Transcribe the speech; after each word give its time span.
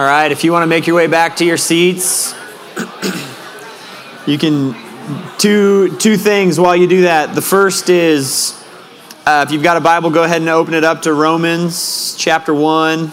All 0.00 0.06
right, 0.06 0.32
if 0.32 0.44
you 0.44 0.52
want 0.52 0.62
to 0.62 0.66
make 0.66 0.86
your 0.86 0.96
way 0.96 1.08
back 1.08 1.36
to 1.36 1.44
your 1.44 1.58
seats, 1.58 2.34
you 4.26 4.38
can 4.38 4.74
two 5.36 5.94
two 5.98 6.16
things 6.16 6.58
while 6.58 6.74
you 6.74 6.86
do 6.86 7.02
that. 7.02 7.34
The 7.34 7.42
first 7.42 7.90
is 7.90 8.58
uh, 9.26 9.44
if 9.46 9.52
you've 9.52 9.62
got 9.62 9.76
a 9.76 9.80
Bible, 9.82 10.08
go 10.08 10.24
ahead 10.24 10.40
and 10.40 10.48
open 10.48 10.72
it 10.72 10.84
up 10.84 11.02
to 11.02 11.12
Romans 11.12 12.16
chapter 12.16 12.54
one, 12.54 13.12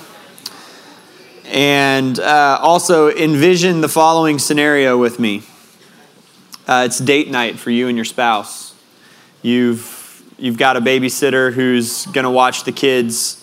and 1.47 2.17
uh, 2.21 2.57
also 2.61 3.09
envision 3.09 3.81
the 3.81 3.89
following 3.89 4.39
scenario 4.39 4.97
with 4.97 5.19
me. 5.19 5.43
Uh, 6.69 6.83
it's 6.85 6.99
date 6.99 7.29
night 7.29 7.59
for 7.59 7.69
you 7.69 7.89
and 7.89 7.97
your 7.97 8.05
spouse. 8.05 8.73
You've 9.41 10.23
you've 10.39 10.57
got 10.57 10.77
a 10.77 10.79
babysitter 10.79 11.51
who's 11.51 12.05
going 12.05 12.23
to 12.23 12.31
watch 12.31 12.63
the 12.63 12.71
kids 12.71 13.36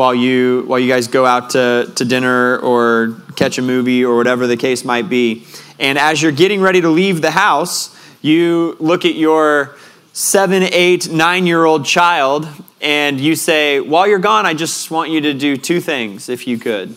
while 0.00 0.14
you 0.14 0.64
while 0.66 0.78
you 0.78 0.88
guys 0.88 1.08
go 1.08 1.26
out 1.26 1.50
to, 1.50 1.92
to 1.94 2.06
dinner 2.06 2.56
or 2.60 3.14
catch 3.36 3.58
a 3.58 3.62
movie 3.62 4.02
or 4.02 4.16
whatever 4.16 4.46
the 4.46 4.56
case 4.56 4.82
might 4.82 5.10
be. 5.10 5.44
And 5.78 5.98
as 5.98 6.22
you're 6.22 6.32
getting 6.32 6.62
ready 6.62 6.80
to 6.80 6.88
leave 6.88 7.20
the 7.20 7.32
house, 7.32 7.94
you 8.22 8.78
look 8.80 9.04
at 9.04 9.14
your 9.14 9.76
seven, 10.14 10.62
eight, 10.62 11.10
nine 11.10 11.46
year 11.46 11.66
old 11.66 11.84
child 11.84 12.48
and 12.80 13.20
you 13.20 13.36
say, 13.36 13.78
While 13.78 14.08
you're 14.08 14.18
gone, 14.18 14.46
I 14.46 14.54
just 14.54 14.90
want 14.90 15.10
you 15.10 15.20
to 15.20 15.34
do 15.34 15.58
two 15.58 15.80
things 15.80 16.30
if 16.30 16.46
you 16.46 16.56
could. 16.56 16.96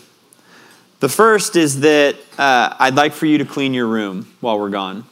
The 1.00 1.10
first 1.10 1.56
is 1.56 1.80
that 1.80 2.16
uh, 2.38 2.74
I'd 2.78 2.94
like 2.94 3.12
for 3.12 3.26
you 3.26 3.36
to 3.36 3.44
clean 3.44 3.74
your 3.74 3.86
room 3.86 4.34
while 4.40 4.58
we're 4.58 4.70
gone. 4.70 5.04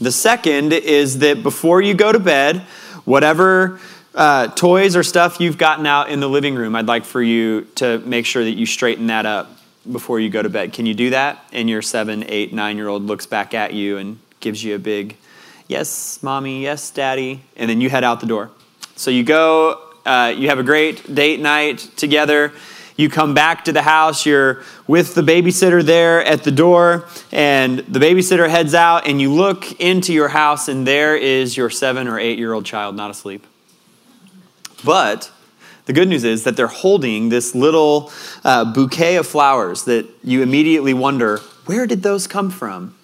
The 0.00 0.10
second 0.10 0.72
is 0.72 1.20
that 1.20 1.44
before 1.44 1.80
you 1.80 1.94
go 1.94 2.10
to 2.10 2.18
bed, 2.18 2.62
whatever 3.04 3.80
uh, 4.14 4.48
toys 4.48 4.96
or 4.96 5.02
stuff 5.02 5.40
you've 5.40 5.58
gotten 5.58 5.86
out 5.86 6.10
in 6.10 6.20
the 6.20 6.28
living 6.28 6.54
room, 6.54 6.76
I'd 6.76 6.86
like 6.86 7.04
for 7.04 7.22
you 7.22 7.62
to 7.76 7.98
make 8.00 8.26
sure 8.26 8.44
that 8.44 8.52
you 8.52 8.66
straighten 8.66 9.06
that 9.06 9.26
up 9.26 9.50
before 9.90 10.20
you 10.20 10.28
go 10.28 10.42
to 10.42 10.48
bed. 10.48 10.72
Can 10.72 10.86
you 10.86 10.94
do 10.94 11.10
that? 11.10 11.44
And 11.52 11.68
your 11.68 11.82
seven, 11.82 12.24
eight, 12.28 12.52
nine 12.52 12.76
year 12.76 12.88
old 12.88 13.02
looks 13.02 13.26
back 13.26 13.54
at 13.54 13.72
you 13.72 13.96
and 13.98 14.18
gives 14.40 14.62
you 14.62 14.74
a 14.74 14.78
big, 14.78 15.16
yes, 15.68 16.22
mommy, 16.22 16.62
yes, 16.62 16.90
daddy. 16.90 17.42
And 17.56 17.70
then 17.70 17.80
you 17.80 17.90
head 17.90 18.04
out 18.04 18.20
the 18.20 18.26
door. 18.26 18.50
So 18.96 19.10
you 19.10 19.24
go, 19.24 19.80
uh, 20.04 20.34
you 20.36 20.48
have 20.48 20.58
a 20.58 20.62
great 20.62 21.14
date 21.14 21.40
night 21.40 21.78
together. 21.96 22.52
You 22.96 23.08
come 23.08 23.32
back 23.32 23.64
to 23.64 23.72
the 23.72 23.82
house, 23.82 24.26
you're 24.26 24.62
with 24.86 25.14
the 25.14 25.22
babysitter 25.22 25.82
there 25.82 26.22
at 26.22 26.44
the 26.44 26.52
door, 26.52 27.08
and 27.32 27.78
the 27.78 27.98
babysitter 27.98 28.48
heads 28.50 28.74
out, 28.74 29.08
and 29.08 29.18
you 29.18 29.32
look 29.32 29.80
into 29.80 30.12
your 30.12 30.28
house, 30.28 30.68
and 30.68 30.86
there 30.86 31.16
is 31.16 31.56
your 31.56 31.70
seven 31.70 32.06
or 32.06 32.18
eight 32.18 32.38
year 32.38 32.52
old 32.52 32.66
child 32.66 32.94
not 32.94 33.10
asleep. 33.10 33.46
But 34.84 35.30
the 35.86 35.92
good 35.92 36.08
news 36.08 36.24
is 36.24 36.44
that 36.44 36.56
they're 36.56 36.66
holding 36.66 37.28
this 37.28 37.54
little 37.54 38.12
uh, 38.44 38.72
bouquet 38.72 39.16
of 39.16 39.26
flowers 39.26 39.84
that 39.84 40.06
you 40.22 40.42
immediately 40.42 40.94
wonder 40.94 41.38
where 41.66 41.86
did 41.86 42.02
those 42.02 42.26
come 42.26 42.50
from? 42.50 42.94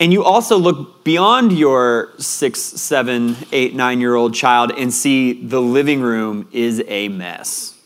And 0.00 0.12
you 0.12 0.22
also 0.22 0.56
look 0.58 1.02
beyond 1.02 1.52
your 1.52 2.12
six, 2.18 2.60
seven, 2.60 3.36
eight, 3.50 3.74
nine 3.74 4.00
year 4.00 4.14
old 4.14 4.32
child 4.34 4.70
and 4.70 4.94
see 4.94 5.32
the 5.32 5.60
living 5.60 6.00
room 6.00 6.48
is 6.52 6.82
a 6.86 7.08
mess. 7.08 7.76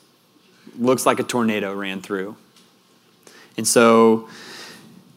Looks 0.79 1.07
like 1.07 1.21
a 1.21 1.23
tornado 1.23 1.75
ran 1.75 2.03
through. 2.03 2.37
And 3.57 3.67
so 3.67 4.29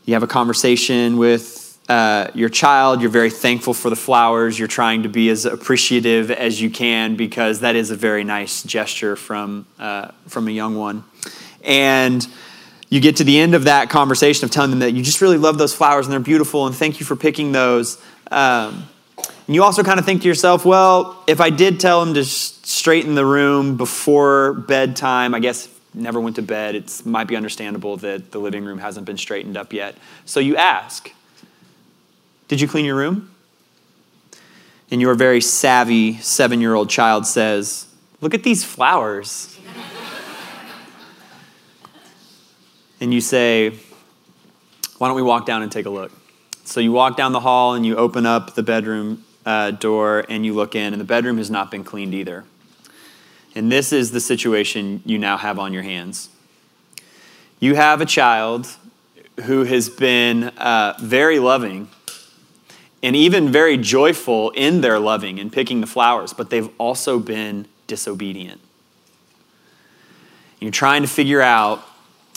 you 0.06 0.14
have 0.14 0.24
a 0.24 0.28
conversation 0.28 1.18
with 1.18 1.65
uh, 1.88 2.30
your 2.34 2.50
child. 2.50 3.02
You're 3.02 3.12
very 3.12 3.30
thankful 3.30 3.74
for 3.74 3.90
the 3.90 3.96
flowers. 3.96 4.58
You're 4.58 4.68
trying 4.68 5.04
to 5.04 5.10
be 5.10 5.30
as 5.30 5.46
appreciative 5.46 6.32
as 6.32 6.60
you 6.62 6.70
can 6.70 7.16
because 7.16 7.60
that 7.60 7.76
is 7.76 7.92
a 7.92 7.96
very 7.96 8.24
nice 8.24 8.64
gesture 8.64 9.16
from, 9.16 9.68
uh, 9.78 10.12
from 10.28 10.48
a 10.48 10.52
young 10.52 10.76
one. 10.76 11.04
And 11.64 12.26
you 12.90 13.00
get 13.00 13.18
to 13.18 13.24
the 13.24 13.40
end 13.40 13.56
of 13.56 13.66
that 13.66 13.90
conversation 13.90 14.46
of 14.46 14.52
telling 14.52 14.72
them 14.72 14.80
that 14.80 14.92
you 14.92 15.04
just 15.04 15.22
really 15.22 15.38
love 15.38 15.58
those 15.58 15.74
flowers 15.74 16.06
and 16.06 16.14
they're 16.14 16.20
beautiful 16.20 16.66
and 16.66 16.76
thank 16.76 17.00
you 17.00 17.06
for 17.06 17.16
picking 17.16 17.52
those. 17.52 18.02
Um, 18.32 18.88
and 19.18 19.54
you 19.54 19.64
also 19.64 19.84
kind 19.84 20.00
of 20.00 20.06
think 20.06 20.24
to 20.24 20.28
yourself, 20.28 20.66
well, 20.66 21.24
if 21.28 21.40
I 21.40 21.52
did 21.52 21.80
tell 21.80 22.04
them 22.04 22.16
to 22.16 22.26
straighten 22.26 23.14
the 23.14 23.26
room 23.26 23.78
before 23.78 24.54
bedtime, 24.54 25.36
I 25.36 25.40
guess 25.40 25.70
never 25.94 26.20
went 26.20 26.36
to 26.38 26.42
bed, 26.42 26.76
it 26.76 27.02
might 27.06 27.28
be 27.28 27.36
understandable 27.36 27.98
that 27.98 28.32
the 28.32 28.40
living 28.40 28.66
room 28.66 28.80
hasn't 28.80 29.06
been 29.06 29.18
straightened 29.18 29.56
up 29.56 29.72
yet. 29.72 29.96
So 30.26 30.40
you 30.40 30.58
ask, 30.58 31.12
did 32.48 32.62
you 32.62 32.68
clean 32.68 32.86
your 32.86 32.96
room? 32.96 33.32
And 34.92 35.02
your 35.02 35.16
very 35.16 35.42
savvy 35.42 36.18
seven 36.18 36.62
year 36.62 36.76
old 36.76 36.90
child 36.90 37.26
says, 37.26 37.88
Look 38.22 38.34
at 38.34 38.44
these 38.44 38.64
flowers. 38.64 39.60
and 43.02 43.14
you 43.14 43.22
say, 43.22 43.72
Why 44.98 45.08
don't 45.08 45.16
we 45.16 45.24
walk 45.24 45.46
down 45.46 45.64
and 45.64 45.72
take 45.72 45.86
a 45.86 45.90
look? 45.90 46.12
So 46.66 46.80
you 46.80 46.92
walk 46.92 47.18
down 47.18 47.32
the 47.32 47.40
hall 47.40 47.74
and 47.74 47.86
you 47.86 47.96
open 47.96 48.26
up 48.26 48.56
the 48.56 48.64
bedroom 48.64 49.24
uh, 49.46 49.72
door 49.72 50.26
and 50.30 50.46
you 50.46 50.54
look 50.54 50.76
in, 50.76 50.94
and 50.94 51.00
the 51.00 51.06
bedroom 51.06 51.38
has 51.38 51.50
not 51.50 51.72
been 51.72 51.84
cleaned 51.84 52.14
either. 52.14 52.44
And 53.56 53.72
this 53.72 53.94
is 53.94 54.12
the 54.12 54.20
situation 54.20 55.02
you 55.06 55.18
now 55.18 55.38
have 55.38 55.60
on 55.60 55.74
your 55.74 55.84
hands. 55.84 56.30
You 57.60 57.76
have 57.76 58.02
a 58.02 58.06
child 58.06 58.68
who 59.46 59.64
has 59.64 59.90
been 59.90 60.46
uh, 60.46 60.96
very 61.00 61.40
loving 61.40 61.90
and 63.04 63.16
even 63.16 63.52
very 63.52 63.78
joyful 63.78 64.52
in 64.52 64.82
their 64.82 65.00
loving 65.00 65.40
and 65.40 65.52
picking 65.52 65.82
the 65.82 65.88
flowers, 65.88 66.34
but 66.34 66.50
they've 66.50 66.70
also 66.78 67.20
been 67.20 67.68
disobedient. 67.88 68.62
You're 70.60 70.72
trying 70.72 71.04
to 71.04 71.08
figure 71.08 71.42
out 71.42 71.84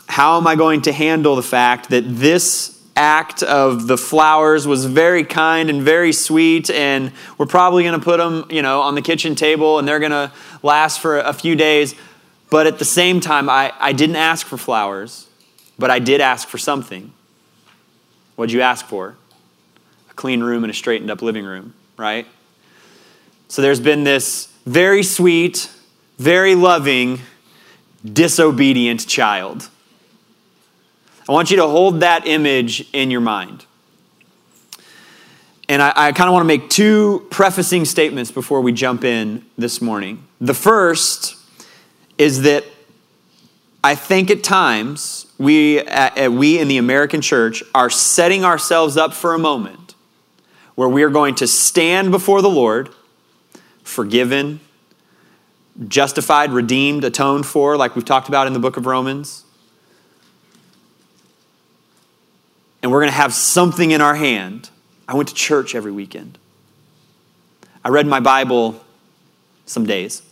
how 0.09 0.37
am 0.39 0.47
I 0.47 0.57
going 0.57 0.83
to 0.83 0.93
handle 0.93 1.37
the 1.37 1.43
fact 1.43 1.91
that 1.91 2.03
this 2.03 2.79
act 2.97 3.45
of 3.45 3.87
the 3.87 3.97
flowers 3.97 4.67
was 4.67 4.85
very 4.85 5.23
kind 5.23 5.71
and 5.71 5.83
very 5.83 6.13
sweet 6.13 6.69
and 6.69 7.13
we're 7.39 7.47
probably 7.47 7.85
going 7.85 7.99
to 7.99 8.05
put 8.05 8.17
them, 8.17 8.45
you 8.51 8.61
know, 8.61 8.81
on 8.81 8.97
the 8.97 9.03
kitchen 9.03 9.37
table 9.37 9.79
and 9.79 9.87
they're 9.87 10.01
going 10.01 10.11
to 10.11 10.33
last 10.63 11.01
for 11.01 11.21
a 11.21 11.33
few 11.33 11.55
days, 11.55 11.95
but 12.51 12.67
at 12.67 12.79
the 12.81 12.85
same 12.85 13.21
time 13.21 13.49
I, 13.49 13.73
I 13.79 13.93
didn't 13.93 14.17
ask 14.17 14.47
for 14.47 14.57
flowers, 14.57 15.29
but 15.79 15.91
I 15.91 16.01
did 16.01 16.21
ask 16.21 16.49
for 16.49 16.59
something. 16.59 17.13
What'd 18.35 18.53
you 18.53 18.63
ask 18.63 18.85
for? 18.87 19.17
Clean 20.19 20.43
room 20.43 20.65
and 20.65 20.71
a 20.71 20.75
straightened 20.75 21.11
up 21.11 21.23
living 21.23 21.45
room, 21.45 21.73
right? 21.97 22.27
So 23.47 23.63
there's 23.63 23.81
been 23.81 24.03
this 24.05 24.53
very 24.67 25.05
sweet, 25.05 25.71
very 26.19 26.57
loving, 26.57 27.21
disobedient 28.05 29.07
child. 29.07 29.69
I 31.29 31.33
want 31.33 31.51
you 31.53 31.57
to 31.59 31.67
hold 31.69 32.01
that 32.01 32.27
image 32.27 32.87
in 32.93 33.13
your 33.13 33.21
mind. 33.21 33.65
And 35.69 35.81
I, 35.81 35.93
I 35.95 36.13
kind 36.13 36.29
of 36.29 36.33
want 36.33 36.43
to 36.43 36.49
make 36.49 36.69
two 36.69 37.27
prefacing 37.31 37.85
statements 37.85 38.33
before 38.33 38.61
we 38.61 38.73
jump 38.73 39.05
in 39.05 39.45
this 39.57 39.81
morning. 39.81 40.27
The 40.41 40.55
first 40.55 41.37
is 42.17 42.43
that 42.43 42.65
I 43.85 43.95
think 43.95 44.33
at 44.33 44.43
times 44.43 45.27
we, 45.39 45.81
uh, 45.81 46.29
we 46.29 46.59
in 46.59 46.67
the 46.67 46.79
American 46.79 47.21
church 47.21 47.63
are 47.73 47.89
setting 47.89 48.45
ourselves 48.45 48.97
up 48.97 49.15
for 49.15 49.35
a 49.35 49.39
moment 49.39 49.88
where 50.79 50.89
we 50.89 51.03
are 51.03 51.11
going 51.11 51.35
to 51.35 51.45
stand 51.49 52.13
before 52.13 52.41
the 52.41 52.49
Lord, 52.49 52.89
forgiven, 53.83 54.61
justified, 55.89 56.53
redeemed, 56.53 57.03
atoned 57.03 57.47
for, 57.47 57.77
like 57.77 57.97
we've 57.97 58.05
talked 58.05 58.29
about 58.29 58.47
in 58.47 58.53
the 58.53 58.61
book 58.61 58.77
of 58.77 58.87
Romans. 58.87 59.45
And 62.81 62.93
we're 62.93 63.01
going 63.01 63.11
to 63.11 63.17
have 63.17 63.35
something 63.35 63.91
in 63.91 64.01
our 64.01 64.15
hand. 64.15 64.71
I 65.09 65.17
went 65.17 65.29
to 65.31 65.35
church 65.35 65.75
every 65.75 65.91
weekend. 65.91 66.39
I 67.85 67.89
read 67.89 68.07
my 68.07 68.21
Bible 68.21 68.81
some 69.67 69.85
days. 69.85 70.23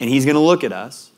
And 0.00 0.08
he's 0.08 0.24
going 0.24 0.36
to 0.36 0.40
look 0.40 0.64
at 0.64 0.72
us. 0.72 1.10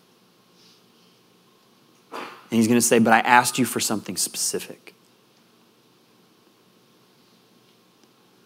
And 2.11 2.21
he's 2.51 2.67
going 2.67 2.81
to 2.81 2.85
say, 2.85 2.99
But 2.99 3.13
I 3.13 3.21
asked 3.21 3.61
you 3.61 3.65
for 3.65 3.79
something 3.79 4.17
specific. 4.17 4.97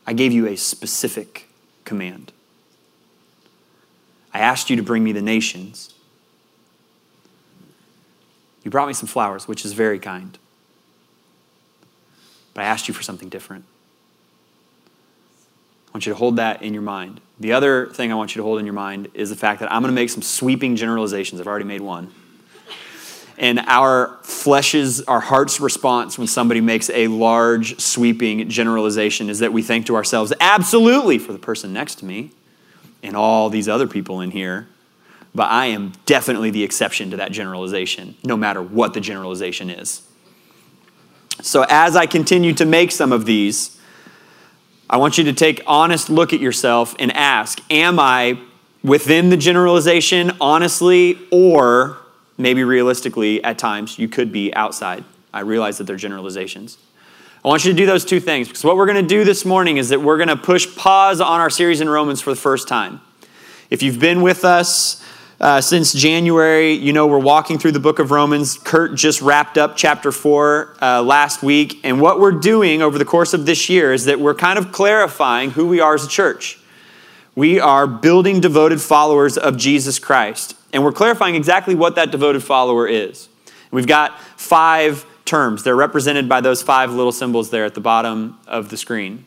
I 0.07 0.13
gave 0.13 0.33
you 0.33 0.47
a 0.47 0.57
specific 0.57 1.49
command. 1.85 2.33
I 4.35 4.41
asked 4.41 4.71
you 4.71 4.77
to 4.77 4.83
bring 4.83 5.05
me 5.05 5.13
the 5.13 5.23
nations. 5.23 5.95
You 8.65 8.71
brought 8.71 8.89
me 8.89 8.95
some 8.95 9.09
flowers, 9.09 9.47
which 9.47 9.65
is 9.65 9.73
very 9.73 9.99
kind. 9.99 10.39
But 12.55 12.65
I 12.65 12.67
asked 12.67 12.89
you 12.89 12.95
for 12.95 13.03
something 13.03 13.29
different. 13.29 13.65
I 15.89 15.91
want 15.93 16.07
you 16.07 16.13
to 16.13 16.19
hold 16.19 16.37
that 16.37 16.63
in 16.63 16.73
your 16.73 16.83
mind. 16.83 17.21
The 17.39 17.53
other 17.53 17.87
thing 17.87 18.11
I 18.11 18.15
want 18.15 18.35
you 18.35 18.41
to 18.41 18.45
hold 18.45 18.59
in 18.59 18.65
your 18.65 18.73
mind 18.73 19.09
is 19.15 19.29
the 19.31 19.37
fact 19.37 19.61
that 19.61 19.71
I'm 19.71 19.83
going 19.83 19.93
to 19.93 19.95
make 19.95 20.11
some 20.11 20.23
sweeping 20.23 20.77
generalizations. 20.77 21.41
I've 21.41 21.47
already 21.47 21.67
made 21.67 21.83
one. 21.83 22.13
And 23.39 23.61
our 23.61 24.19
flesh's, 24.23 25.03
our 25.03 25.21
heart's 25.21 25.61
response 25.61 26.19
when 26.19 26.27
somebody 26.27 26.61
makes 26.61 26.91
a 26.91 27.09
large, 27.09 27.81
sweeping 27.81 28.49
generalization 28.49 29.29
is 29.31 29.39
that 29.41 29.53
we 29.53 29.63
think 29.63 29.87
to 29.87 29.97
ourselves, 29.97 30.33
absolutely, 30.41 31.19
for 31.19 31.33
the 31.33 31.39
person 31.39 31.73
next 31.73 31.97
to 31.97 32.05
me 32.05 32.31
and 33.03 33.17
all 33.17 33.51
these 33.51 33.69
other 33.69 33.87
people 33.89 34.21
in 34.21 34.31
here. 34.31 34.69
but 35.35 35.51
I 35.51 35.67
am 35.67 35.93
definitely 36.05 36.51
the 36.51 36.63
exception 36.63 37.11
to 37.11 37.17
that 37.17 37.33
generalization, 37.33 38.17
no 38.23 38.37
matter 38.37 38.63
what 38.63 38.95
the 38.95 39.01
generalization 39.01 39.71
is. 39.71 40.03
So, 41.41 41.65
as 41.69 41.97
I 41.97 42.07
continue 42.07 42.53
to 42.55 42.67
make 42.67 42.93
some 42.93 43.13
of 43.13 43.25
these, 43.25 43.81
I 44.91 44.99
want 44.99 45.17
you 45.17 45.25
to 45.25 45.33
take 45.33 45.63
honest 45.67 46.11
look 46.11 46.33
at 46.33 46.41
yourself 46.41 46.95
and 46.99 47.11
ask, 47.13 47.61
am 47.71 47.99
I 47.99 48.39
within 48.85 49.31
the 49.31 49.37
generalization 49.37 50.33
honestly 50.41 51.19
or 51.31 51.97
maybe 52.43 52.65
realistically 52.65 53.43
at 53.43 53.59
times 53.59 53.99
you 53.99 54.09
could 54.09 54.33
be 54.33 54.53
outside. 54.55 55.05
I 55.33 55.41
realize 55.41 55.79
that 55.79 55.85
they're 55.85 55.97
generalizations. 55.97 56.79
I 57.45 57.49
want 57.49 57.65
you 57.65 57.73
to 57.73 57.77
do 57.77 57.87
those 57.87 58.05
two 58.05 58.21
things 58.21 58.47
because 58.47 58.63
what 58.63 58.77
we're 58.77 58.87
going 58.87 59.03
to 59.03 59.09
do 59.09 59.25
this 59.25 59.45
morning 59.45 59.77
is 59.77 59.89
that 59.89 60.01
we're 60.01 60.17
going 60.17 60.29
to 60.29 60.37
push 60.37 60.77
pause 60.77 61.21
on 61.21 61.41
our 61.41 61.51
series 61.51 61.81
in 61.81 61.89
Romans 61.89 62.21
for 62.21 62.31
the 62.31 62.37
first 62.37 62.69
time. 62.69 63.01
If 63.69 63.83
you've 63.83 63.99
been 63.99 64.23
with 64.23 64.45
us 64.45 65.05
uh, 65.41 65.61
since 65.61 65.93
January, 65.93 66.73
you 66.73 66.93
know 66.93 67.09
we're 67.09 67.19
walking 67.19 67.59
through 67.59 67.73
the 67.73 67.81
book 67.81 67.99
of 67.99 68.13
Romans. 68.13 68.57
Kurt 68.59 68.95
just 68.95 69.21
wrapped 69.23 69.59
up 69.59 69.77
chapter 69.77 70.13
four 70.13 70.77
uh, 70.81 71.03
last 71.03 71.43
week. 71.43 71.81
And 71.83 72.01
what 72.01 72.21
we're 72.21 72.31
doing 72.31 72.81
over 72.81 72.97
the 72.97 73.05
course 73.05 73.35
of 73.35 73.45
this 73.45 73.69
year 73.69 73.93
is 73.93 74.05
that 74.05 74.21
we're 74.21 74.37
kind 74.37 74.57
of 74.57 74.71
clarifying 74.71 75.51
who 75.51 75.67
we 75.67 75.81
are 75.81 75.95
as 75.95 76.05
a 76.05 76.09
church. 76.09 76.61
We 77.35 77.59
are 77.59 77.89
building 77.89 78.41
devoted 78.41 78.81
followers 78.81 79.37
of 79.37 79.57
Jesus 79.57 79.99
Christ. 79.99 80.55
And 80.73 80.85
we're 80.85 80.93
clarifying 80.93 81.35
exactly 81.35 81.75
what 81.75 81.97
that 81.97 82.11
devoted 82.11 82.43
follower 82.43 82.87
is. 82.87 83.29
We've 83.71 83.87
got 83.87 84.21
five 84.37 85.07
terms. 85.25 85.63
They're 85.63 85.77
represented 85.77 86.29
by 86.29 86.41
those 86.41 86.63
five 86.63 86.93
little 86.93 87.13
symbols 87.13 87.51
there 87.51 87.65
at 87.65 87.75
the 87.75 87.81
bottom 87.81 88.39
of 88.47 88.69
the 88.69 88.77
screen. 88.77 89.25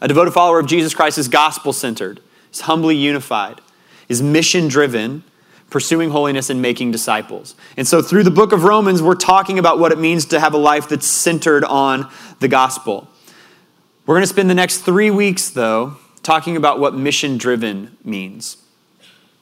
A 0.00 0.08
devoted 0.08 0.32
follower 0.32 0.58
of 0.58 0.66
Jesus 0.66 0.94
Christ 0.94 1.18
is 1.18 1.28
gospel 1.28 1.72
centered, 1.72 2.20
is 2.52 2.62
humbly 2.62 2.96
unified, 2.96 3.60
is 4.08 4.22
mission 4.22 4.68
driven, 4.68 5.22
pursuing 5.68 6.10
holiness 6.10 6.50
and 6.50 6.60
making 6.60 6.90
disciples. 6.90 7.54
And 7.76 7.86
so 7.86 8.02
through 8.02 8.24
the 8.24 8.30
book 8.30 8.52
of 8.52 8.64
Romans, 8.64 9.02
we're 9.02 9.14
talking 9.14 9.58
about 9.58 9.78
what 9.78 9.92
it 9.92 9.98
means 9.98 10.24
to 10.26 10.40
have 10.40 10.54
a 10.54 10.58
life 10.58 10.88
that's 10.88 11.06
centered 11.06 11.64
on 11.64 12.10
the 12.40 12.48
gospel. 12.48 13.08
We're 14.06 14.16
going 14.16 14.22
to 14.22 14.28
spend 14.28 14.50
the 14.50 14.54
next 14.54 14.78
three 14.78 15.10
weeks, 15.10 15.50
though, 15.50 15.96
talking 16.22 16.56
about 16.56 16.80
what 16.80 16.94
mission 16.94 17.38
driven 17.38 17.96
means. 18.04 18.56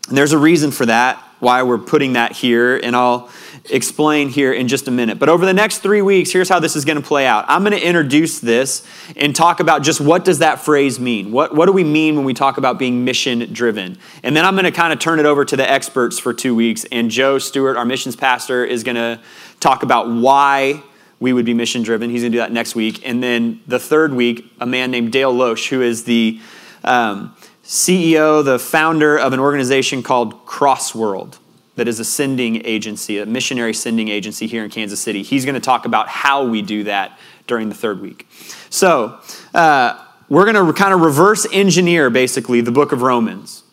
And 0.08 0.16
there's 0.16 0.32
a 0.32 0.38
reason 0.38 0.70
for 0.70 0.86
that, 0.86 1.22
why 1.38 1.62
we're 1.62 1.78
putting 1.78 2.14
that 2.14 2.32
here, 2.32 2.76
and 2.76 2.96
I'll 2.96 3.30
explain 3.70 4.28
here 4.28 4.52
in 4.52 4.68
just 4.68 4.88
a 4.88 4.90
minute. 4.90 5.18
But 5.18 5.28
over 5.28 5.44
the 5.44 5.52
next 5.52 5.78
three 5.78 6.02
weeks, 6.02 6.30
here's 6.30 6.48
how 6.48 6.60
this 6.60 6.74
is 6.74 6.84
going 6.84 7.00
to 7.00 7.06
play 7.06 7.26
out. 7.26 7.44
I'm 7.48 7.62
going 7.62 7.78
to 7.78 7.86
introduce 7.86 8.40
this 8.40 8.86
and 9.16 9.36
talk 9.36 9.60
about 9.60 9.82
just 9.82 10.00
what 10.00 10.24
does 10.24 10.38
that 10.38 10.60
phrase 10.60 10.98
mean? 10.98 11.30
What, 11.30 11.54
what 11.54 11.66
do 11.66 11.72
we 11.72 11.84
mean 11.84 12.16
when 12.16 12.24
we 12.24 12.34
talk 12.34 12.56
about 12.56 12.78
being 12.78 13.04
mission 13.04 13.52
driven? 13.52 13.98
And 14.22 14.36
then 14.36 14.44
I'm 14.44 14.54
going 14.54 14.64
to 14.64 14.72
kind 14.72 14.92
of 14.92 14.98
turn 14.98 15.20
it 15.20 15.26
over 15.26 15.44
to 15.44 15.56
the 15.56 15.70
experts 15.70 16.18
for 16.18 16.32
two 16.32 16.54
weeks. 16.54 16.86
And 16.90 17.10
Joe 17.10 17.38
Stewart, 17.38 17.76
our 17.76 17.84
missions 17.84 18.16
pastor, 18.16 18.64
is 18.64 18.82
going 18.82 18.96
to 18.96 19.20
talk 19.60 19.82
about 19.82 20.08
why 20.10 20.82
we 21.20 21.32
would 21.32 21.44
be 21.44 21.52
mission 21.54 21.82
driven. 21.82 22.10
He's 22.10 22.22
going 22.22 22.32
to 22.32 22.36
do 22.36 22.40
that 22.40 22.52
next 22.52 22.74
week. 22.74 23.06
And 23.06 23.22
then 23.22 23.60
the 23.66 23.78
third 23.78 24.14
week, 24.14 24.50
a 24.60 24.66
man 24.66 24.90
named 24.90 25.12
Dale 25.12 25.32
Losch, 25.32 25.68
who 25.68 25.82
is 25.82 26.04
the 26.04 26.40
um, 26.84 27.36
CEO, 27.68 28.42
the 28.42 28.58
founder 28.58 29.18
of 29.18 29.34
an 29.34 29.40
organization 29.40 30.02
called 30.02 30.46
Crossworld 30.46 31.36
that 31.76 31.86
is 31.86 32.00
a 32.00 32.04
sending 32.04 32.64
agency, 32.64 33.18
a 33.18 33.26
missionary 33.26 33.74
sending 33.74 34.08
agency 34.08 34.46
here 34.46 34.64
in 34.64 34.70
Kansas 34.70 34.98
City. 34.98 35.22
He's 35.22 35.44
going 35.44 35.54
to 35.54 35.60
talk 35.60 35.84
about 35.84 36.08
how 36.08 36.46
we 36.46 36.62
do 36.62 36.84
that 36.84 37.18
during 37.46 37.68
the 37.68 37.74
third 37.74 38.00
week. 38.00 38.26
So, 38.70 39.20
uh, 39.52 40.02
we're 40.30 40.50
going 40.50 40.66
to 40.66 40.72
kind 40.72 40.94
of 40.94 41.02
reverse 41.02 41.46
engineer 41.52 42.08
basically 42.08 42.62
the 42.62 42.72
book 42.72 42.92
of 42.92 43.02
Romans 43.02 43.64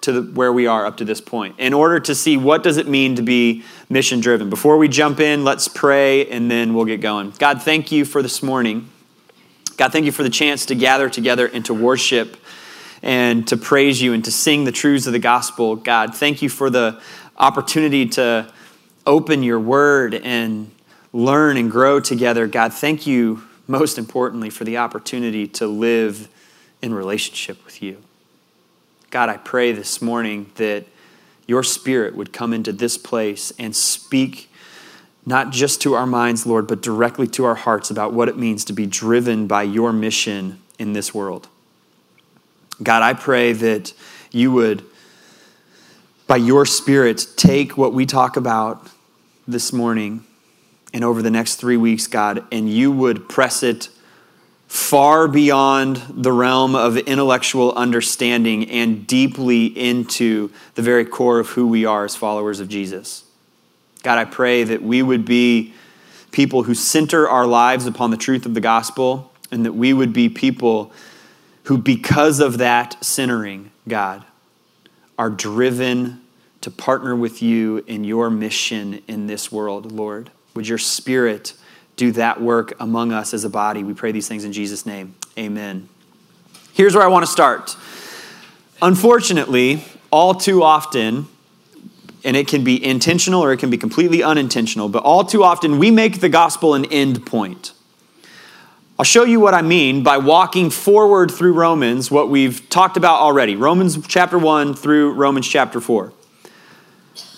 to 0.00 0.12
the, 0.12 0.22
where 0.32 0.52
we 0.52 0.66
are 0.66 0.86
up 0.86 0.96
to 0.96 1.04
this 1.04 1.20
point 1.20 1.54
in 1.58 1.74
order 1.74 2.00
to 2.00 2.14
see 2.14 2.38
what 2.38 2.62
does 2.62 2.78
it 2.78 2.88
mean 2.88 3.14
to 3.16 3.22
be 3.22 3.62
mission 3.90 4.20
driven. 4.20 4.48
Before 4.48 4.78
we 4.78 4.88
jump 4.88 5.20
in, 5.20 5.44
let's 5.44 5.68
pray 5.68 6.26
and 6.30 6.50
then 6.50 6.72
we'll 6.72 6.86
get 6.86 7.02
going. 7.02 7.34
God, 7.38 7.60
thank 7.62 7.92
you 7.92 8.06
for 8.06 8.22
this 8.22 8.42
morning. 8.42 8.88
God, 9.76 9.92
thank 9.92 10.06
you 10.06 10.12
for 10.12 10.22
the 10.22 10.30
chance 10.30 10.64
to 10.66 10.74
gather 10.74 11.10
together 11.10 11.46
and 11.46 11.62
to 11.66 11.74
worship 11.74 12.38
and 13.02 13.46
to 13.48 13.56
praise 13.56 14.00
you 14.02 14.12
and 14.12 14.24
to 14.24 14.32
sing 14.32 14.64
the 14.64 14.72
truths 14.72 15.06
of 15.06 15.12
the 15.12 15.18
gospel. 15.18 15.76
God, 15.76 16.14
thank 16.14 16.42
you 16.42 16.48
for 16.48 16.70
the 16.70 17.00
opportunity 17.36 18.06
to 18.06 18.52
open 19.06 19.42
your 19.42 19.60
word 19.60 20.14
and 20.14 20.70
learn 21.12 21.56
and 21.56 21.70
grow 21.70 22.00
together. 22.00 22.46
God, 22.46 22.72
thank 22.72 23.06
you 23.06 23.42
most 23.66 23.98
importantly 23.98 24.50
for 24.50 24.64
the 24.64 24.78
opportunity 24.78 25.46
to 25.46 25.66
live 25.66 26.28
in 26.82 26.94
relationship 26.94 27.64
with 27.64 27.82
you. 27.82 28.02
God, 29.10 29.28
I 29.28 29.36
pray 29.36 29.72
this 29.72 30.02
morning 30.02 30.50
that 30.56 30.84
your 31.46 31.62
spirit 31.62 32.14
would 32.14 32.32
come 32.32 32.52
into 32.52 32.72
this 32.72 32.98
place 32.98 33.52
and 33.58 33.74
speak 33.74 34.50
not 35.24 35.50
just 35.50 35.80
to 35.82 35.94
our 35.94 36.06
minds, 36.06 36.46
Lord, 36.46 36.66
but 36.66 36.80
directly 36.80 37.26
to 37.28 37.44
our 37.44 37.54
hearts 37.54 37.90
about 37.90 38.12
what 38.12 38.28
it 38.28 38.38
means 38.38 38.64
to 38.66 38.72
be 38.72 38.86
driven 38.86 39.46
by 39.46 39.62
your 39.62 39.92
mission 39.92 40.60
in 40.78 40.92
this 40.92 41.14
world. 41.14 41.48
God, 42.82 43.02
I 43.02 43.14
pray 43.14 43.52
that 43.52 43.92
you 44.30 44.52
would, 44.52 44.84
by 46.26 46.36
your 46.36 46.64
Spirit, 46.64 47.26
take 47.36 47.76
what 47.76 47.92
we 47.92 48.06
talk 48.06 48.36
about 48.36 48.86
this 49.46 49.72
morning 49.72 50.24
and 50.92 51.04
over 51.04 51.22
the 51.22 51.30
next 51.30 51.56
three 51.56 51.76
weeks, 51.76 52.06
God, 52.06 52.44
and 52.52 52.70
you 52.70 52.92
would 52.92 53.28
press 53.28 53.62
it 53.62 53.88
far 54.68 55.26
beyond 55.26 55.96
the 56.10 56.30
realm 56.30 56.74
of 56.74 56.96
intellectual 56.98 57.72
understanding 57.72 58.70
and 58.70 59.06
deeply 59.06 59.66
into 59.66 60.50
the 60.74 60.82
very 60.82 61.04
core 61.04 61.38
of 61.38 61.48
who 61.50 61.66
we 61.66 61.84
are 61.84 62.04
as 62.04 62.14
followers 62.14 62.60
of 62.60 62.68
Jesus. 62.68 63.24
God, 64.02 64.18
I 64.18 64.24
pray 64.24 64.64
that 64.64 64.82
we 64.82 65.02
would 65.02 65.24
be 65.24 65.72
people 66.30 66.64
who 66.64 66.74
center 66.74 67.28
our 67.28 67.46
lives 67.46 67.86
upon 67.86 68.10
the 68.10 68.16
truth 68.16 68.44
of 68.46 68.54
the 68.54 68.60
gospel 68.60 69.32
and 69.50 69.64
that 69.64 69.72
we 69.72 69.92
would 69.92 70.12
be 70.12 70.28
people 70.28 70.92
who, 71.68 71.76
because 71.76 72.40
of 72.40 72.56
that 72.56 72.96
centering, 73.04 73.70
God, 73.86 74.24
are 75.18 75.28
driven 75.28 76.22
to 76.62 76.70
partner 76.70 77.14
with 77.14 77.42
you 77.42 77.84
in 77.86 78.04
your 78.04 78.30
mission 78.30 79.02
in 79.06 79.26
this 79.26 79.52
world, 79.52 79.92
Lord. 79.92 80.30
Would 80.54 80.66
your 80.66 80.78
spirit 80.78 81.52
do 81.96 82.10
that 82.12 82.40
work 82.40 82.72
among 82.80 83.12
us 83.12 83.34
as 83.34 83.44
a 83.44 83.50
body? 83.50 83.84
We 83.84 83.92
pray 83.92 84.12
these 84.12 84.26
things 84.26 84.44
in 84.44 84.52
Jesus' 84.54 84.86
name. 84.86 85.14
Amen. 85.38 85.90
Here's 86.72 86.94
where 86.94 87.04
I 87.04 87.08
want 87.08 87.26
to 87.26 87.30
start. 87.30 87.76
Unfortunately, 88.80 89.84
all 90.10 90.34
too 90.34 90.62
often, 90.62 91.28
and 92.24 92.34
it 92.34 92.48
can 92.48 92.64
be 92.64 92.82
intentional 92.82 93.44
or 93.44 93.52
it 93.52 93.58
can 93.58 93.68
be 93.68 93.76
completely 93.76 94.22
unintentional, 94.22 94.88
but 94.88 95.02
all 95.02 95.22
too 95.22 95.44
often 95.44 95.78
we 95.78 95.90
make 95.90 96.20
the 96.20 96.30
gospel 96.30 96.72
an 96.72 96.86
end 96.86 97.26
point. 97.26 97.74
I'll 99.00 99.04
show 99.04 99.22
you 99.22 99.38
what 99.38 99.54
I 99.54 99.62
mean 99.62 100.02
by 100.02 100.18
walking 100.18 100.70
forward 100.70 101.30
through 101.30 101.52
Romans, 101.52 102.10
what 102.10 102.28
we've 102.28 102.68
talked 102.68 102.96
about 102.96 103.20
already 103.20 103.54
Romans 103.54 103.96
chapter 104.08 104.36
1 104.36 104.74
through 104.74 105.12
Romans 105.12 105.46
chapter 105.46 105.80
4. 105.80 106.12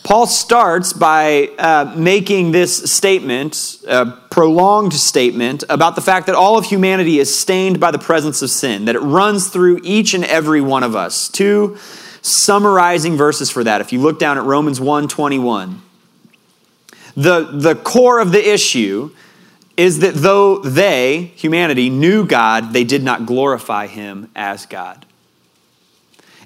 Paul 0.03 0.27
starts 0.27 0.95
by 0.95 1.49
uh, 1.59 1.93
making 1.95 2.53
this 2.53 2.91
statement, 2.91 3.77
a 3.87 4.07
prolonged 4.31 4.95
statement, 4.95 5.63
about 5.69 5.97
the 5.97 6.01
fact 6.01 6.29
that 6.29 6.35
all 6.35 6.57
of 6.57 6.65
humanity 6.65 7.19
is 7.19 7.39
stained 7.39 7.79
by 7.79 7.91
the 7.91 7.99
presence 7.99 8.41
of 8.41 8.49
sin, 8.49 8.87
that 8.87 8.95
it 8.95 9.01
runs 9.01 9.49
through 9.49 9.81
each 9.85 10.15
and 10.15 10.25
every 10.25 10.63
one 10.63 10.83
of 10.83 10.97
us. 10.97 11.29
Two 11.29 11.77
summarizing 12.23 13.19
verses 13.19 13.51
for 13.51 13.63
that. 13.65 13.83
If 13.83 13.93
you 13.93 14.01
look 14.01 14.19
down 14.19 14.39
at 14.39 14.45
Romans 14.45 14.81
1 14.81 15.09
21, 15.09 15.83
the, 17.15 17.51
the 17.53 17.75
core 17.75 18.19
of 18.19 18.33
the 18.33 18.51
issue 18.51 19.11
is 19.81 20.01
that 20.01 20.13
though 20.13 20.59
they, 20.59 21.33
humanity, 21.37 21.89
knew 21.89 22.27
God, 22.27 22.75
they 22.75 22.85
did 22.85 23.03
not 23.03 23.25
glorify 23.25 23.87
him 23.87 24.31
as 24.37 24.67
God. 24.67 25.07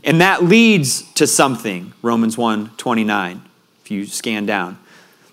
And 0.04 0.20
that 0.20 0.44
leads 0.44 1.12
to 1.14 1.26
something, 1.26 1.92
Romans 2.00 2.38
1 2.38 2.70
29, 2.76 3.42
if 3.82 3.90
you 3.90 4.06
scan 4.06 4.46
down. 4.46 4.78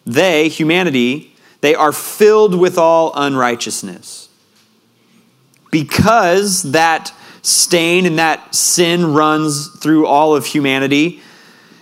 They, 0.04 0.50
humanity, 0.50 1.36
they 1.62 1.76
are 1.76 1.92
filled 1.92 2.60
with 2.60 2.80
all 2.80 3.12
unrighteousness. 3.16 4.30
Because 5.70 6.64
that 6.72 7.14
stain 7.44 8.08
and 8.08 8.18
that 8.18 8.56
sin 8.56 9.14
runs 9.14 9.68
through 9.80 10.08
all 10.08 10.36
of 10.36 10.48
humanity, 10.48 11.22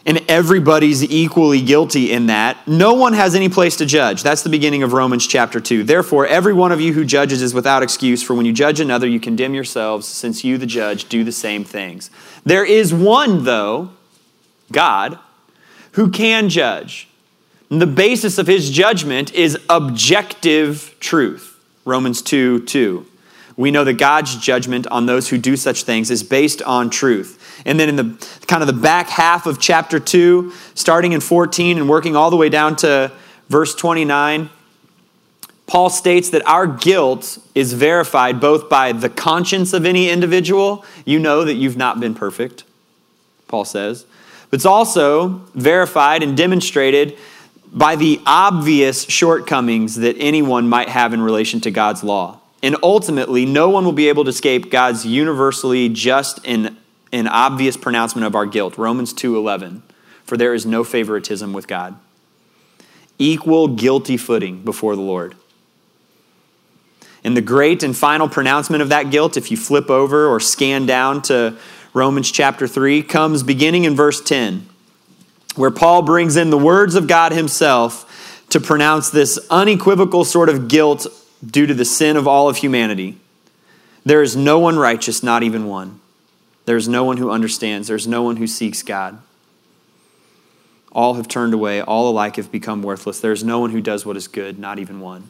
and 0.09 0.25
everybody's 0.27 1.03
equally 1.03 1.61
guilty 1.61 2.11
in 2.11 2.25
that, 2.25 2.67
no 2.67 2.95
one 2.95 3.13
has 3.13 3.35
any 3.35 3.47
place 3.47 3.75
to 3.75 3.85
judge. 3.85 4.23
That's 4.23 4.41
the 4.41 4.49
beginning 4.49 4.81
of 4.81 4.91
Romans 4.91 5.27
chapter 5.27 5.59
2. 5.59 5.83
Therefore, 5.83 6.25
every 6.25 6.51
one 6.51 6.71
of 6.71 6.81
you 6.81 6.93
who 6.93 7.05
judges 7.05 7.43
is 7.43 7.53
without 7.53 7.83
excuse, 7.83 8.23
for 8.23 8.33
when 8.33 8.47
you 8.47 8.51
judge 8.51 8.79
another, 8.79 9.05
you 9.05 9.19
condemn 9.19 9.53
yourselves, 9.53 10.07
since 10.07 10.43
you, 10.43 10.57
the 10.57 10.65
judge, 10.65 11.09
do 11.09 11.23
the 11.23 11.31
same 11.31 11.63
things. 11.63 12.09
There 12.43 12.65
is 12.65 12.91
one, 12.91 13.43
though, 13.43 13.91
God, 14.71 15.19
who 15.91 16.09
can 16.09 16.49
judge. 16.49 17.07
And 17.69 17.79
the 17.79 17.85
basis 17.85 18.39
of 18.39 18.47
his 18.47 18.71
judgment 18.71 19.31
is 19.35 19.59
objective 19.69 20.95
truth. 20.99 21.63
Romans 21.85 22.23
2 22.23 22.65
2. 22.65 23.05
We 23.59 23.71
know 23.71 23.83
that 23.83 23.95
God's 23.95 24.37
judgment 24.37 24.87
on 24.87 25.05
those 25.05 25.27
who 25.27 25.37
do 25.37 25.57
such 25.57 25.83
things 25.83 26.09
is 26.09 26.23
based 26.23 26.61
on 26.61 26.89
truth. 26.89 27.61
And 27.65 27.77
then 27.77 27.89
in 27.89 27.95
the 27.97 28.27
kind 28.47 28.63
of 28.63 28.67
the 28.67 28.81
back 28.81 29.09
half 29.09 29.45
of 29.45 29.59
chapter 29.59 29.99
2, 29.99 30.53
starting 30.75 31.11
in 31.11 31.19
14 31.19 31.77
and 31.77 31.89
working 31.89 32.15
all 32.15 32.29
the 32.29 32.37
way 32.37 32.47
down 32.47 32.77
to 32.77 33.11
verse 33.49 33.75
29, 33.75 34.49
Paul 35.67 35.89
states 35.89 36.29
that 36.29 36.47
our 36.47 36.67
guilt 36.67 37.37
is 37.53 37.73
verified 37.73 38.39
both 38.39 38.69
by 38.69 38.93
the 38.93 39.09
conscience 39.09 39.73
of 39.73 39.85
any 39.85 40.09
individual. 40.09 40.85
You 41.03 41.19
know 41.19 41.43
that 41.43 41.55
you've 41.55 41.75
not 41.75 41.99
been 41.99 42.15
perfect, 42.15 42.63
Paul 43.49 43.65
says. 43.65 44.05
But 44.49 44.59
it's 44.59 44.65
also 44.65 45.41
verified 45.53 46.23
and 46.23 46.37
demonstrated 46.37 47.17
by 47.73 47.97
the 47.97 48.21
obvious 48.25 49.03
shortcomings 49.03 49.97
that 49.97 50.15
anyone 50.17 50.69
might 50.69 50.87
have 50.87 51.11
in 51.11 51.21
relation 51.21 51.59
to 51.59 51.71
God's 51.71 52.05
law. 52.05 52.38
And 52.61 52.75
ultimately, 52.83 53.45
no 53.45 53.69
one 53.69 53.85
will 53.85 53.93
be 53.93 54.09
able 54.09 54.25
to 54.25 54.29
escape 54.29 54.69
God's 54.69 55.05
universally 55.05 55.87
just 55.89 56.39
and, 56.45 56.75
and 57.11 57.27
obvious 57.29 57.77
pronouncement 57.77 58.27
of 58.27 58.35
our 58.35 58.45
guilt. 58.45 58.77
Romans 58.77 59.13
2:11. 59.13 59.81
For 60.25 60.37
there 60.37 60.53
is 60.53 60.65
no 60.65 60.83
favoritism 60.83 61.53
with 61.53 61.67
God. 61.67 61.95
Equal 63.17 63.67
guilty 63.67 64.15
footing 64.15 64.61
before 64.63 64.95
the 64.95 65.01
Lord. 65.01 65.35
And 67.23 67.35
the 67.35 67.41
great 67.41 67.83
and 67.83 67.97
final 67.97 68.29
pronouncement 68.29 68.81
of 68.81 68.89
that 68.89 69.09
guilt, 69.09 69.37
if 69.37 69.51
you 69.51 69.57
flip 69.57 69.89
over 69.89 70.27
or 70.27 70.39
scan 70.39 70.85
down 70.85 71.21
to 71.23 71.57
Romans 71.93 72.31
chapter 72.31 72.67
3, 72.67 73.01
comes 73.03 73.43
beginning 73.43 73.83
in 73.85 73.95
verse 73.95 74.21
10, 74.21 74.69
where 75.55 75.71
Paul 75.71 76.03
brings 76.03 76.37
in 76.37 76.49
the 76.49 76.57
words 76.57 76.95
of 76.95 77.07
God 77.07 77.31
himself 77.31 78.45
to 78.49 78.59
pronounce 78.59 79.09
this 79.09 79.39
unequivocal 79.49 80.23
sort 80.23 80.49
of 80.49 80.67
guilt 80.67 81.07
due 81.45 81.65
to 81.65 81.73
the 81.73 81.85
sin 81.85 82.17
of 82.17 82.27
all 82.27 82.49
of 82.49 82.57
humanity. 82.57 83.17
There 84.05 84.21
is 84.21 84.35
no 84.35 84.59
one 84.59 84.77
righteous, 84.77 85.23
not 85.23 85.43
even 85.43 85.65
one. 85.65 85.99
There 86.65 86.77
is 86.77 86.87
no 86.87 87.03
one 87.03 87.17
who 87.17 87.31
understands. 87.31 87.87
There 87.87 87.95
is 87.95 88.07
no 88.07 88.23
one 88.23 88.37
who 88.37 88.47
seeks 88.47 88.83
God. 88.83 89.21
All 90.91 91.15
have 91.15 91.27
turned 91.27 91.53
away. 91.53 91.81
All 91.81 92.09
alike 92.09 92.35
have 92.37 92.51
become 92.51 92.81
worthless. 92.81 93.19
There 93.19 93.31
is 93.31 93.43
no 93.43 93.59
one 93.59 93.71
who 93.71 93.81
does 93.81 94.05
what 94.05 94.17
is 94.17 94.27
good, 94.27 94.59
not 94.59 94.79
even 94.79 94.99
one. 94.99 95.29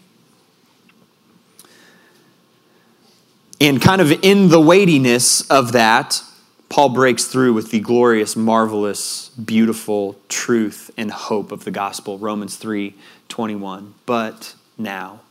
And 3.61 3.81
kind 3.81 3.99
of 3.99 4.11
in 4.23 4.49
the 4.49 4.61
weightiness 4.61 5.41
of 5.49 5.73
that, 5.73 6.23
Paul 6.69 6.89
breaks 6.89 7.25
through 7.25 7.53
with 7.53 7.71
the 7.71 7.79
glorious, 7.79 8.35
marvelous, 8.35 9.29
beautiful 9.29 10.17
truth 10.29 10.91
and 10.95 11.11
hope 11.11 11.51
of 11.51 11.65
the 11.65 11.71
gospel. 11.71 12.17
Romans 12.17 12.55
3 12.55 12.95
21. 13.27 13.95
But 14.05 14.55
now, 14.77 15.21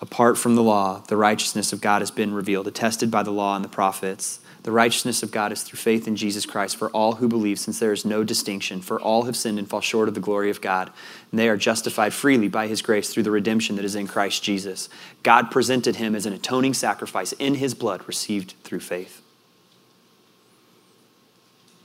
apart 0.00 0.38
from 0.38 0.54
the 0.54 0.62
law, 0.62 1.02
the 1.08 1.16
righteousness 1.16 1.72
of 1.72 1.80
God 1.80 2.00
has 2.00 2.10
been 2.10 2.32
revealed, 2.34 2.66
attested 2.66 3.10
by 3.10 3.22
the 3.22 3.30
law 3.30 3.56
and 3.56 3.64
the 3.64 3.68
prophets. 3.68 4.40
The 4.62 4.72
righteousness 4.72 5.22
of 5.22 5.30
God 5.30 5.52
is 5.52 5.62
through 5.62 5.78
faith 5.78 6.06
in 6.06 6.16
Jesus 6.16 6.44
Christ 6.44 6.76
for 6.76 6.90
all 6.90 7.14
who 7.14 7.28
believe, 7.28 7.58
since 7.58 7.78
there 7.78 7.92
is 7.92 8.04
no 8.04 8.24
distinction. 8.24 8.82
For 8.82 9.00
all 9.00 9.22
have 9.22 9.36
sinned 9.36 9.58
and 9.58 9.68
fall 9.68 9.80
short 9.80 10.08
of 10.08 10.14
the 10.14 10.20
glory 10.20 10.50
of 10.50 10.60
God, 10.60 10.90
and 11.30 11.38
they 11.38 11.48
are 11.48 11.56
justified 11.56 12.12
freely 12.12 12.48
by 12.48 12.66
his 12.66 12.82
grace 12.82 13.12
through 13.12 13.22
the 13.22 13.30
redemption 13.30 13.76
that 13.76 13.84
is 13.84 13.94
in 13.94 14.06
Christ 14.06 14.42
Jesus. 14.42 14.88
God 15.22 15.50
presented 15.50 15.96
him 15.96 16.14
as 16.14 16.26
an 16.26 16.32
atoning 16.32 16.74
sacrifice 16.74 17.32
in 17.32 17.54
his 17.54 17.74
blood 17.74 18.06
received 18.06 18.54
through 18.64 18.80
faith. 18.80 19.22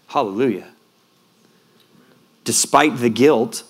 Hallelujah. 0.07 0.67
Despite 2.43 2.97
the 2.97 3.09
guilt, 3.09 3.63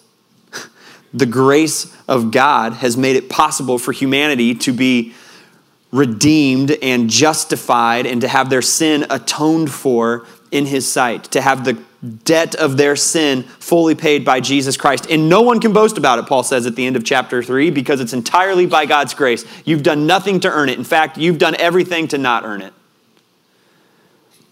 the 1.15 1.25
grace 1.25 1.95
of 2.07 2.29
God 2.29 2.73
has 2.73 2.97
made 2.97 3.15
it 3.15 3.29
possible 3.29 3.79
for 3.79 3.93
humanity 3.93 4.53
to 4.55 4.73
be 4.73 5.13
redeemed 5.91 6.71
and 6.81 7.09
justified 7.09 8.05
and 8.05 8.19
to 8.19 8.27
have 8.27 8.49
their 8.49 8.61
sin 8.61 9.05
atoned 9.09 9.71
for 9.71 10.27
in 10.51 10.65
his 10.65 10.91
sight, 10.91 11.23
to 11.25 11.41
have 11.41 11.63
the 11.63 11.81
debt 12.25 12.53
of 12.55 12.75
their 12.75 12.97
sin 12.97 13.43
fully 13.43 13.95
paid 13.95 14.25
by 14.25 14.41
Jesus 14.41 14.75
Christ. 14.75 15.07
And 15.09 15.29
no 15.29 15.41
one 15.41 15.61
can 15.61 15.71
boast 15.71 15.97
about 15.97 16.19
it, 16.19 16.25
Paul 16.25 16.43
says 16.43 16.65
at 16.65 16.75
the 16.75 16.85
end 16.85 16.97
of 16.97 17.05
chapter 17.05 17.41
3, 17.41 17.71
because 17.71 18.01
it's 18.01 18.13
entirely 18.13 18.65
by 18.65 18.85
God's 18.85 19.13
grace. 19.13 19.45
You've 19.63 19.83
done 19.83 20.05
nothing 20.05 20.41
to 20.41 20.49
earn 20.49 20.67
it. 20.67 20.77
In 20.77 20.83
fact, 20.83 21.17
you've 21.17 21.37
done 21.37 21.55
everything 21.55 22.09
to 22.09 22.17
not 22.17 22.43
earn 22.43 22.61
it. 22.61 22.73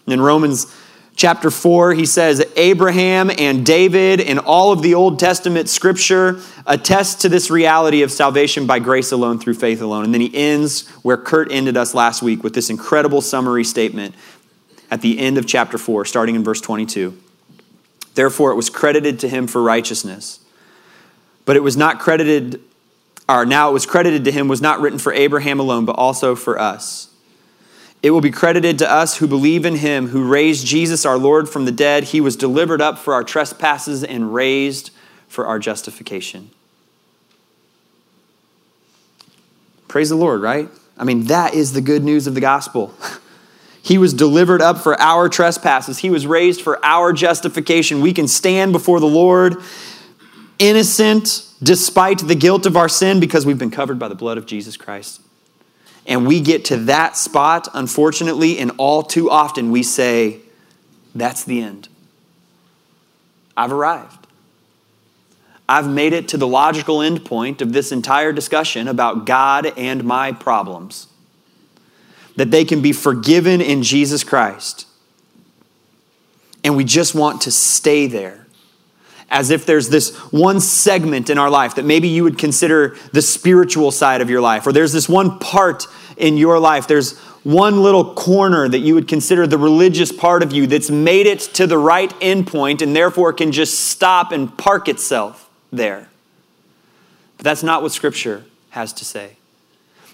In 0.06 0.20
Romans 0.20 0.74
chapter 1.16 1.50
4, 1.50 1.94
he 1.94 2.06
says, 2.06 2.44
Abraham 2.56 3.30
and 3.38 3.64
David 3.64 4.20
and 4.20 4.38
all 4.38 4.72
of 4.72 4.82
the 4.82 4.94
Old 4.94 5.18
Testament 5.18 5.68
scripture 5.68 6.40
attest 6.66 7.20
to 7.22 7.28
this 7.28 7.50
reality 7.50 8.02
of 8.02 8.10
salvation 8.10 8.66
by 8.66 8.78
grace 8.78 9.12
alone 9.12 9.38
through 9.38 9.54
faith 9.54 9.80
alone. 9.80 10.04
And 10.04 10.12
then 10.12 10.20
he 10.20 10.34
ends 10.34 10.88
where 11.02 11.16
Kurt 11.16 11.52
ended 11.52 11.76
us 11.76 11.94
last 11.94 12.22
week 12.22 12.42
with 12.42 12.54
this 12.54 12.70
incredible 12.70 13.20
summary 13.20 13.64
statement 13.64 14.14
at 14.90 15.00
the 15.00 15.18
end 15.18 15.38
of 15.38 15.46
chapter 15.46 15.78
4, 15.78 16.04
starting 16.04 16.34
in 16.34 16.44
verse 16.44 16.60
22. 16.60 17.16
Therefore, 18.14 18.52
it 18.52 18.56
was 18.56 18.70
credited 18.70 19.20
to 19.20 19.28
him 19.28 19.46
for 19.46 19.62
righteousness. 19.62 20.40
But 21.44 21.56
it 21.56 21.62
was 21.62 21.76
not 21.76 21.98
credited, 22.00 22.60
or 23.28 23.44
now 23.44 23.70
it 23.70 23.72
was 23.72 23.86
credited 23.86 24.24
to 24.24 24.32
him, 24.32 24.48
was 24.48 24.62
not 24.62 24.80
written 24.80 24.98
for 24.98 25.12
Abraham 25.12 25.60
alone, 25.60 25.84
but 25.84 25.96
also 25.96 26.34
for 26.34 26.58
us 26.58 27.13
it 28.04 28.10
will 28.10 28.20
be 28.20 28.30
credited 28.30 28.78
to 28.80 28.92
us 28.92 29.16
who 29.16 29.26
believe 29.26 29.64
in 29.64 29.76
him, 29.76 30.08
who 30.08 30.28
raised 30.28 30.66
Jesus 30.66 31.06
our 31.06 31.16
Lord 31.16 31.48
from 31.48 31.64
the 31.64 31.72
dead. 31.72 32.04
He 32.04 32.20
was 32.20 32.36
delivered 32.36 32.82
up 32.82 32.98
for 32.98 33.14
our 33.14 33.24
trespasses 33.24 34.04
and 34.04 34.34
raised 34.34 34.90
for 35.26 35.46
our 35.46 35.58
justification. 35.58 36.50
Praise 39.88 40.10
the 40.10 40.16
Lord, 40.16 40.42
right? 40.42 40.68
I 40.98 41.04
mean, 41.04 41.24
that 41.28 41.54
is 41.54 41.72
the 41.72 41.80
good 41.80 42.04
news 42.04 42.26
of 42.26 42.34
the 42.34 42.42
gospel. 42.42 42.94
He 43.82 43.98
was 43.98 44.14
delivered 44.14 44.62
up 44.62 44.78
for 44.78 44.98
our 44.98 45.28
trespasses. 45.28 45.98
He 45.98 46.08
was 46.08 46.26
raised 46.26 46.62
for 46.62 46.82
our 46.82 47.12
justification. 47.12 48.00
We 48.00 48.14
can 48.14 48.28
stand 48.28 48.72
before 48.72 48.98
the 48.98 49.06
Lord 49.06 49.56
innocent 50.58 51.46
despite 51.62 52.20
the 52.26 52.34
guilt 52.34 52.64
of 52.64 52.78
our 52.78 52.88
sin 52.88 53.20
because 53.20 53.44
we've 53.44 53.58
been 53.58 53.70
covered 53.70 53.98
by 53.98 54.08
the 54.08 54.14
blood 54.14 54.38
of 54.38 54.46
Jesus 54.46 54.78
Christ. 54.78 55.20
And 56.06 56.26
we 56.26 56.40
get 56.40 56.66
to 56.66 56.76
that 56.76 57.16
spot, 57.16 57.68
unfortunately, 57.72 58.58
and 58.58 58.72
all 58.76 59.02
too 59.02 59.30
often 59.30 59.70
we 59.70 59.82
say, 59.82 60.40
That's 61.14 61.44
the 61.44 61.62
end. 61.62 61.88
I've 63.56 63.72
arrived. 63.72 64.26
I've 65.66 65.88
made 65.88 66.12
it 66.12 66.28
to 66.28 66.36
the 66.36 66.46
logical 66.46 67.00
end 67.00 67.24
point 67.24 67.62
of 67.62 67.72
this 67.72 67.90
entire 67.90 68.32
discussion 68.32 68.86
about 68.86 69.24
God 69.24 69.72
and 69.78 70.04
my 70.04 70.32
problems. 70.32 71.06
That 72.36 72.50
they 72.50 72.64
can 72.64 72.82
be 72.82 72.92
forgiven 72.92 73.60
in 73.60 73.82
Jesus 73.82 74.24
Christ. 74.24 74.86
And 76.62 76.76
we 76.76 76.84
just 76.84 77.14
want 77.14 77.42
to 77.42 77.50
stay 77.50 78.06
there 78.06 78.43
as 79.34 79.50
if 79.50 79.66
there's 79.66 79.88
this 79.88 80.16
one 80.30 80.60
segment 80.60 81.28
in 81.28 81.38
our 81.38 81.50
life 81.50 81.74
that 81.74 81.84
maybe 81.84 82.06
you 82.06 82.22
would 82.22 82.38
consider 82.38 82.96
the 83.12 83.20
spiritual 83.20 83.90
side 83.90 84.20
of 84.20 84.30
your 84.30 84.40
life, 84.40 84.64
or 84.64 84.72
there's 84.72 84.92
this 84.92 85.08
one 85.08 85.40
part 85.40 85.88
in 86.16 86.36
your 86.36 86.60
life, 86.60 86.86
there's 86.86 87.18
one 87.42 87.82
little 87.82 88.14
corner 88.14 88.68
that 88.68 88.78
you 88.78 88.94
would 88.94 89.08
consider 89.08 89.44
the 89.44 89.58
religious 89.58 90.12
part 90.12 90.44
of 90.44 90.52
you 90.52 90.68
that's 90.68 90.88
made 90.88 91.26
it 91.26 91.40
to 91.40 91.66
the 91.66 91.76
right 91.76 92.10
endpoint 92.20 92.80
and 92.80 92.94
therefore 92.94 93.32
can 93.32 93.50
just 93.50 93.88
stop 93.88 94.30
and 94.30 94.56
park 94.56 94.88
itself 94.88 95.50
there. 95.72 96.08
But 97.36 97.42
that's 97.42 97.64
not 97.64 97.82
what 97.82 97.90
Scripture 97.90 98.44
has 98.70 98.92
to 98.92 99.04
say. 99.04 99.36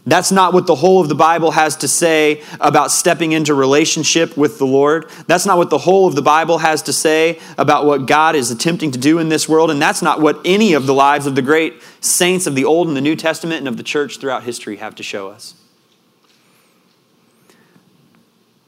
That's 0.07 0.33
not 0.33 0.55
what 0.55 0.67
the 0.67 0.75
whole 0.75 1.01
of 1.01 1.09
the 1.09 1.15
Bible 1.15 1.51
has 1.51 1.77
to 1.77 1.89
say 1.89 2.43
about 2.59 2.91
stepping 2.91 3.33
into 3.33 3.53
relationship 3.53 4.37
with 4.37 4.59
the 4.59 4.67
Lord. 4.67 5.11
That's 5.27 5.45
not 5.45 5.59
what 5.59 5.69
the 5.69 5.79
whole 5.79 6.07
of 6.07 6.15
the 6.15 6.23
Bible 6.23 6.59
has 6.59 6.83
to 6.83 6.93
say 6.93 7.39
about 7.59 7.85
what 7.85 8.07
God 8.07 8.35
is 8.35 8.51
attempting 8.51 8.93
to 8.93 8.99
do 8.99 9.19
in 9.19 9.29
this 9.29 9.49
world. 9.49 9.71
And 9.71 9.81
that's 9.81 10.01
not 10.01 10.21
what 10.21 10.41
any 10.45 10.73
of 10.73 10.87
the 10.87 10.95
lives 10.95 11.27
of 11.27 11.35
the 11.35 11.43
great 11.43 11.75
saints 12.01 12.47
of 12.47 12.55
the 12.55 12.65
Old 12.65 12.89
and 12.89 12.97
the 12.97 13.03
New 13.03 13.15
Testament 13.15 13.59
and 13.59 13.69
of 13.69 13.77
the 13.77 13.83
church 13.83 14.19
throughout 14.19 14.43
history 14.43 14.77
have 14.77 14.95
to 14.95 15.03
show 15.03 15.29
us. 15.29 15.55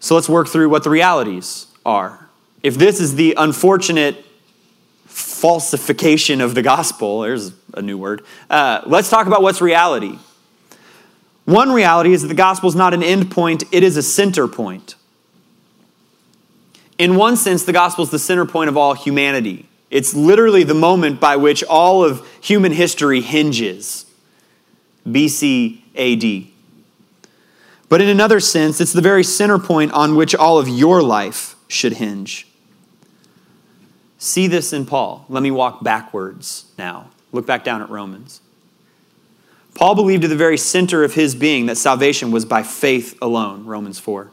So 0.01 0.15
let's 0.15 0.29
work 0.29 0.49
through 0.49 0.69
what 0.69 0.85
the 0.85 0.91
realities 0.91 1.69
are. 1.87 2.29
If 2.63 2.75
this 2.75 3.01
is 3.01 3.15
the 3.15 3.35
unfortunate 3.39 4.25
falsification 5.07 6.41
of 6.41 6.55
the 6.55 6.63
gospel, 6.63 7.21
there's 7.21 7.53
a 7.75 7.81
new 7.81 7.97
word, 7.97 8.25
uh, 8.51 8.83
let's 8.85 9.09
talk 9.09 9.27
about 9.27 9.43
what's 9.43 9.61
reality. 9.61 10.19
One 11.45 11.73
reality 11.73 12.13
is 12.13 12.23
that 12.23 12.29
the 12.29 12.35
gospel 12.35 12.69
is 12.69 12.75
not 12.75 12.95
an 12.95 13.03
end 13.03 13.31
point, 13.31 13.65
it 13.73 13.83
is 13.83 13.97
a 13.97 14.03
center 14.03 14.47
point. 14.47 14.95
In 16.99 17.17
one 17.17 17.37
sense, 17.37 17.65
the 17.65 17.73
gospel 17.73 18.05
is 18.05 18.11
the 18.11 18.19
center 18.19 18.47
point 18.47 18.69
of 18.69 18.77
all 18.77 18.95
humanity. 18.95 19.69
It's 19.91 20.15
literally 20.15 20.63
the 20.63 20.75
moment 20.75 21.21
by 21.21 21.37
which 21.37 21.65
all 21.65 22.05
of 22.05 22.27
human 22.41 22.73
history 22.73 23.21
hinges. 23.21 24.07
BC 25.07 25.81
AD. 25.97 26.49
But 27.89 28.01
in 28.01 28.09
another 28.09 28.41
sense, 28.41 28.81
it's 28.81 28.93
the 28.93 29.03
very 29.03 29.25
center 29.25 29.59
point 29.59 29.93
on 29.93 30.15
which 30.15 30.35
all 30.35 30.59
of 30.59 30.69
your 30.69 31.03
life 31.03 31.57
should 31.69 31.95
hinge. 31.95 32.47
See 34.17 34.47
this 34.47 34.73
in 34.73 34.87
Paul. 34.87 35.27
Let 35.29 35.43
me 35.43 35.51
walk 35.51 35.83
backwards 35.83 36.67
now. 36.79 37.11
Look 37.33 37.47
back 37.47 37.65
down 37.65 37.83
at 37.83 37.91
Romans. 37.91 38.42
Paul 39.75 39.95
believed 39.95 40.23
to 40.23 40.29
the 40.29 40.37
very 40.37 40.59
center 40.59 41.03
of 41.03 41.15
his 41.15 41.35
being 41.35 41.67
that 41.67 41.79
salvation 41.79 42.31
was 42.31 42.45
by 42.45 42.63
faith 42.63 43.17
alone, 43.23 43.65
Romans 43.65 43.99
4. 43.99 44.31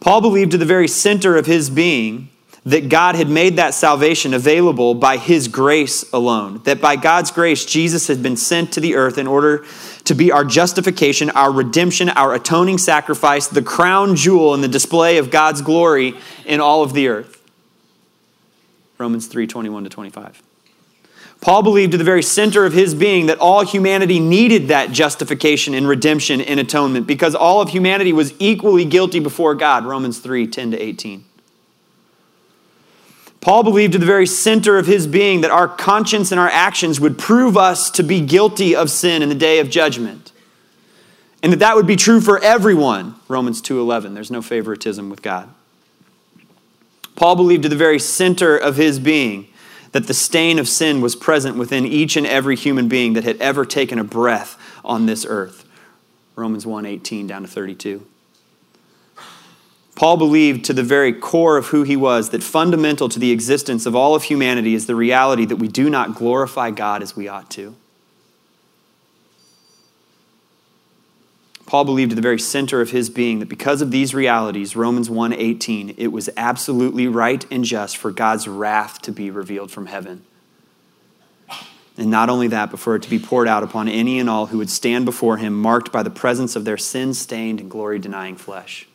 Paul 0.00 0.20
believed 0.20 0.50
to 0.52 0.58
the 0.58 0.64
very 0.64 0.88
center 0.88 1.36
of 1.36 1.46
his 1.46 1.70
being 1.70 2.30
that 2.66 2.88
God 2.88 3.14
had 3.14 3.28
made 3.28 3.56
that 3.56 3.74
salvation 3.74 4.34
available 4.34 4.94
by 4.94 5.18
his 5.18 5.46
grace 5.46 6.04
alone. 6.12 6.60
That 6.64 6.80
by 6.80 6.96
God's 6.96 7.30
grace, 7.30 7.64
Jesus 7.64 8.08
had 8.08 8.24
been 8.24 8.36
sent 8.36 8.72
to 8.72 8.80
the 8.80 8.96
earth 8.96 9.18
in 9.18 9.28
order 9.28 9.64
to 10.04 10.14
be 10.14 10.32
our 10.32 10.44
justification, 10.44 11.30
our 11.30 11.52
redemption, 11.52 12.08
our 12.08 12.34
atoning 12.34 12.78
sacrifice, 12.78 13.46
the 13.46 13.62
crown 13.62 14.16
jewel 14.16 14.52
in 14.52 14.62
the 14.62 14.68
display 14.68 15.18
of 15.18 15.30
God's 15.30 15.62
glory 15.62 16.14
in 16.44 16.60
all 16.60 16.82
of 16.82 16.92
the 16.92 17.06
earth. 17.06 17.40
Romans 18.98 19.28
3 19.28 19.46
21 19.46 19.84
to 19.84 19.90
25. 19.90 20.42
Paul 21.40 21.62
believed 21.62 21.92
to 21.92 21.98
the 21.98 22.04
very 22.04 22.22
center 22.22 22.64
of 22.64 22.72
his 22.72 22.94
being 22.94 23.26
that 23.26 23.38
all 23.38 23.64
humanity 23.64 24.18
needed 24.18 24.68
that 24.68 24.90
justification 24.90 25.74
and 25.74 25.86
redemption 25.86 26.40
and 26.40 26.58
atonement 26.58 27.06
because 27.06 27.34
all 27.34 27.60
of 27.60 27.68
humanity 27.68 28.12
was 28.12 28.32
equally 28.38 28.84
guilty 28.84 29.20
before 29.20 29.54
God. 29.54 29.84
Romans 29.84 30.18
3 30.18 30.46
10 30.46 30.72
to 30.72 30.82
18. 30.82 31.24
Paul 33.40 33.62
believed 33.62 33.92
to 33.92 33.98
the 33.98 34.06
very 34.06 34.26
center 34.26 34.76
of 34.76 34.86
his 34.86 35.06
being 35.06 35.42
that 35.42 35.52
our 35.52 35.68
conscience 35.68 36.32
and 36.32 36.40
our 36.40 36.48
actions 36.48 36.98
would 36.98 37.16
prove 37.16 37.56
us 37.56 37.90
to 37.92 38.02
be 38.02 38.20
guilty 38.20 38.74
of 38.74 38.90
sin 38.90 39.22
in 39.22 39.28
the 39.28 39.36
day 39.36 39.60
of 39.60 39.70
judgment. 39.70 40.32
And 41.44 41.52
that 41.52 41.60
that 41.60 41.76
would 41.76 41.86
be 41.86 41.94
true 41.94 42.20
for 42.20 42.42
everyone. 42.42 43.14
Romans 43.28 43.60
2:11. 43.60 44.14
There's 44.14 44.32
no 44.32 44.42
favoritism 44.42 45.08
with 45.10 45.22
God. 45.22 45.48
Paul 47.14 47.36
believed 47.36 47.62
to 47.62 47.68
the 47.68 47.76
very 47.76 48.00
center 48.00 48.56
of 48.56 48.76
his 48.76 48.98
being 48.98 49.46
that 49.96 50.08
the 50.08 50.12
stain 50.12 50.58
of 50.58 50.68
sin 50.68 51.00
was 51.00 51.16
present 51.16 51.56
within 51.56 51.86
each 51.86 52.18
and 52.18 52.26
every 52.26 52.54
human 52.54 52.86
being 52.86 53.14
that 53.14 53.24
had 53.24 53.38
ever 53.38 53.64
taken 53.64 53.98
a 53.98 54.04
breath 54.04 54.58
on 54.84 55.06
this 55.06 55.24
earth. 55.26 55.64
Romans 56.34 56.66
1:18 56.66 57.26
down 57.26 57.40
to 57.40 57.48
32. 57.48 58.02
Paul 59.94 60.18
believed 60.18 60.66
to 60.66 60.74
the 60.74 60.82
very 60.82 61.14
core 61.14 61.56
of 61.56 61.68
who 61.68 61.82
he 61.82 61.96
was 61.96 62.28
that 62.28 62.42
fundamental 62.42 63.08
to 63.08 63.18
the 63.18 63.30
existence 63.30 63.86
of 63.86 63.96
all 63.96 64.14
of 64.14 64.24
humanity 64.24 64.74
is 64.74 64.84
the 64.84 64.94
reality 64.94 65.46
that 65.46 65.56
we 65.56 65.66
do 65.66 65.88
not 65.88 66.14
glorify 66.14 66.70
God 66.70 67.02
as 67.02 67.16
we 67.16 67.26
ought 67.26 67.48
to. 67.52 67.74
Paul 71.76 71.84
believed 71.84 72.12
at 72.12 72.16
the 72.16 72.22
very 72.22 72.38
center 72.38 72.80
of 72.80 72.88
his 72.88 73.10
being 73.10 73.40
that 73.40 73.50
because 73.50 73.82
of 73.82 73.90
these 73.90 74.14
realities, 74.14 74.76
Romans 74.76 75.10
1:18, 75.10 75.92
it 75.98 76.06
was 76.06 76.30
absolutely 76.34 77.06
right 77.06 77.44
and 77.50 77.64
just 77.64 77.98
for 77.98 78.10
God's 78.10 78.48
wrath 78.48 79.02
to 79.02 79.12
be 79.12 79.30
revealed 79.30 79.70
from 79.70 79.84
heaven. 79.84 80.22
And 81.98 82.10
not 82.10 82.30
only 82.30 82.48
that, 82.48 82.70
but 82.70 82.80
for 82.80 82.96
it 82.96 83.02
to 83.02 83.10
be 83.10 83.18
poured 83.18 83.46
out 83.46 83.62
upon 83.62 83.88
any 83.90 84.18
and 84.18 84.30
all 84.30 84.46
who 84.46 84.56
would 84.56 84.70
stand 84.70 85.04
before 85.04 85.36
him 85.36 85.52
marked 85.52 85.92
by 85.92 86.02
the 86.02 86.08
presence 86.08 86.56
of 86.56 86.64
their 86.64 86.78
sin-stained 86.78 87.60
and 87.60 87.70
glory-denying 87.70 88.36
flesh. 88.36 88.88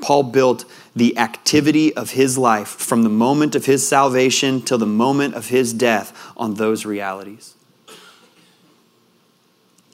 Paul 0.00 0.22
built 0.22 0.64
the 0.94 1.18
activity 1.18 1.92
of 1.96 2.10
his 2.10 2.38
life 2.38 2.68
from 2.68 3.02
the 3.02 3.08
moment 3.08 3.56
of 3.56 3.66
his 3.66 3.84
salvation 3.84 4.62
till 4.62 4.78
the 4.78 4.86
moment 4.86 5.34
of 5.34 5.48
his 5.48 5.72
death 5.72 6.16
on 6.36 6.54
those 6.54 6.86
realities. 6.86 7.54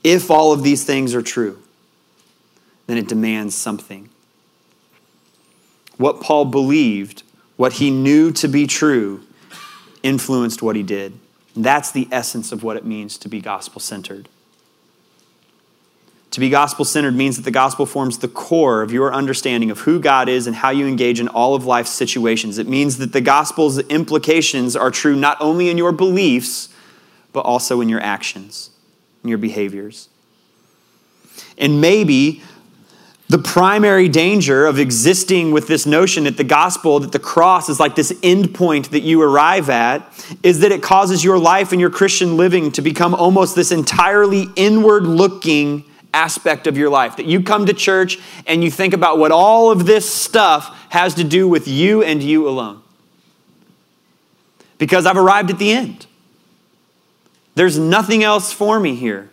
If 0.09 0.31
all 0.31 0.53
of 0.55 0.62
these 0.62 0.85
things 0.85 1.15
are 1.15 1.21
true, 1.21 1.59
then 2.87 2.97
it 2.97 3.09
demands 3.09 3.55
something. 3.55 4.09
What 5.99 6.23
Paul 6.23 6.47
believed, 6.47 7.25
what 7.59 7.75
he 7.75 7.91
knew 7.91 8.33
to 8.33 8.49
be 8.49 8.67
true, 8.67 9.21
influenced 10.03 10.62
what 10.62 10.77
he 10.77 10.83
did. 10.83 11.12
That's 11.55 11.93
the 11.93 12.09
essence 12.11 12.53
of 12.53 12.62
what 12.62 12.79
it 12.79 12.87
means 12.87 13.19
to 13.19 13.29
be 13.29 13.43
gospel 13.43 13.83
centered. 13.83 14.31
To 16.31 16.41
be 16.41 16.49
gospel 16.49 16.87
centered 16.87 17.15
means 17.15 17.37
that 17.37 17.43
the 17.43 17.50
gospel 17.50 17.85
forms 17.85 18.17
the 18.17 18.29
core 18.29 18.81
of 18.81 18.91
your 18.91 19.12
understanding 19.12 19.71
of 19.71 19.81
who 19.81 20.00
God 20.00 20.27
is 20.27 20.47
and 20.47 20.57
how 20.57 20.71
you 20.71 20.87
engage 20.87 21.21
in 21.21 21.29
all 21.29 21.55
of 21.55 21.66
life's 21.66 21.90
situations. 21.90 22.57
It 22.57 22.66
means 22.66 22.97
that 22.97 23.12
the 23.12 23.21
gospel's 23.21 23.79
implications 23.81 24.75
are 24.75 24.90
true 24.90 25.16
not 25.16 25.37
only 25.38 25.68
in 25.68 25.77
your 25.77 25.92
beliefs, 25.92 26.71
but 27.35 27.40
also 27.40 27.83
in 27.83 27.90
your 27.90 28.01
actions 28.01 28.71
your 29.24 29.38
behaviors. 29.38 30.09
And 31.57 31.81
maybe 31.81 32.42
the 33.28 33.38
primary 33.38 34.09
danger 34.09 34.64
of 34.64 34.78
existing 34.78 35.52
with 35.52 35.68
this 35.68 35.85
notion 35.85 36.24
that 36.24 36.38
the 36.38 36.44
gospel, 36.44 36.98
that 37.00 37.12
the 37.12 37.18
cross 37.18 37.68
is 37.68 37.78
like 37.78 37.94
this 37.94 38.18
end 38.22 38.54
point 38.54 38.90
that 38.92 39.00
you 39.00 39.20
arrive 39.20 39.68
at, 39.68 40.02
is 40.42 40.61
that 40.61 40.72
it 40.72 40.83
causes 40.83 41.22
your 41.22 41.38
life 41.38 41.72
and 41.72 41.81
your 41.81 41.90
Christian 41.90 42.38
living 42.38 42.72
to 42.72 42.83
become 42.83 43.14
almost 43.14 43.54
this 43.54 43.70
entirely 43.70 44.46
inward 44.57 45.04
looking 45.04 45.85
aspect 46.14 46.66
of 46.66 46.78
your 46.78 46.88
life. 46.88 47.16
That 47.16 47.26
you 47.26 47.42
come 47.42 47.66
to 47.66 47.74
church 47.74 48.18
and 48.46 48.64
you 48.64 48.70
think 48.70 48.94
about 48.94 49.18
what 49.18 49.31
all 49.31 49.70
of 49.70 49.85
this 49.85 50.09
stuff 50.11 50.87
has 50.88 51.14
to 51.14 51.24
do 51.24 51.46
with 51.46 51.68
you 51.68 52.02
and 52.02 52.22
you 52.22 52.48
alone. 52.48 52.81
Because 54.78 55.04
I've 55.04 55.18
arrived 55.18 55.50
at 55.50 55.59
the 55.59 55.72
end. 55.72 56.07
There's 57.59 57.77
nothing 57.77 58.23
else 58.23 58.53
for 58.53 58.79
me 58.79 58.94
here. 58.94 59.31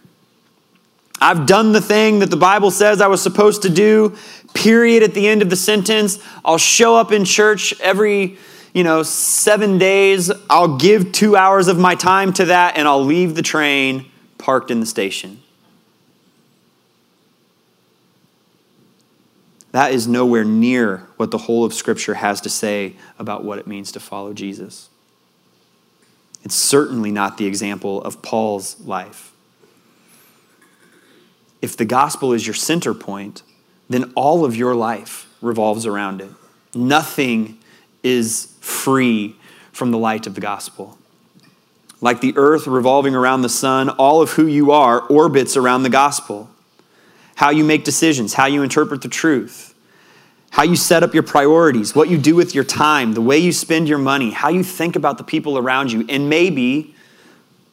I've 1.21 1.45
done 1.45 1.73
the 1.73 1.79
thing 1.79 2.17
that 2.19 2.31
the 2.31 2.35
Bible 2.35 2.71
says 2.71 2.99
I 2.99 3.05
was 3.05 3.21
supposed 3.21 3.61
to 3.61 3.69
do, 3.69 4.17
period, 4.55 5.03
at 5.03 5.13
the 5.13 5.27
end 5.27 5.43
of 5.43 5.51
the 5.51 5.55
sentence. 5.55 6.17
I'll 6.43 6.57
show 6.57 6.95
up 6.95 7.11
in 7.11 7.23
church 7.23 7.79
every, 7.79 8.39
you 8.73 8.83
know, 8.83 9.03
seven 9.03 9.77
days. 9.77 10.31
I'll 10.49 10.75
give 10.75 11.11
two 11.11 11.35
hours 11.35 11.67
of 11.67 11.77
my 11.77 11.93
time 11.93 12.33
to 12.33 12.45
that, 12.45 12.79
and 12.79 12.87
I'll 12.87 13.05
leave 13.05 13.35
the 13.35 13.43
train 13.43 14.09
parked 14.39 14.71
in 14.71 14.79
the 14.79 14.87
station. 14.87 15.43
That 19.71 19.91
is 19.91 20.07
nowhere 20.07 20.43
near 20.43 21.07
what 21.17 21.29
the 21.29 21.37
whole 21.37 21.63
of 21.63 21.75
Scripture 21.75 22.15
has 22.15 22.41
to 22.41 22.49
say 22.49 22.95
about 23.19 23.43
what 23.43 23.59
it 23.59 23.67
means 23.67 23.91
to 23.91 23.99
follow 23.99 24.33
Jesus. 24.33 24.89
It's 26.45 26.55
certainly 26.55 27.11
not 27.11 27.37
the 27.37 27.47
example 27.47 28.01
of 28.03 28.21
Paul's 28.21 28.79
life. 28.81 29.33
If 31.61 31.75
the 31.75 31.85
gospel 31.85 32.31
is 32.31 32.45
your 32.45 32.53
center 32.53 32.93
point, 32.93 33.41
then 33.89 34.13
all 34.15 34.45
of 34.45 34.55
your 34.55 34.75
life 34.75 35.27
revolves 35.41 35.85
around 35.85 36.21
it. 36.21 36.29
Nothing 36.75 37.57
is 38.03 38.55
free 38.61 39.35
from 39.71 39.91
the 39.91 39.97
light 39.97 40.27
of 40.27 40.35
the 40.35 40.41
gospel. 40.41 40.97
Like 42.01 42.21
the 42.21 42.33
earth 42.37 42.67
revolving 42.67 43.15
around 43.15 43.41
the 43.41 43.49
sun, 43.49 43.89
all 43.89 44.21
of 44.21 44.31
who 44.31 44.45
you 44.45 44.71
are 44.71 45.01
orbits 45.01 45.57
around 45.57 45.83
the 45.83 45.89
gospel. 45.89 46.49
How 47.35 47.49
you 47.49 47.63
make 47.63 47.83
decisions, 47.83 48.35
how 48.35 48.45
you 48.45 48.63
interpret 48.63 49.01
the 49.01 49.09
truth, 49.09 49.74
how 50.55 50.63
you 50.63 50.77
set 50.77 51.03
up 51.03 51.13
your 51.13 51.21
priorities, 51.21 51.93
what 51.93 52.07
you 52.07 52.17
do 52.17 52.33
with 52.33 52.55
your 52.55 52.63
time, 52.63 53.11
the 53.11 53.19
way 53.19 53.37
you 53.37 53.51
spend 53.51 53.89
your 53.89 53.97
money, 53.97 54.31
how 54.31 54.47
you 54.47 54.63
think 54.63 54.95
about 54.95 55.17
the 55.17 55.23
people 55.23 55.57
around 55.57 55.91
you, 55.91 56.05
and 56.07 56.29
maybe, 56.29 56.95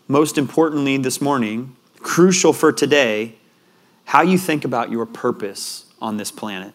most 0.09 0.37
importantly 0.37 0.97
this 0.97 1.21
morning, 1.21 1.77
crucial 2.01 2.53
for 2.53 2.73
today, 2.73 3.37
how 4.07 4.21
you 4.23 4.37
think 4.37 4.65
about 4.65 4.91
your 4.91 5.07
purpose 5.07 5.87
on 6.01 6.17
this 6.17 6.33
planet. 6.33 6.75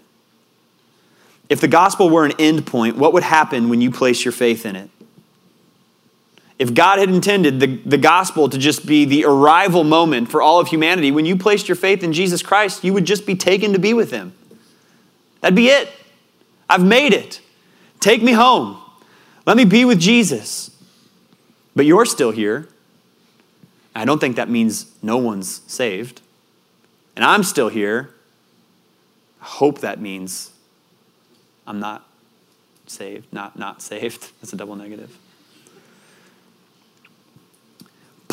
If 1.49 1.59
the 1.59 1.67
gospel 1.67 2.09
were 2.09 2.23
an 2.23 2.31
end 2.39 2.65
point, 2.65 2.95
what 2.95 3.11
would 3.11 3.23
happen 3.23 3.67
when 3.67 3.81
you 3.81 3.91
place 3.91 4.23
your 4.23 4.31
faith 4.31 4.65
in 4.65 4.77
it? 4.77 4.89
If 6.57 6.73
God 6.73 6.99
had 6.99 7.09
intended 7.09 7.59
the, 7.59 7.67
the 7.85 7.97
gospel 7.97 8.47
to 8.47 8.57
just 8.57 8.85
be 8.85 9.03
the 9.03 9.25
arrival 9.25 9.83
moment 9.83 10.31
for 10.31 10.41
all 10.41 10.61
of 10.61 10.69
humanity, 10.69 11.11
when 11.11 11.25
you 11.25 11.35
placed 11.35 11.67
your 11.67 11.75
faith 11.75 12.01
in 12.01 12.13
Jesus 12.13 12.41
Christ, 12.41 12.85
you 12.85 12.93
would 12.93 13.03
just 13.03 13.25
be 13.25 13.35
taken 13.35 13.73
to 13.73 13.79
be 13.79 13.93
with 13.93 14.11
Him. 14.11 14.31
That'd 15.41 15.55
be 15.55 15.67
it. 15.67 15.89
I've 16.69 16.83
made 16.83 17.13
it. 17.13 17.41
Take 17.99 18.21
me 18.21 18.33
home. 18.33 18.81
Let 19.45 19.57
me 19.57 19.65
be 19.65 19.85
with 19.85 19.99
Jesus. 19.99 20.71
But 21.75 21.85
you're 21.85 22.05
still 22.05 22.31
here. 22.31 22.67
I 23.95 24.05
don't 24.05 24.19
think 24.19 24.35
that 24.35 24.49
means 24.49 24.91
no 25.01 25.17
one's 25.17 25.61
saved. 25.67 26.21
And 27.15 27.25
I'm 27.25 27.43
still 27.43 27.69
here. 27.69 28.13
I 29.41 29.45
hope 29.45 29.79
that 29.79 29.99
means 29.99 30.51
I'm 31.65 31.79
not 31.79 32.07
saved, 32.85 33.31
not 33.33 33.57
not 33.57 33.81
saved. 33.81 34.31
That's 34.41 34.53
a 34.53 34.55
double 34.55 34.75
negative. 34.75 35.17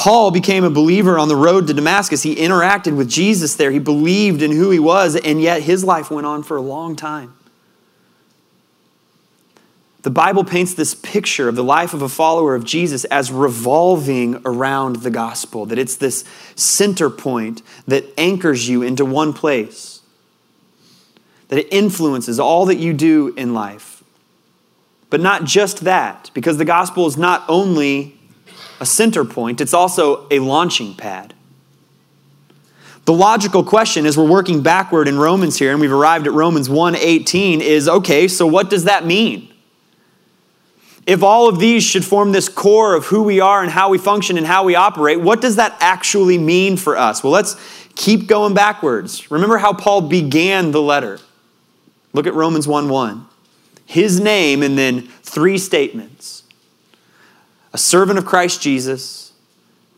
Paul 0.04 0.30
became 0.30 0.64
a 0.64 0.70
believer 0.70 1.18
on 1.18 1.28
the 1.28 1.34
road 1.34 1.66
to 1.66 1.72
Damascus. 1.72 2.22
He 2.22 2.36
interacted 2.36 2.94
with 2.94 3.08
Jesus 3.08 3.56
there. 3.56 3.70
He 3.70 3.78
believed 3.78 4.42
in 4.42 4.52
who 4.52 4.68
he 4.68 4.78
was, 4.78 5.16
and 5.16 5.40
yet 5.40 5.62
his 5.62 5.82
life 5.82 6.10
went 6.10 6.26
on 6.26 6.42
for 6.42 6.58
a 6.58 6.60
long 6.60 6.94
time. 6.94 7.34
The 10.02 10.10
Bible 10.10 10.44
paints 10.44 10.74
this 10.74 10.94
picture 10.94 11.48
of 11.48 11.56
the 11.56 11.64
life 11.64 11.94
of 11.94 12.02
a 12.02 12.10
follower 12.10 12.54
of 12.54 12.66
Jesus 12.66 13.06
as 13.06 13.32
revolving 13.32 14.42
around 14.44 14.96
the 14.96 15.08
gospel, 15.08 15.64
that 15.64 15.78
it's 15.78 15.96
this 15.96 16.22
center 16.54 17.08
point 17.08 17.62
that 17.88 18.04
anchors 18.18 18.68
you 18.68 18.82
into 18.82 19.06
one 19.06 19.32
place, 19.32 20.02
that 21.48 21.58
it 21.58 21.72
influences 21.72 22.38
all 22.38 22.66
that 22.66 22.76
you 22.76 22.92
do 22.92 23.32
in 23.38 23.54
life. 23.54 24.04
But 25.08 25.22
not 25.22 25.44
just 25.44 25.84
that, 25.84 26.30
because 26.34 26.58
the 26.58 26.66
gospel 26.66 27.06
is 27.06 27.16
not 27.16 27.42
only 27.48 28.18
a 28.80 28.87
center 28.87 29.24
point, 29.24 29.60
it's 29.60 29.74
also 29.74 30.26
a 30.30 30.38
launching 30.38 30.94
pad. 30.94 31.34
The 33.04 33.12
logical 33.12 33.62
question 33.62 34.06
as 34.06 34.16
we're 34.16 34.28
working 34.28 34.62
backward 34.62 35.08
in 35.08 35.18
Romans 35.18 35.58
here 35.58 35.72
and 35.72 35.80
we've 35.80 35.92
arrived 35.92 36.26
at 36.26 36.32
Romans 36.32 36.68
1:18 36.68 37.60
is 37.60 37.88
okay, 37.88 38.28
so 38.28 38.46
what 38.46 38.70
does 38.70 38.84
that 38.84 39.04
mean? 39.04 39.48
If 41.06 41.22
all 41.22 41.48
of 41.48 41.58
these 41.58 41.84
should 41.84 42.04
form 42.04 42.32
this 42.32 42.48
core 42.48 42.94
of 42.94 43.06
who 43.06 43.22
we 43.22 43.38
are 43.38 43.62
and 43.62 43.70
how 43.70 43.90
we 43.90 43.98
function 43.98 44.38
and 44.38 44.46
how 44.46 44.64
we 44.64 44.74
operate, 44.74 45.20
what 45.20 45.42
does 45.42 45.56
that 45.56 45.76
actually 45.80 46.38
mean 46.38 46.78
for 46.78 46.96
us? 46.96 47.22
Well, 47.22 47.32
let's 47.32 47.56
keep 47.94 48.26
going 48.26 48.54
backwards. 48.54 49.30
Remember 49.30 49.58
how 49.58 49.74
Paul 49.74 50.02
began 50.02 50.70
the 50.70 50.80
letter. 50.80 51.20
Look 52.14 52.26
at 52.26 52.32
Romans 52.32 52.66
1 52.66 52.88
1. 52.88 53.26
His 53.84 54.18
name, 54.18 54.62
and 54.62 54.78
then 54.78 55.02
three 55.22 55.58
statements 55.58 56.43
a 57.74 57.78
servant 57.78 58.20
of 58.20 58.24
Christ 58.24 58.62
Jesus, 58.62 59.32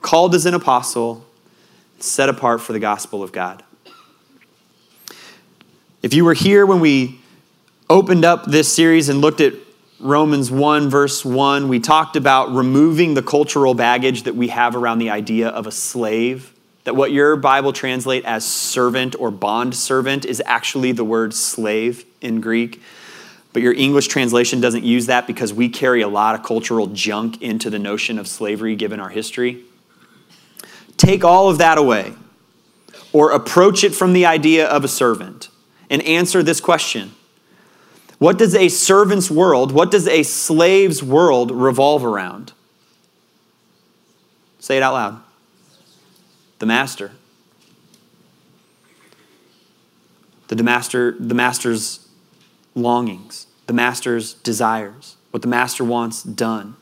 called 0.00 0.34
as 0.34 0.46
an 0.46 0.54
apostle, 0.54 1.26
set 1.98 2.30
apart 2.30 2.62
for 2.62 2.72
the 2.72 2.78
gospel 2.78 3.22
of 3.22 3.32
God. 3.32 3.62
If 6.02 6.14
you 6.14 6.24
were 6.24 6.32
here 6.32 6.64
when 6.64 6.80
we 6.80 7.20
opened 7.90 8.24
up 8.24 8.46
this 8.46 8.74
series 8.74 9.10
and 9.10 9.20
looked 9.20 9.42
at 9.42 9.52
Romans 10.00 10.50
1, 10.50 10.88
verse 10.88 11.22
1, 11.22 11.68
we 11.68 11.78
talked 11.78 12.16
about 12.16 12.50
removing 12.50 13.12
the 13.12 13.22
cultural 13.22 13.74
baggage 13.74 14.22
that 14.22 14.34
we 14.34 14.48
have 14.48 14.74
around 14.74 14.98
the 14.98 15.10
idea 15.10 15.48
of 15.48 15.66
a 15.66 15.72
slave. 15.72 16.54
That 16.84 16.96
what 16.96 17.12
your 17.12 17.36
Bible 17.36 17.74
translate 17.74 18.24
as 18.24 18.46
servant 18.46 19.16
or 19.18 19.30
bond 19.30 19.74
servant 19.74 20.24
is 20.24 20.42
actually 20.46 20.92
the 20.92 21.04
word 21.04 21.34
slave 21.34 22.06
in 22.22 22.40
Greek. 22.40 22.80
But 23.56 23.62
your 23.62 23.72
English 23.72 24.08
translation 24.08 24.60
doesn't 24.60 24.84
use 24.84 25.06
that 25.06 25.26
because 25.26 25.54
we 25.54 25.70
carry 25.70 26.02
a 26.02 26.08
lot 26.08 26.34
of 26.34 26.42
cultural 26.42 26.88
junk 26.88 27.40
into 27.40 27.70
the 27.70 27.78
notion 27.78 28.18
of 28.18 28.28
slavery 28.28 28.76
given 28.76 29.00
our 29.00 29.08
history. 29.08 29.64
Take 30.98 31.24
all 31.24 31.48
of 31.48 31.56
that 31.56 31.78
away 31.78 32.12
or 33.14 33.30
approach 33.30 33.82
it 33.82 33.94
from 33.94 34.12
the 34.12 34.26
idea 34.26 34.68
of 34.68 34.84
a 34.84 34.88
servant 34.88 35.48
and 35.88 36.02
answer 36.02 36.42
this 36.42 36.60
question 36.60 37.12
what 38.18 38.36
does 38.36 38.54
a 38.54 38.68
servant's 38.68 39.30
world, 39.30 39.72
what 39.72 39.90
does 39.90 40.06
a 40.06 40.22
slave's 40.22 41.02
world 41.02 41.50
revolve 41.50 42.04
around? 42.04 42.52
Say 44.58 44.76
it 44.76 44.82
out 44.82 44.92
loud. 44.92 45.22
The 46.58 46.66
master. 46.66 47.12
The 50.48 50.62
master, 50.62 51.16
the 51.18 51.34
master's 51.34 52.06
longings, 52.76 53.45
the 53.66 53.72
master's 53.72 54.34
desires, 54.34 55.16
what 55.30 55.42
the 55.42 55.48
master 55.48 55.84
wants 55.84 56.22
done, 56.22 56.76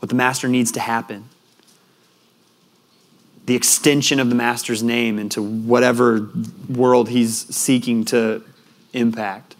what 0.00 0.08
the 0.08 0.14
master 0.14 0.48
needs 0.48 0.72
to 0.72 0.80
happen, 0.80 1.28
the 3.46 3.54
extension 3.54 4.20
of 4.20 4.28
the 4.28 4.34
master's 4.34 4.82
name 4.82 5.18
into 5.18 5.42
whatever 5.42 6.28
world 6.68 7.08
he's 7.08 7.54
seeking 7.54 8.04
to 8.06 8.42
impact. 8.92 9.56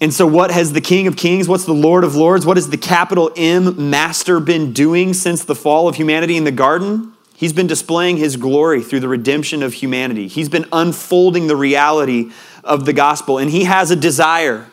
And 0.00 0.12
so, 0.12 0.26
what 0.26 0.50
has 0.50 0.72
the 0.72 0.80
King 0.80 1.06
of 1.06 1.16
Kings, 1.16 1.48
what's 1.48 1.64
the 1.64 1.72
Lord 1.72 2.04
of 2.04 2.14
Lords, 2.14 2.44
what 2.44 2.56
has 2.56 2.68
the 2.68 2.76
capital 2.76 3.30
M 3.36 3.90
Master 3.90 4.38
been 4.38 4.72
doing 4.72 5.14
since 5.14 5.44
the 5.44 5.54
fall 5.54 5.88
of 5.88 5.94
humanity 5.94 6.36
in 6.36 6.44
the 6.44 6.52
garden? 6.52 7.14
He's 7.36 7.52
been 7.52 7.66
displaying 7.66 8.16
his 8.16 8.36
glory 8.36 8.82
through 8.82 9.00
the 9.00 9.08
redemption 9.08 9.62
of 9.62 9.72
humanity. 9.72 10.28
He's 10.28 10.48
been 10.48 10.66
unfolding 10.72 11.46
the 11.46 11.56
reality 11.56 12.30
of 12.64 12.84
the 12.84 12.92
gospel, 12.92 13.38
and 13.38 13.50
he 13.50 13.64
has 13.64 13.90
a 13.90 13.96
desire 13.96 14.66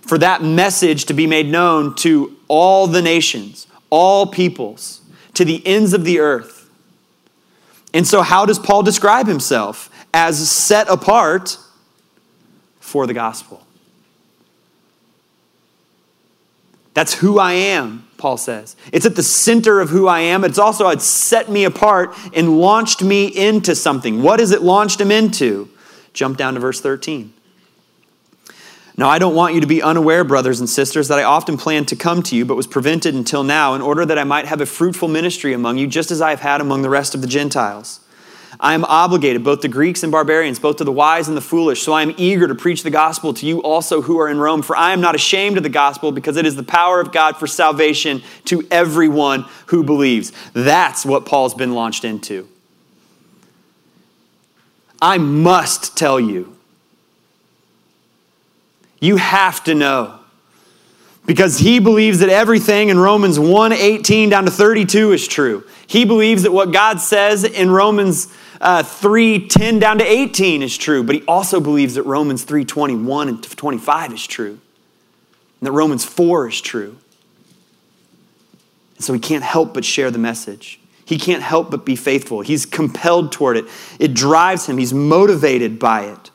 for 0.00 0.18
that 0.18 0.42
message 0.42 1.04
to 1.06 1.14
be 1.14 1.26
made 1.26 1.46
known 1.46 1.94
to 1.96 2.36
all 2.48 2.86
the 2.86 3.02
nations, 3.02 3.66
all 3.90 4.26
peoples, 4.26 5.00
to 5.34 5.44
the 5.44 5.64
ends 5.66 5.92
of 5.92 6.04
the 6.04 6.20
earth. 6.20 6.70
And 7.92 8.06
so, 8.06 8.22
how 8.22 8.46
does 8.46 8.58
Paul 8.58 8.82
describe 8.82 9.26
himself? 9.26 9.90
As 10.12 10.50
set 10.50 10.88
apart 10.88 11.58
for 12.80 13.06
the 13.06 13.14
gospel. 13.14 13.62
That's 16.94 17.12
who 17.12 17.38
I 17.38 17.52
am, 17.52 18.08
Paul 18.16 18.38
says. 18.38 18.74
It's 18.90 19.04
at 19.04 19.16
the 19.16 19.22
center 19.22 19.80
of 19.80 19.90
who 19.90 20.08
I 20.08 20.20
am. 20.20 20.44
It's 20.44 20.58
also, 20.58 20.88
it's 20.88 21.04
set 21.04 21.50
me 21.50 21.64
apart 21.64 22.16
and 22.32 22.58
launched 22.58 23.02
me 23.02 23.26
into 23.26 23.74
something. 23.74 24.22
What 24.22 24.40
has 24.40 24.50
it 24.50 24.62
launched 24.62 24.98
him 24.98 25.10
into? 25.10 25.68
Jump 26.16 26.38
down 26.38 26.54
to 26.54 26.60
verse 26.60 26.80
13. 26.80 27.34
Now, 28.96 29.10
I 29.10 29.18
don't 29.18 29.34
want 29.34 29.54
you 29.54 29.60
to 29.60 29.66
be 29.66 29.82
unaware, 29.82 30.24
brothers 30.24 30.58
and 30.58 30.68
sisters, 30.68 31.08
that 31.08 31.18
I 31.18 31.24
often 31.24 31.58
planned 31.58 31.88
to 31.88 31.96
come 31.96 32.22
to 32.22 32.34
you, 32.34 32.46
but 32.46 32.56
was 32.56 32.66
prevented 32.66 33.14
until 33.14 33.44
now, 33.44 33.74
in 33.74 33.82
order 33.82 34.06
that 34.06 34.18
I 34.18 34.24
might 34.24 34.46
have 34.46 34.62
a 34.62 34.66
fruitful 34.66 35.08
ministry 35.08 35.52
among 35.52 35.76
you, 35.76 35.86
just 35.86 36.10
as 36.10 36.22
I 36.22 36.30
have 36.30 36.40
had 36.40 36.62
among 36.62 36.80
the 36.80 36.88
rest 36.88 37.14
of 37.14 37.20
the 37.20 37.26
Gentiles. 37.26 38.00
I 38.58 38.72
am 38.72 38.86
obligated, 38.86 39.44
both 39.44 39.60
to 39.60 39.68
Greeks 39.68 40.02
and 40.02 40.10
barbarians, 40.10 40.58
both 40.58 40.76
to 40.76 40.84
the 40.84 40.90
wise 40.90 41.28
and 41.28 41.36
the 41.36 41.42
foolish. 41.42 41.82
So 41.82 41.92
I 41.92 42.00
am 42.00 42.14
eager 42.16 42.48
to 42.48 42.54
preach 42.54 42.82
the 42.82 42.90
gospel 42.90 43.34
to 43.34 43.44
you 43.44 43.62
also 43.62 44.00
who 44.00 44.18
are 44.18 44.30
in 44.30 44.38
Rome. 44.38 44.62
For 44.62 44.74
I 44.74 44.94
am 44.94 45.02
not 45.02 45.14
ashamed 45.14 45.58
of 45.58 45.62
the 45.62 45.68
gospel, 45.68 46.10
because 46.10 46.38
it 46.38 46.46
is 46.46 46.56
the 46.56 46.62
power 46.62 46.98
of 46.98 47.12
God 47.12 47.36
for 47.36 47.46
salvation 47.46 48.22
to 48.46 48.66
everyone 48.70 49.44
who 49.66 49.84
believes. 49.84 50.32
That's 50.54 51.04
what 51.04 51.26
Paul's 51.26 51.52
been 51.52 51.74
launched 51.74 52.06
into. 52.06 52.48
I 55.00 55.18
must 55.18 55.96
tell 55.96 56.18
you. 56.18 56.56
You 59.00 59.16
have 59.16 59.62
to 59.64 59.74
know. 59.74 60.20
Because 61.26 61.58
he 61.58 61.80
believes 61.80 62.20
that 62.20 62.28
everything 62.28 62.88
in 62.88 62.98
Romans 62.98 63.38
1 63.38 63.72
18 63.72 64.30
down 64.30 64.44
to 64.44 64.50
32 64.50 65.12
is 65.12 65.26
true. 65.26 65.64
He 65.86 66.04
believes 66.04 66.44
that 66.44 66.52
what 66.52 66.72
God 66.72 67.00
says 67.00 67.42
in 67.42 67.70
Romans 67.70 68.32
uh, 68.60 68.82
3 68.82 69.48
10 69.48 69.78
down 69.80 69.98
to 69.98 70.04
18 70.04 70.62
is 70.62 70.76
true, 70.78 71.02
but 71.02 71.16
he 71.16 71.22
also 71.22 71.60
believes 71.60 71.94
that 71.94 72.04
Romans 72.04 72.44
3 72.44 72.64
21 72.64 73.28
and 73.28 73.42
25 73.42 74.12
is 74.12 74.26
true, 74.26 74.60
and 75.60 75.66
that 75.66 75.72
Romans 75.72 76.04
4 76.04 76.48
is 76.48 76.60
true. 76.60 76.96
And 78.96 79.04
so 79.04 79.12
he 79.12 79.18
can't 79.18 79.44
help 79.44 79.74
but 79.74 79.84
share 79.84 80.10
the 80.10 80.18
message. 80.18 80.80
He 81.06 81.18
can't 81.18 81.42
help 81.42 81.70
but 81.70 81.86
be 81.86 81.94
faithful. 81.96 82.40
He's 82.40 82.66
compelled 82.66 83.30
toward 83.30 83.56
it. 83.56 83.64
It 83.98 84.12
drives 84.12 84.66
him, 84.66 84.76
he's 84.76 84.92
motivated 84.92 85.78
by 85.78 86.02
it. 86.02 86.30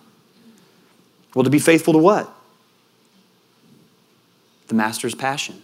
Well, 1.35 1.43
to 1.43 1.49
be 1.49 1.59
faithful 1.59 1.93
to 1.93 1.99
what? 1.99 2.33
The 4.67 4.73
master's 4.73 5.13
passion. 5.13 5.61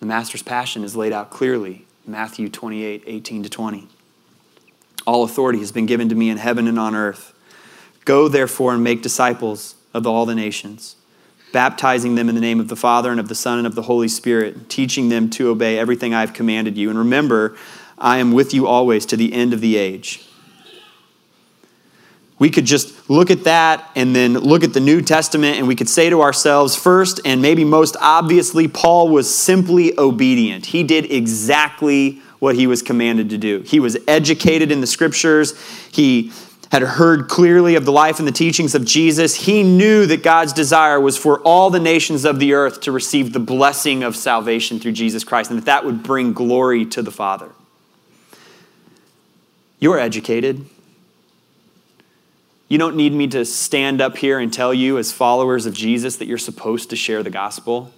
The 0.00 0.06
master's 0.06 0.42
passion 0.42 0.82
is 0.82 0.96
laid 0.96 1.12
out 1.12 1.30
clearly 1.30 1.86
Matthew 2.04 2.48
28 2.48 3.04
18 3.06 3.44
to 3.44 3.48
20. 3.48 3.88
All 5.06 5.22
authority 5.22 5.60
has 5.60 5.70
been 5.70 5.86
given 5.86 6.08
to 6.08 6.16
me 6.16 6.28
in 6.28 6.38
heaven 6.38 6.66
and 6.66 6.78
on 6.78 6.96
earth. 6.96 7.32
Go, 8.04 8.26
therefore, 8.26 8.74
and 8.74 8.82
make 8.82 9.00
disciples 9.00 9.76
of 9.94 10.06
all 10.06 10.26
the 10.26 10.34
nations, 10.34 10.96
baptizing 11.52 12.14
them 12.14 12.28
in 12.28 12.34
the 12.34 12.40
name 12.40 12.60
of 12.60 12.68
the 12.68 12.76
Father 12.76 13.10
and 13.10 13.20
of 13.20 13.28
the 13.28 13.34
Son 13.34 13.58
and 13.58 13.66
of 13.66 13.74
the 13.74 13.82
Holy 13.82 14.08
Spirit, 14.08 14.68
teaching 14.68 15.08
them 15.08 15.30
to 15.30 15.50
obey 15.50 15.78
everything 15.78 16.14
I 16.14 16.20
have 16.20 16.32
commanded 16.32 16.76
you. 16.76 16.90
And 16.90 16.98
remember, 16.98 17.56
I 17.98 18.18
am 18.18 18.32
with 18.32 18.52
you 18.52 18.66
always 18.66 19.06
to 19.06 19.16
the 19.16 19.32
end 19.32 19.52
of 19.52 19.60
the 19.60 19.76
age. 19.76 20.26
We 22.38 22.50
could 22.50 22.64
just 22.64 23.08
look 23.08 23.30
at 23.30 23.44
that 23.44 23.88
and 23.94 24.16
then 24.16 24.32
look 24.32 24.64
at 24.64 24.72
the 24.72 24.80
New 24.80 25.00
Testament, 25.00 25.58
and 25.58 25.68
we 25.68 25.76
could 25.76 25.88
say 25.88 26.10
to 26.10 26.22
ourselves, 26.22 26.74
first 26.74 27.20
and 27.24 27.40
maybe 27.40 27.64
most 27.64 27.96
obviously, 28.00 28.66
Paul 28.66 29.10
was 29.10 29.32
simply 29.32 29.96
obedient. 29.96 30.66
He 30.66 30.82
did 30.82 31.12
exactly 31.12 32.20
what 32.40 32.56
he 32.56 32.66
was 32.66 32.82
commanded 32.82 33.30
to 33.30 33.38
do. 33.38 33.60
He 33.60 33.78
was 33.78 33.96
educated 34.08 34.72
in 34.72 34.80
the 34.80 34.88
scriptures. 34.88 35.56
He 35.92 36.32
had 36.72 36.80
heard 36.80 37.28
clearly 37.28 37.74
of 37.74 37.84
the 37.84 37.92
life 37.92 38.18
and 38.18 38.26
the 38.26 38.32
teachings 38.32 38.74
of 38.74 38.82
Jesus. 38.82 39.34
He 39.34 39.62
knew 39.62 40.06
that 40.06 40.22
God's 40.22 40.54
desire 40.54 40.98
was 40.98 41.18
for 41.18 41.38
all 41.40 41.68
the 41.68 41.78
nations 41.78 42.24
of 42.24 42.38
the 42.38 42.54
earth 42.54 42.80
to 42.80 42.92
receive 42.92 43.34
the 43.34 43.38
blessing 43.38 44.02
of 44.02 44.16
salvation 44.16 44.80
through 44.80 44.92
Jesus 44.92 45.22
Christ, 45.22 45.50
and 45.50 45.58
that 45.58 45.66
that 45.66 45.84
would 45.84 46.02
bring 46.02 46.32
glory 46.32 46.86
to 46.86 47.02
the 47.02 47.10
Father. 47.10 47.50
You're 49.80 49.98
educated. 49.98 50.64
You 52.68 52.78
don't 52.78 52.96
need 52.96 53.12
me 53.12 53.26
to 53.26 53.44
stand 53.44 54.00
up 54.00 54.16
here 54.16 54.38
and 54.38 54.50
tell 54.50 54.72
you, 54.72 54.96
as 54.96 55.12
followers 55.12 55.66
of 55.66 55.74
Jesus, 55.74 56.16
that 56.16 56.26
you're 56.26 56.38
supposed 56.38 56.88
to 56.88 56.96
share 56.96 57.22
the 57.22 57.28
gospel. 57.28 57.92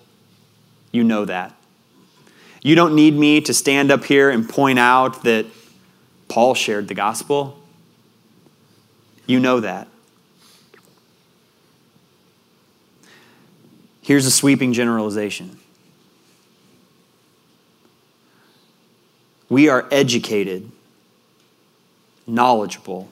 You 0.90 1.04
know 1.04 1.24
that. 1.26 1.54
You 2.60 2.74
don't 2.74 2.96
need 2.96 3.14
me 3.14 3.40
to 3.42 3.54
stand 3.54 3.92
up 3.92 4.02
here 4.02 4.30
and 4.30 4.48
point 4.48 4.80
out 4.80 5.22
that 5.22 5.46
Paul 6.26 6.54
shared 6.54 6.88
the 6.88 6.94
gospel. 6.94 7.60
You 9.26 9.40
know 9.40 9.60
that. 9.60 9.88
Here's 14.02 14.26
a 14.26 14.30
sweeping 14.30 14.72
generalization 14.74 15.58
we 19.48 19.68
are 19.68 19.86
educated, 19.90 20.70
knowledgeable, 22.26 23.08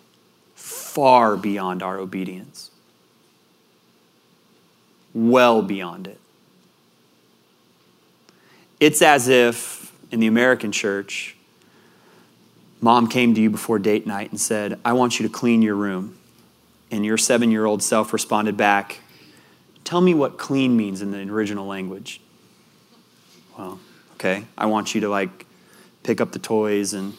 far 0.55 1.37
beyond 1.37 1.83
our 1.83 1.99
obedience, 1.99 2.71
well 5.15 5.63
beyond 5.63 6.07
it. 6.09 6.19
It's 8.81 9.01
as 9.01 9.29
if 9.29 9.93
in 10.11 10.21
the 10.21 10.27
American 10.27 10.73
church, 10.73 11.37
mom 12.83 13.07
came 13.07 13.35
to 13.35 13.41
you 13.41 13.49
before 13.49 13.79
date 13.79 14.07
night 14.07 14.31
and 14.31 14.39
said, 14.39 14.79
I 14.85 14.93
want 14.93 15.19
you 15.19 15.27
to 15.27 15.33
clean 15.33 15.63
your 15.63 15.77
room. 15.77 16.19
And 16.91 17.07
your 17.07 17.17
seven 17.17 17.51
year 17.51 17.65
old 17.65 17.83
self 17.83 18.13
responded 18.13 18.59
back, 18.59 19.01
Tell 19.85 20.03
me 20.03 20.13
what 20.13 20.37
clean 20.37 20.77
means 20.77 21.01
in 21.01 21.11
the 21.11 21.21
original 21.33 21.67
language. 21.67 22.21
Well, 23.57 23.81
okay, 24.15 24.45
I 24.59 24.67
want 24.67 24.95
you 24.95 25.01
to 25.03 25.09
like 25.09 25.47
pick 26.03 26.21
up 26.21 26.33
the 26.33 26.39
toys 26.39 26.93
and 26.93 27.15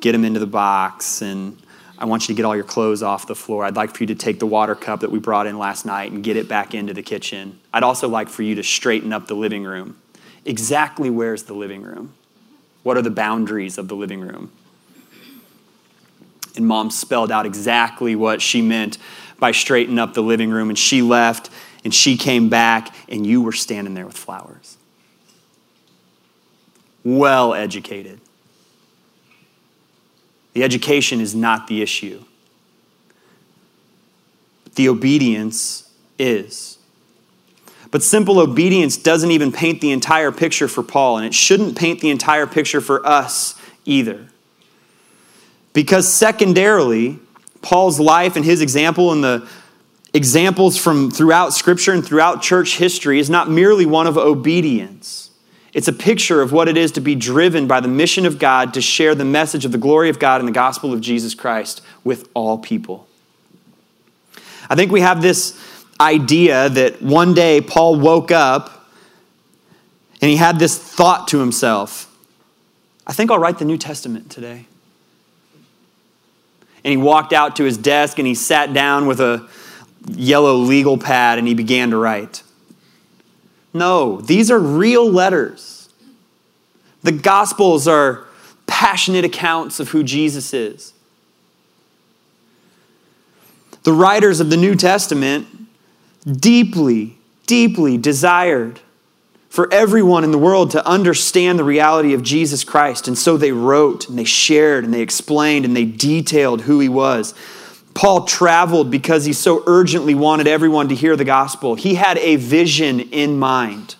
get 0.00 0.12
them 0.12 0.24
into 0.24 0.40
the 0.40 0.46
box 0.46 1.22
and 1.22 1.60
I 1.98 2.04
want 2.04 2.28
you 2.28 2.34
to 2.34 2.36
get 2.36 2.44
all 2.44 2.54
your 2.54 2.64
clothes 2.64 3.02
off 3.02 3.26
the 3.26 3.34
floor. 3.34 3.64
I'd 3.64 3.76
like 3.76 3.94
for 3.94 4.02
you 4.02 4.08
to 4.08 4.14
take 4.14 4.38
the 4.38 4.46
water 4.46 4.74
cup 4.74 5.00
that 5.00 5.10
we 5.10 5.18
brought 5.18 5.46
in 5.46 5.58
last 5.58 5.86
night 5.86 6.12
and 6.12 6.22
get 6.22 6.36
it 6.36 6.48
back 6.48 6.74
into 6.74 6.92
the 6.92 7.02
kitchen. 7.02 7.58
I'd 7.72 7.82
also 7.82 8.08
like 8.08 8.28
for 8.28 8.42
you 8.42 8.54
to 8.56 8.62
straighten 8.62 9.12
up 9.12 9.28
the 9.28 9.34
living 9.34 9.64
room. 9.64 9.96
Exactly 10.44 11.08
where's 11.08 11.44
the 11.44 11.54
living 11.54 11.82
room? 11.82 12.14
What 12.82 12.98
are 12.98 13.02
the 13.02 13.10
boundaries 13.10 13.78
of 13.78 13.88
the 13.88 13.96
living 13.96 14.20
room? 14.20 14.52
And 16.56 16.66
mom 16.66 16.90
spelled 16.90 17.30
out 17.30 17.46
exactly 17.46 18.16
what 18.16 18.40
she 18.40 18.62
meant 18.62 18.98
by 19.38 19.52
straightening 19.52 19.98
up 19.98 20.14
the 20.14 20.22
living 20.22 20.50
room. 20.50 20.70
And 20.70 20.78
she 20.78 21.02
left 21.02 21.50
and 21.84 21.94
she 21.94 22.16
came 22.16 22.48
back, 22.48 22.92
and 23.08 23.24
you 23.24 23.40
were 23.40 23.52
standing 23.52 23.94
there 23.94 24.06
with 24.06 24.16
flowers. 24.16 24.76
Well 27.04 27.54
educated. 27.54 28.20
The 30.52 30.64
education 30.64 31.20
is 31.20 31.32
not 31.32 31.68
the 31.68 31.82
issue, 31.82 32.24
the 34.74 34.88
obedience 34.88 35.88
is. 36.18 36.78
But 37.92 38.02
simple 38.02 38.40
obedience 38.40 38.96
doesn't 38.96 39.30
even 39.30 39.52
paint 39.52 39.80
the 39.80 39.92
entire 39.92 40.32
picture 40.32 40.66
for 40.66 40.82
Paul, 40.82 41.18
and 41.18 41.26
it 41.26 41.34
shouldn't 41.34 41.78
paint 41.78 42.00
the 42.00 42.10
entire 42.10 42.48
picture 42.48 42.80
for 42.80 43.06
us 43.06 43.54
either. 43.84 44.26
Because 45.76 46.10
secondarily, 46.10 47.18
Paul's 47.60 48.00
life 48.00 48.34
and 48.34 48.42
his 48.46 48.62
example 48.62 49.12
and 49.12 49.22
the 49.22 49.46
examples 50.14 50.78
from 50.78 51.10
throughout 51.10 51.52
Scripture 51.52 51.92
and 51.92 52.02
throughout 52.02 52.40
church 52.40 52.78
history 52.78 53.18
is 53.18 53.28
not 53.28 53.50
merely 53.50 53.84
one 53.84 54.06
of 54.06 54.16
obedience. 54.16 55.30
It's 55.74 55.86
a 55.86 55.92
picture 55.92 56.40
of 56.40 56.50
what 56.50 56.66
it 56.66 56.78
is 56.78 56.92
to 56.92 57.02
be 57.02 57.14
driven 57.14 57.66
by 57.66 57.80
the 57.80 57.88
mission 57.88 58.24
of 58.24 58.38
God 58.38 58.72
to 58.72 58.80
share 58.80 59.14
the 59.14 59.26
message 59.26 59.66
of 59.66 59.72
the 59.72 59.76
glory 59.76 60.08
of 60.08 60.18
God 60.18 60.40
and 60.40 60.48
the 60.48 60.52
gospel 60.52 60.94
of 60.94 61.02
Jesus 61.02 61.34
Christ 61.34 61.82
with 62.02 62.26
all 62.32 62.56
people. 62.56 63.06
I 64.70 64.76
think 64.76 64.90
we 64.90 65.02
have 65.02 65.20
this 65.20 65.62
idea 66.00 66.70
that 66.70 67.02
one 67.02 67.34
day 67.34 67.60
Paul 67.60 68.00
woke 68.00 68.30
up 68.30 68.88
and 70.22 70.30
he 70.30 70.36
had 70.36 70.58
this 70.58 70.78
thought 70.78 71.28
to 71.28 71.38
himself 71.38 72.10
I 73.06 73.12
think 73.12 73.30
I'll 73.30 73.38
write 73.38 73.58
the 73.58 73.66
New 73.66 73.76
Testament 73.76 74.30
today. 74.30 74.64
And 76.86 76.92
he 76.92 76.96
walked 76.96 77.32
out 77.32 77.56
to 77.56 77.64
his 77.64 77.76
desk 77.76 78.16
and 78.20 78.28
he 78.28 78.36
sat 78.36 78.72
down 78.72 79.08
with 79.08 79.18
a 79.18 79.48
yellow 80.08 80.54
legal 80.54 80.96
pad 80.96 81.36
and 81.36 81.48
he 81.48 81.52
began 81.52 81.90
to 81.90 81.96
write. 81.96 82.44
No, 83.74 84.20
these 84.20 84.52
are 84.52 84.60
real 84.60 85.10
letters. 85.10 85.88
The 87.02 87.10
Gospels 87.10 87.88
are 87.88 88.24
passionate 88.68 89.24
accounts 89.24 89.80
of 89.80 89.88
who 89.88 90.04
Jesus 90.04 90.54
is. 90.54 90.92
The 93.82 93.92
writers 93.92 94.38
of 94.38 94.50
the 94.50 94.56
New 94.56 94.76
Testament 94.76 95.48
deeply, 96.24 97.18
deeply 97.48 97.98
desired 97.98 98.78
for 99.48 99.72
everyone 99.72 100.24
in 100.24 100.32
the 100.32 100.38
world 100.38 100.72
to 100.72 100.86
understand 100.86 101.58
the 101.58 101.64
reality 101.64 102.12
of 102.14 102.22
Jesus 102.22 102.64
Christ. 102.64 103.08
And 103.08 103.16
so 103.16 103.36
they 103.36 103.52
wrote 103.52 104.08
and 104.08 104.18
they 104.18 104.24
shared 104.24 104.84
and 104.84 104.92
they 104.92 105.00
explained 105.00 105.64
and 105.64 105.76
they 105.76 105.84
detailed 105.84 106.62
who 106.62 106.80
he 106.80 106.88
was. 106.88 107.34
Paul 107.94 108.26
traveled 108.26 108.90
because 108.90 109.24
he 109.24 109.32
so 109.32 109.62
urgently 109.66 110.14
wanted 110.14 110.46
everyone 110.46 110.88
to 110.88 110.94
hear 110.94 111.16
the 111.16 111.24
gospel. 111.24 111.74
He 111.74 111.94
had 111.94 112.18
a 112.18 112.36
vision 112.36 113.00
in 113.00 113.38
mind 113.38 113.96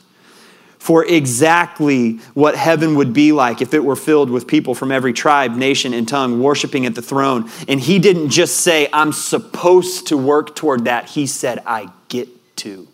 for 0.79 1.05
exactly 1.05 2.19
what 2.35 2.55
heaven 2.55 2.95
would 2.95 3.13
be 3.13 3.33
like 3.33 3.61
if 3.63 3.75
it 3.75 3.83
were 3.83 3.97
filled 3.97 4.31
with 4.31 4.47
people 4.47 4.75
from 4.75 4.93
every 4.93 5.13
tribe, 5.13 5.57
nation, 5.57 5.95
and 5.95 6.07
tongue 6.07 6.41
worshiping 6.41 6.87
at 6.87 6.95
the 6.95 7.03
throne. 7.03 7.51
And 7.67 7.81
he 7.81 7.99
didn't 7.99 8.29
just 8.29 8.59
say, 8.59 8.89
I'm 8.93 9.13
supposed 9.13 10.09
to 10.09 10.17
work 10.17 10.55
toward 10.55 10.85
that. 10.85 11.09
He 11.09 11.27
said, 11.27 11.61
I 11.67 11.89
get 12.09 12.29
to. 12.59 12.87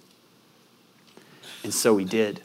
And 1.63 1.73
so 1.73 1.97
he 1.97 2.05
did. 2.05 2.43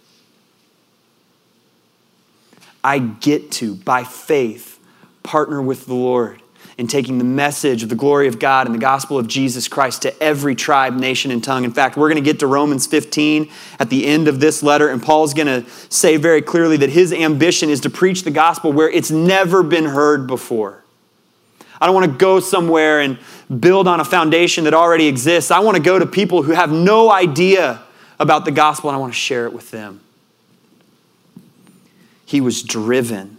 I 2.83 2.99
get 2.99 3.51
to, 3.53 3.75
by 3.75 4.03
faith, 4.03 4.79
partner 5.23 5.61
with 5.61 5.87
the 5.87 5.95
Lord 5.95 6.41
in 6.77 6.85
taking 6.85 7.17
the 7.17 7.23
message 7.23 7.81
of 7.81 7.89
the 7.89 7.95
glory 7.95 8.27
of 8.27 8.37
God 8.37 8.67
and 8.67 8.75
the 8.75 8.79
gospel 8.79 9.17
of 9.17 9.27
Jesus 9.27 9.67
Christ 9.67 10.03
to 10.03 10.23
every 10.23 10.53
tribe, 10.53 10.93
nation, 10.93 11.31
and 11.31 11.43
tongue. 11.43 11.63
In 11.63 11.71
fact, 11.71 11.97
we're 11.97 12.07
going 12.07 12.23
to 12.23 12.31
get 12.31 12.39
to 12.41 12.47
Romans 12.47 12.85
15 12.85 13.49
at 13.79 13.89
the 13.89 14.05
end 14.05 14.27
of 14.27 14.39
this 14.39 14.61
letter, 14.61 14.89
and 14.89 15.01
Paul's 15.01 15.33
going 15.33 15.47
to 15.47 15.69
say 15.89 16.17
very 16.17 16.41
clearly 16.41 16.77
that 16.77 16.91
his 16.91 17.11
ambition 17.11 17.69
is 17.69 17.81
to 17.81 17.89
preach 17.89 18.23
the 18.23 18.31
gospel 18.31 18.71
where 18.71 18.89
it's 18.89 19.09
never 19.09 19.63
been 19.63 19.85
heard 19.85 20.27
before. 20.27 20.83
I 21.81 21.87
don't 21.87 21.95
want 21.95 22.11
to 22.11 22.17
go 22.17 22.39
somewhere 22.39 23.01
and 23.01 23.17
build 23.59 23.87
on 23.87 23.99
a 23.99 24.05
foundation 24.05 24.65
that 24.65 24.73
already 24.73 25.07
exists. 25.07 25.51
I 25.51 25.59
want 25.59 25.77
to 25.77 25.83
go 25.83 25.97
to 25.97 26.05
people 26.05 26.43
who 26.43 26.51
have 26.51 26.71
no 26.71 27.11
idea 27.11 27.81
about 28.19 28.45
the 28.45 28.51
gospel, 28.51 28.89
and 28.89 28.97
I 28.97 28.99
want 28.99 29.13
to 29.13 29.19
share 29.19 29.45
it 29.45 29.53
with 29.53 29.71
them. 29.71 30.01
He 32.25 32.41
was 32.41 32.63
driven 32.63 33.37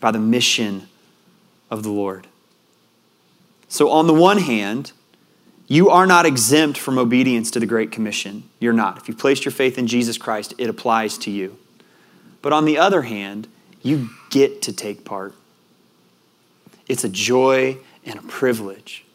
by 0.00 0.10
the 0.10 0.18
mission 0.18 0.88
of 1.70 1.82
the 1.82 1.90
Lord. 1.90 2.26
So, 3.68 3.90
on 3.90 4.06
the 4.06 4.14
one 4.14 4.38
hand, 4.38 4.92
you 5.66 5.88
are 5.88 6.06
not 6.06 6.26
exempt 6.26 6.78
from 6.78 6.98
obedience 6.98 7.50
to 7.52 7.60
the 7.60 7.66
Great 7.66 7.90
Commission. 7.90 8.44
You're 8.60 8.72
not. 8.72 8.98
If 8.98 9.08
you've 9.08 9.18
placed 9.18 9.44
your 9.44 9.52
faith 9.52 9.78
in 9.78 9.86
Jesus 9.86 10.18
Christ, 10.18 10.54
it 10.58 10.68
applies 10.68 11.18
to 11.18 11.30
you. 11.30 11.58
But 12.42 12.52
on 12.52 12.64
the 12.64 12.78
other 12.78 13.02
hand, 13.02 13.48
you 13.82 14.10
get 14.30 14.62
to 14.62 14.72
take 14.72 15.04
part. 15.04 15.34
It's 16.86 17.02
a 17.02 17.08
joy 17.08 17.78
and 18.04 18.18
a 18.18 18.22
privilege 18.22 19.05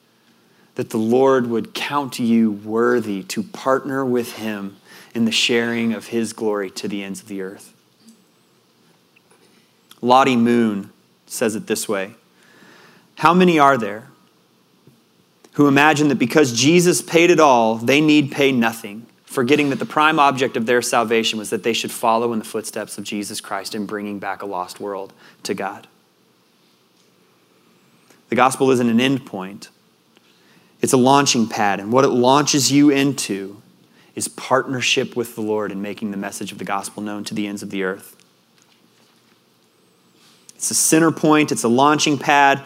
that 0.75 0.89
the 0.89 0.97
Lord 0.97 1.47
would 1.47 1.73
count 1.73 2.19
you 2.19 2.51
worthy 2.51 3.23
to 3.23 3.43
partner 3.43 4.05
with 4.05 4.33
Him 4.33 4.77
in 5.13 5.25
the 5.25 5.31
sharing 5.31 5.93
of 5.93 6.07
His 6.07 6.33
glory 6.33 6.69
to 6.71 6.87
the 6.87 7.03
ends 7.03 7.21
of 7.21 7.27
the 7.27 7.41
earth. 7.41 7.73
Lottie 10.01 10.35
Moon 10.35 10.91
says 11.27 11.55
it 11.55 11.67
this 11.67 11.87
way 11.87 12.15
how 13.15 13.33
many 13.33 13.59
are 13.59 13.77
there 13.77 14.07
who 15.53 15.67
imagine 15.67 16.07
that 16.07 16.15
because 16.15 16.53
Jesus 16.53 17.01
paid 17.01 17.29
it 17.29 17.39
all, 17.39 17.75
they 17.75 18.01
need 18.01 18.31
pay 18.31 18.51
nothing, 18.51 19.05
forgetting 19.25 19.69
that 19.69 19.79
the 19.79 19.85
prime 19.85 20.17
object 20.17 20.57
of 20.57 20.65
their 20.65 20.81
salvation 20.81 21.37
was 21.37 21.49
that 21.49 21.63
they 21.63 21.73
should 21.73 21.91
follow 21.91 22.33
in 22.33 22.39
the 22.39 22.45
footsteps 22.45 22.97
of 22.97 23.03
Jesus 23.03 23.41
Christ 23.41 23.75
in 23.75 23.85
bringing 23.85 24.17
back 24.17 24.41
a 24.41 24.45
lost 24.45 24.79
world 24.79 25.13
to 25.43 25.53
God? 25.53 25.87
The 28.29 28.35
gospel 28.35 28.71
isn't 28.71 28.89
an 28.89 29.01
end 29.01 29.25
point, 29.25 29.69
it's 30.81 30.93
a 30.93 30.97
launching 30.97 31.47
pad. 31.47 31.79
And 31.79 31.91
what 31.91 32.03
it 32.03 32.09
launches 32.09 32.71
you 32.71 32.89
into 32.89 33.61
is 34.15 34.27
partnership 34.27 35.15
with 35.15 35.35
the 35.35 35.41
Lord 35.41 35.71
in 35.71 35.81
making 35.81 36.11
the 36.11 36.17
message 36.17 36.51
of 36.51 36.57
the 36.57 36.65
gospel 36.65 37.01
known 37.01 37.23
to 37.25 37.33
the 37.33 37.47
ends 37.47 37.63
of 37.63 37.69
the 37.69 37.83
earth. 37.83 38.15
It's 40.55 40.71
a 40.71 40.75
center 40.75 41.11
point, 41.11 41.51
it's 41.51 41.63
a 41.63 41.69
launching 41.69 42.17
pad 42.17 42.63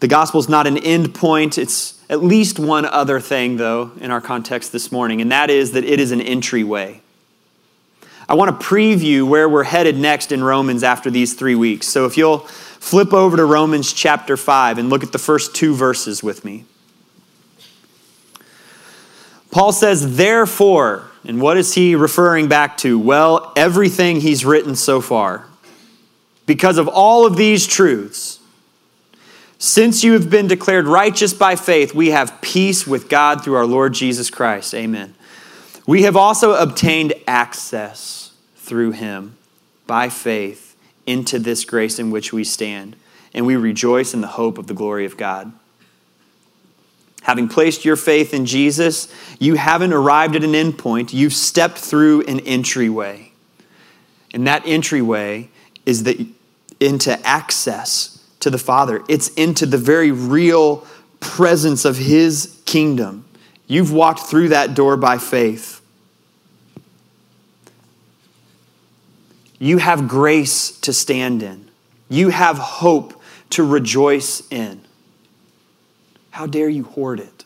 the 0.00 0.08
gospel 0.08 0.38
is 0.38 0.48
not 0.48 0.66
an 0.66 0.78
end 0.78 1.14
point. 1.14 1.58
It's 1.58 2.00
at 2.08 2.22
least 2.22 2.58
one 2.58 2.84
other 2.84 3.20
thing, 3.20 3.56
though, 3.56 3.92
in 4.00 4.10
our 4.10 4.20
context 4.20 4.72
this 4.72 4.92
morning, 4.92 5.20
and 5.20 5.32
that 5.32 5.50
is 5.50 5.72
that 5.72 5.84
it 5.84 5.98
is 5.98 6.12
an 6.12 6.20
entryway. 6.20 7.00
I 8.28 8.34
want 8.34 8.60
to 8.60 8.66
preview 8.66 9.26
where 9.26 9.48
we're 9.48 9.64
headed 9.64 9.96
next 9.96 10.32
in 10.32 10.44
Romans 10.44 10.84
after 10.84 11.10
these 11.10 11.34
three 11.34 11.54
weeks. 11.54 11.88
So 11.88 12.04
if 12.04 12.16
you'll 12.16 12.40
flip 12.40 13.12
over 13.12 13.36
to 13.36 13.44
Romans 13.44 13.92
chapter 13.92 14.36
5 14.36 14.78
and 14.78 14.90
look 14.90 15.02
at 15.02 15.12
the 15.12 15.18
first 15.18 15.54
two 15.54 15.74
verses 15.74 16.22
with 16.22 16.44
me. 16.44 16.64
Paul 19.50 19.72
says, 19.72 20.16
therefore, 20.16 21.04
and 21.24 21.40
what 21.40 21.56
is 21.56 21.74
he 21.74 21.94
referring 21.94 22.48
back 22.48 22.76
to? 22.78 22.98
Well, 22.98 23.52
everything 23.56 24.20
he's 24.20 24.44
written 24.44 24.76
so 24.76 25.00
far. 25.00 25.46
Because 26.46 26.78
of 26.78 26.88
all 26.88 27.26
of 27.26 27.36
these 27.36 27.66
truths, 27.66 28.40
since 29.58 30.04
you 30.04 30.12
have 30.12 30.30
been 30.30 30.46
declared 30.46 30.86
righteous 30.86 31.34
by 31.34 31.56
faith, 31.56 31.94
we 31.94 32.10
have 32.10 32.40
peace 32.40 32.86
with 32.86 33.08
God 33.08 33.42
through 33.42 33.56
our 33.56 33.66
Lord 33.66 33.92
Jesus 33.92 34.30
Christ. 34.30 34.74
Amen. 34.74 35.14
We 35.86 36.02
have 36.02 36.16
also 36.16 36.54
obtained 36.54 37.14
access 37.26 38.32
through 38.56 38.92
him 38.92 39.36
by 39.86 40.10
faith 40.10 40.76
into 41.06 41.38
this 41.38 41.64
grace 41.64 41.98
in 41.98 42.10
which 42.10 42.32
we 42.32 42.44
stand, 42.44 42.94
and 43.34 43.46
we 43.46 43.56
rejoice 43.56 44.14
in 44.14 44.20
the 44.20 44.28
hope 44.28 44.58
of 44.58 44.66
the 44.66 44.74
glory 44.74 45.06
of 45.06 45.16
God. 45.16 45.52
Having 47.22 47.48
placed 47.48 47.84
your 47.84 47.96
faith 47.96 48.32
in 48.32 48.46
Jesus, 48.46 49.12
you 49.38 49.54
haven't 49.54 49.92
arrived 49.92 50.36
at 50.36 50.44
an 50.44 50.52
endpoint, 50.52 51.12
you've 51.12 51.32
stepped 51.32 51.78
through 51.78 52.22
an 52.22 52.40
entryway. 52.40 53.32
And 54.32 54.46
that 54.46 54.62
entryway 54.66 55.48
is 55.84 56.04
the, 56.04 56.28
into 56.80 57.18
access 57.26 58.24
to 58.40 58.50
the 58.50 58.58
Father, 58.58 59.02
it's 59.08 59.28
into 59.30 59.66
the 59.66 59.78
very 59.78 60.12
real 60.12 60.86
presence 61.20 61.84
of 61.84 61.96
His 61.96 62.60
kingdom. 62.64 63.24
You've 63.66 63.92
walked 63.92 64.20
through 64.20 64.50
that 64.50 64.74
door 64.74 64.96
by 64.96 65.18
faith. 65.18 65.80
You 69.58 69.78
have 69.78 70.06
grace 70.06 70.70
to 70.80 70.92
stand 70.92 71.42
in. 71.42 71.68
You 72.08 72.28
have 72.28 72.58
hope 72.58 73.20
to 73.50 73.64
rejoice 73.64 74.46
in. 74.50 74.82
How 76.38 76.46
dare 76.46 76.68
you 76.68 76.84
hoard 76.84 77.18
it? 77.18 77.44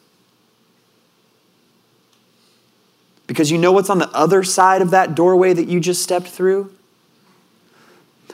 Because 3.27 3.51
you 3.51 3.57
know 3.57 3.73
what's 3.73 3.89
on 3.89 3.99
the 3.99 4.11
other 4.11 4.43
side 4.43 4.83
of 4.83 4.91
that 4.91 5.15
doorway 5.15 5.55
that 5.55 5.67
you 5.67 5.81
just 5.81 6.03
stepped 6.03 6.29
through? 6.29 6.71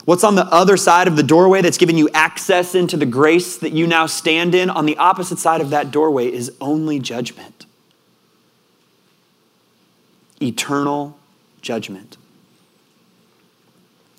What's 0.05 0.25
on 0.25 0.35
the 0.35 0.47
other 0.47 0.77
side 0.77 1.07
of 1.07 1.15
the 1.15 1.23
doorway 1.23 1.63
that's 1.63 1.79
given 1.79 1.97
you 1.97 2.09
access 2.13 2.75
into 2.75 2.97
the 2.97 3.07
grace 3.07 3.57
that 3.59 3.73
you 3.73 3.87
now 3.87 4.07
stand 4.07 4.53
in? 4.53 4.69
On 4.69 4.85
the 4.85 4.97
opposite 4.97 5.39
side 5.39 5.61
of 5.61 5.71
that 5.71 5.93
doorway 5.93 6.27
is 6.27 6.53
only 6.61 6.99
judgment 6.99 7.67
eternal 10.41 11.17
judgment. 11.63 12.17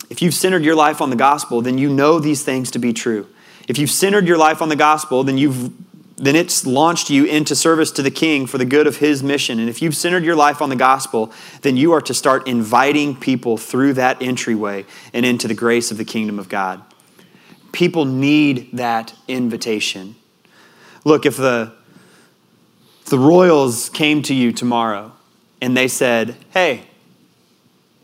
If 0.09 0.21
you've 0.21 0.33
centered 0.33 0.63
your 0.63 0.75
life 0.75 1.01
on 1.01 1.09
the 1.09 1.17
gospel, 1.17 1.61
then 1.61 1.77
you 1.77 1.89
know 1.89 2.17
these 2.17 2.43
things 2.43 2.71
to 2.71 2.79
be 2.79 2.93
true. 2.93 3.27
If 3.67 3.77
you've 3.77 3.91
centered 3.91 4.25
your 4.25 4.37
life 4.37 4.61
on 4.61 4.69
the 4.69 4.77
gospel, 4.77 5.25
then 5.25 5.37
you've 5.37 5.73
then 6.19 6.35
it's 6.35 6.65
launched 6.65 7.09
you 7.09 7.23
into 7.23 7.55
service 7.55 7.91
to 7.91 8.01
the 8.01 8.11
king 8.11 8.45
for 8.45 8.57
the 8.57 8.65
good 8.65 8.87
of 8.87 8.97
his 8.97 9.23
mission. 9.23 9.57
And 9.57 9.69
if 9.69 9.81
you've 9.81 9.95
centered 9.95 10.25
your 10.25 10.35
life 10.35 10.61
on 10.61 10.69
the 10.69 10.75
gospel, 10.75 11.31
then 11.61 11.77
you 11.77 11.93
are 11.93 12.01
to 12.01 12.13
start 12.13 12.45
inviting 12.45 13.15
people 13.15 13.55
through 13.57 13.93
that 13.93 14.21
entryway 14.21 14.85
and 15.13 15.25
into 15.25 15.47
the 15.47 15.53
grace 15.53 15.91
of 15.91 15.97
the 15.97 16.03
kingdom 16.03 16.37
of 16.37 16.49
God. 16.49 16.83
People 17.71 18.03
need 18.03 18.69
that 18.73 19.13
invitation. 19.29 20.15
Look, 21.05 21.25
if 21.25 21.37
the, 21.37 21.73
the 23.05 23.17
Royals 23.17 23.87
came 23.87 24.21
to 24.23 24.33
you 24.33 24.51
tomorrow 24.51 25.13
and 25.61 25.77
they 25.77 25.87
said, 25.87 26.35
Hey, 26.49 26.83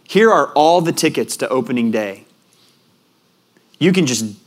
here 0.07 0.31
are 0.31 0.53
all 0.53 0.79
the 0.79 0.93
tickets 0.93 1.35
to 1.37 1.49
opening 1.49 1.91
day. 1.91 2.25
You 3.77 3.91
can 3.91 4.05
just 4.05 4.37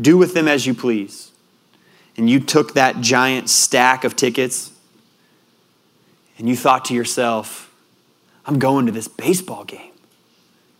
do 0.00 0.18
with 0.18 0.34
them 0.34 0.48
as 0.48 0.66
you 0.66 0.74
please. 0.74 1.27
And 2.18 2.28
you 2.28 2.38
took 2.38 2.74
that 2.74 3.00
giant 3.00 3.48
stack 3.48 4.04
of 4.04 4.14
tickets 4.14 4.70
and 6.36 6.46
you 6.46 6.54
thought 6.54 6.84
to 6.86 6.94
yourself, 6.94 7.72
I'm 8.44 8.58
going 8.58 8.84
to 8.84 8.92
this 8.92 9.08
baseball 9.08 9.64
game. 9.64 9.92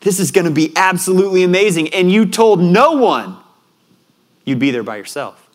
This 0.01 0.21
is 0.21 0.31
going 0.31 0.45
to 0.45 0.51
be 0.51 0.73
absolutely 0.77 1.43
amazing. 1.45 1.95
And 1.95 2.13
you 2.13 2.27
told 2.27 2.61
no 2.61 2.93
one 2.93 3.39
you'd 4.45 4.59
be 4.59 4.71
there 4.71 4.83
by 4.83 4.97
yourself. 4.97 5.49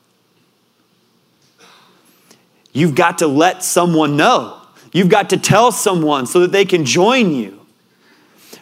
You've 2.71 2.95
got 2.95 3.19
to 3.19 3.27
let 3.27 3.63
someone 3.63 4.17
know 4.17 4.63
You've 4.93 5.09
got 5.09 5.31
to 5.31 5.37
tell 5.37 5.71
someone 5.71 6.27
so 6.27 6.39
that 6.41 6.51
they 6.51 6.65
can 6.65 6.85
join 6.85 7.31
you. 7.31 7.65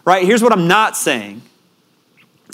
Right? 0.05 0.25
Here's 0.25 0.41
what 0.41 0.53
I'm 0.53 0.67
not 0.67 0.95
saying. 0.97 1.41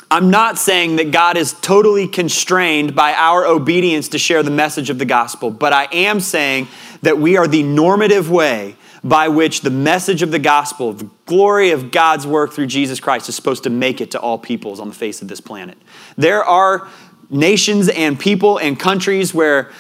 I'm 0.10 0.30
not 0.30 0.58
saying 0.58 0.96
that 0.98 1.12
God 1.12 1.36
is 1.36 1.54
totally 1.54 2.08
constrained 2.08 2.96
by 2.96 3.14
our 3.14 3.46
obedience 3.46 4.08
to 4.10 4.18
share 4.18 4.42
the 4.42 4.52
message 4.52 4.90
of 4.90 5.00
the 5.00 5.06
gospel, 5.06 5.52
but 5.52 5.74
I 5.74 5.88
am 5.92 6.22
saying 6.22 6.70
that 7.02 7.18
we 7.18 7.36
are 7.36 7.48
the 7.48 7.64
normative 7.64 8.32
way 8.32 8.78
by 9.04 9.28
which 9.28 9.62
the 9.62 9.70
message 9.70 10.22
of 10.22 10.32
the 10.32 10.40
gospel, 10.40 10.94
the 10.94 11.10
glory 11.26 11.72
of 11.72 11.92
God's 11.92 12.26
work 12.26 12.54
through 12.54 12.68
Jesus 12.68 13.00
Christ, 13.00 13.28
is 13.28 13.36
supposed 13.36 13.64
to 13.64 13.70
make 13.70 14.00
it 14.00 14.12
to 14.12 14.20
all 14.20 14.38
peoples 14.38 14.80
on 14.80 14.88
the 14.88 14.96
face 14.96 15.22
of 15.22 15.28
this 15.28 15.42
planet. 15.42 15.78
There 16.18 16.44
are 16.44 16.88
nations 17.30 17.90
and 17.90 18.18
people 18.18 18.58
and 18.58 18.80
countries 18.80 19.34
where 19.34 19.72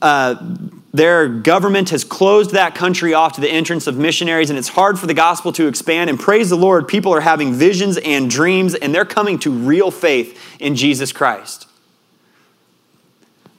uh, 0.00 0.56
their 0.92 1.28
government 1.28 1.90
has 1.90 2.04
closed 2.04 2.52
that 2.52 2.74
country 2.74 3.14
off 3.14 3.32
to 3.32 3.40
the 3.40 3.50
entrance 3.50 3.88
of 3.88 3.96
missionaries, 3.96 4.48
and 4.48 4.58
it's 4.58 4.68
hard 4.68 4.98
for 4.98 5.06
the 5.06 5.14
gospel 5.14 5.52
to 5.52 5.66
expand. 5.66 6.08
And 6.08 6.20
praise 6.20 6.50
the 6.50 6.56
Lord, 6.56 6.86
people 6.86 7.12
are 7.12 7.20
having 7.20 7.52
visions 7.52 7.98
and 7.98 8.30
dreams, 8.30 8.74
and 8.74 8.94
they're 8.94 9.04
coming 9.04 9.38
to 9.40 9.50
real 9.50 9.90
faith 9.90 10.40
in 10.60 10.76
Jesus 10.76 11.12
Christ. 11.12 11.66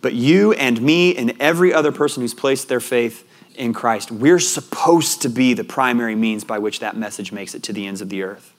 But 0.01 0.13
you 0.13 0.53
and 0.53 0.81
me 0.81 1.15
and 1.15 1.33
every 1.39 1.73
other 1.73 1.91
person 1.91 2.21
who's 2.21 2.33
placed 2.33 2.69
their 2.69 2.79
faith 2.79 3.27
in 3.55 3.73
Christ, 3.73 4.11
we're 4.11 4.39
supposed 4.39 5.23
to 5.23 5.29
be 5.29 5.53
the 5.53 5.63
primary 5.63 6.15
means 6.15 6.43
by 6.43 6.59
which 6.59 6.79
that 6.79 6.95
message 6.95 7.31
makes 7.31 7.53
it 7.53 7.63
to 7.63 7.73
the 7.73 7.85
ends 7.85 8.01
of 8.01 8.09
the 8.09 8.23
earth. 8.23 8.53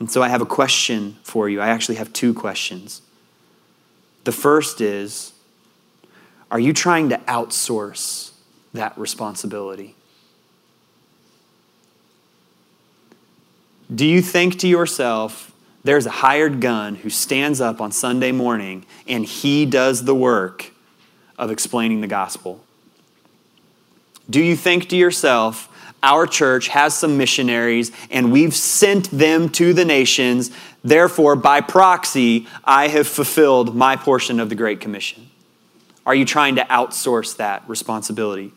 And 0.00 0.10
so 0.10 0.22
I 0.22 0.28
have 0.28 0.40
a 0.42 0.46
question 0.46 1.18
for 1.22 1.48
you. 1.48 1.60
I 1.60 1.68
actually 1.68 1.96
have 1.96 2.12
two 2.12 2.34
questions. 2.34 3.02
The 4.24 4.32
first 4.32 4.80
is 4.80 5.32
are 6.50 6.60
you 6.60 6.74
trying 6.74 7.08
to 7.08 7.16
outsource 7.16 8.32
that 8.74 8.96
responsibility? 8.98 9.94
Do 13.92 14.06
you 14.06 14.22
think 14.22 14.58
to 14.60 14.68
yourself, 14.68 15.52
there's 15.84 16.06
a 16.06 16.10
hired 16.10 16.60
gun 16.60 16.94
who 16.94 17.10
stands 17.10 17.60
up 17.60 17.80
on 17.80 17.90
Sunday 17.90 18.32
morning 18.32 18.86
and 19.08 19.24
he 19.24 19.66
does 19.66 20.04
the 20.04 20.14
work 20.14 20.70
of 21.38 21.50
explaining 21.50 22.02
the 22.02 22.06
gospel? 22.06 22.62
Do 24.30 24.40
you 24.40 24.56
think 24.56 24.88
to 24.90 24.96
yourself, 24.96 25.68
our 26.02 26.26
church 26.26 26.68
has 26.68 26.96
some 26.96 27.16
missionaries 27.16 27.92
and 28.10 28.32
we've 28.32 28.54
sent 28.54 29.10
them 29.10 29.48
to 29.50 29.72
the 29.72 29.84
nations, 29.84 30.50
therefore, 30.82 31.36
by 31.36 31.60
proxy, 31.60 32.46
I 32.64 32.88
have 32.88 33.06
fulfilled 33.06 33.74
my 33.74 33.96
portion 33.96 34.40
of 34.40 34.48
the 34.48 34.54
Great 34.54 34.80
Commission? 34.80 35.30
Are 36.04 36.14
you 36.14 36.24
trying 36.24 36.56
to 36.56 36.62
outsource 36.62 37.36
that 37.36 37.62
responsibility? 37.68 38.52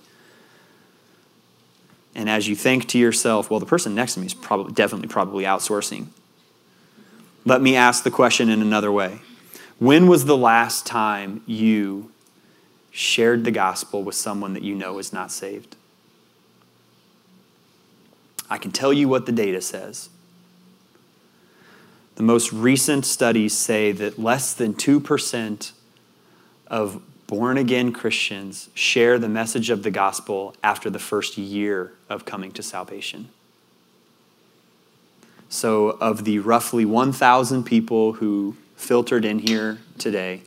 And 2.16 2.30
as 2.30 2.48
you 2.48 2.56
think 2.56 2.88
to 2.90 2.98
yourself, 2.98 3.52
well, 3.52 3.60
the 3.60 3.66
person 3.66 3.94
next 3.94 4.14
to 4.14 4.22
me 4.22 4.26
is 4.26 4.34
probably 4.34 4.74
definitely 4.74 5.10
probably 5.10 5.44
outsourcing. 5.44 6.08
Let 7.44 7.62
me 7.62 7.76
ask 7.76 8.04
the 8.04 8.12
question 8.12 8.50
in 8.50 8.62
another 8.62 8.92
way. 8.92 9.20
When 9.78 10.08
was 10.08 10.26
the 10.26 10.38
last 10.38 10.88
time 10.88 11.44
you 11.46 12.12
shared 12.92 13.44
the 13.44 13.52
gospel 13.52 14.04
with 14.04 14.16
someone 14.16 14.54
that 14.54 14.64
you 14.64 14.74
know 14.74 14.98
is 14.98 15.12
not 15.12 15.32
saved? 15.32 15.76
I 18.50 18.58
can 18.58 18.72
tell 18.72 18.94
you 18.94 19.10
what 19.10 19.26
the 19.26 19.32
data 19.32 19.62
says. 19.62 20.10
The 22.16 22.24
most 22.24 22.54
recent 22.54 23.06
studies 23.06 23.58
say 23.58 23.92
that 23.92 24.18
less 24.18 24.54
than 24.54 24.74
2% 24.74 25.72
of 26.68 27.02
born 27.28 27.58
again 27.58 27.92
Christians 27.92 28.70
share 28.74 29.20
the 29.20 29.28
message 29.28 29.70
of 29.70 29.84
the 29.84 29.92
gospel 29.92 30.56
after 30.64 30.90
the 30.90 31.00
first 31.00 31.38
year 31.38 31.94
of 32.10 32.26
coming 32.26 32.52
to 32.54 32.64
salvation. 32.64 33.30
So, 35.50 35.90
of 36.02 36.24
the 36.24 36.40
roughly 36.40 36.86
1,000 36.86 37.64
people 37.64 38.14
who 38.14 38.56
filtered 38.76 39.26
in 39.26 39.40
here 39.40 39.80
today, 39.98 40.42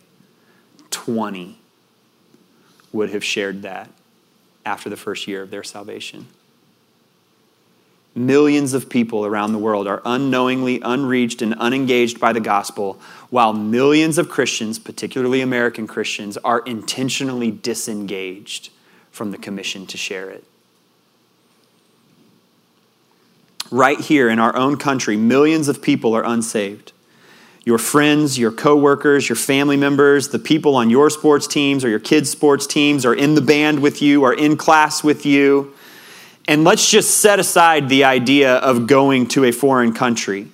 20 0.90 1.58
would 2.92 3.10
have 3.10 3.24
shared 3.24 3.62
that 3.62 3.90
after 4.64 4.90
the 4.90 4.96
first 4.96 5.28
year 5.28 5.42
of 5.42 5.50
their 5.50 5.64
salvation. 5.64 6.26
Millions 8.18 8.74
of 8.74 8.88
people 8.88 9.24
around 9.24 9.52
the 9.52 9.58
world 9.58 9.86
are 9.86 10.02
unknowingly 10.04 10.80
unreached 10.80 11.40
and 11.40 11.54
unengaged 11.54 12.18
by 12.18 12.32
the 12.32 12.40
gospel, 12.40 12.98
while 13.30 13.52
millions 13.52 14.18
of 14.18 14.28
Christians, 14.28 14.76
particularly 14.76 15.40
American 15.40 15.86
Christians, 15.86 16.36
are 16.38 16.58
intentionally 16.62 17.52
disengaged 17.52 18.70
from 19.12 19.30
the 19.30 19.38
commission 19.38 19.86
to 19.86 19.96
share 19.96 20.30
it. 20.30 20.42
Right 23.70 24.00
here 24.00 24.28
in 24.28 24.40
our 24.40 24.56
own 24.56 24.78
country, 24.78 25.16
millions 25.16 25.68
of 25.68 25.80
people 25.80 26.12
are 26.16 26.24
unsaved. 26.24 26.90
Your 27.64 27.78
friends, 27.78 28.36
your 28.36 28.50
coworkers, 28.50 29.28
your 29.28 29.36
family 29.36 29.76
members, 29.76 30.30
the 30.30 30.40
people 30.40 30.74
on 30.74 30.90
your 30.90 31.08
sports 31.08 31.46
teams 31.46 31.84
or 31.84 31.88
your 31.88 32.00
kids' 32.00 32.30
sports 32.30 32.66
teams 32.66 33.06
are 33.06 33.14
in 33.14 33.36
the 33.36 33.42
band 33.42 33.78
with 33.78 34.02
you, 34.02 34.24
are 34.24 34.34
in 34.34 34.56
class 34.56 35.04
with 35.04 35.24
you 35.24 35.72
and 36.48 36.64
let's 36.64 36.90
just 36.90 37.18
set 37.18 37.38
aside 37.38 37.90
the 37.90 38.04
idea 38.04 38.54
of 38.56 38.86
going 38.86 39.26
to 39.28 39.44
a 39.44 39.52
foreign 39.52 39.92
country. 39.92 40.48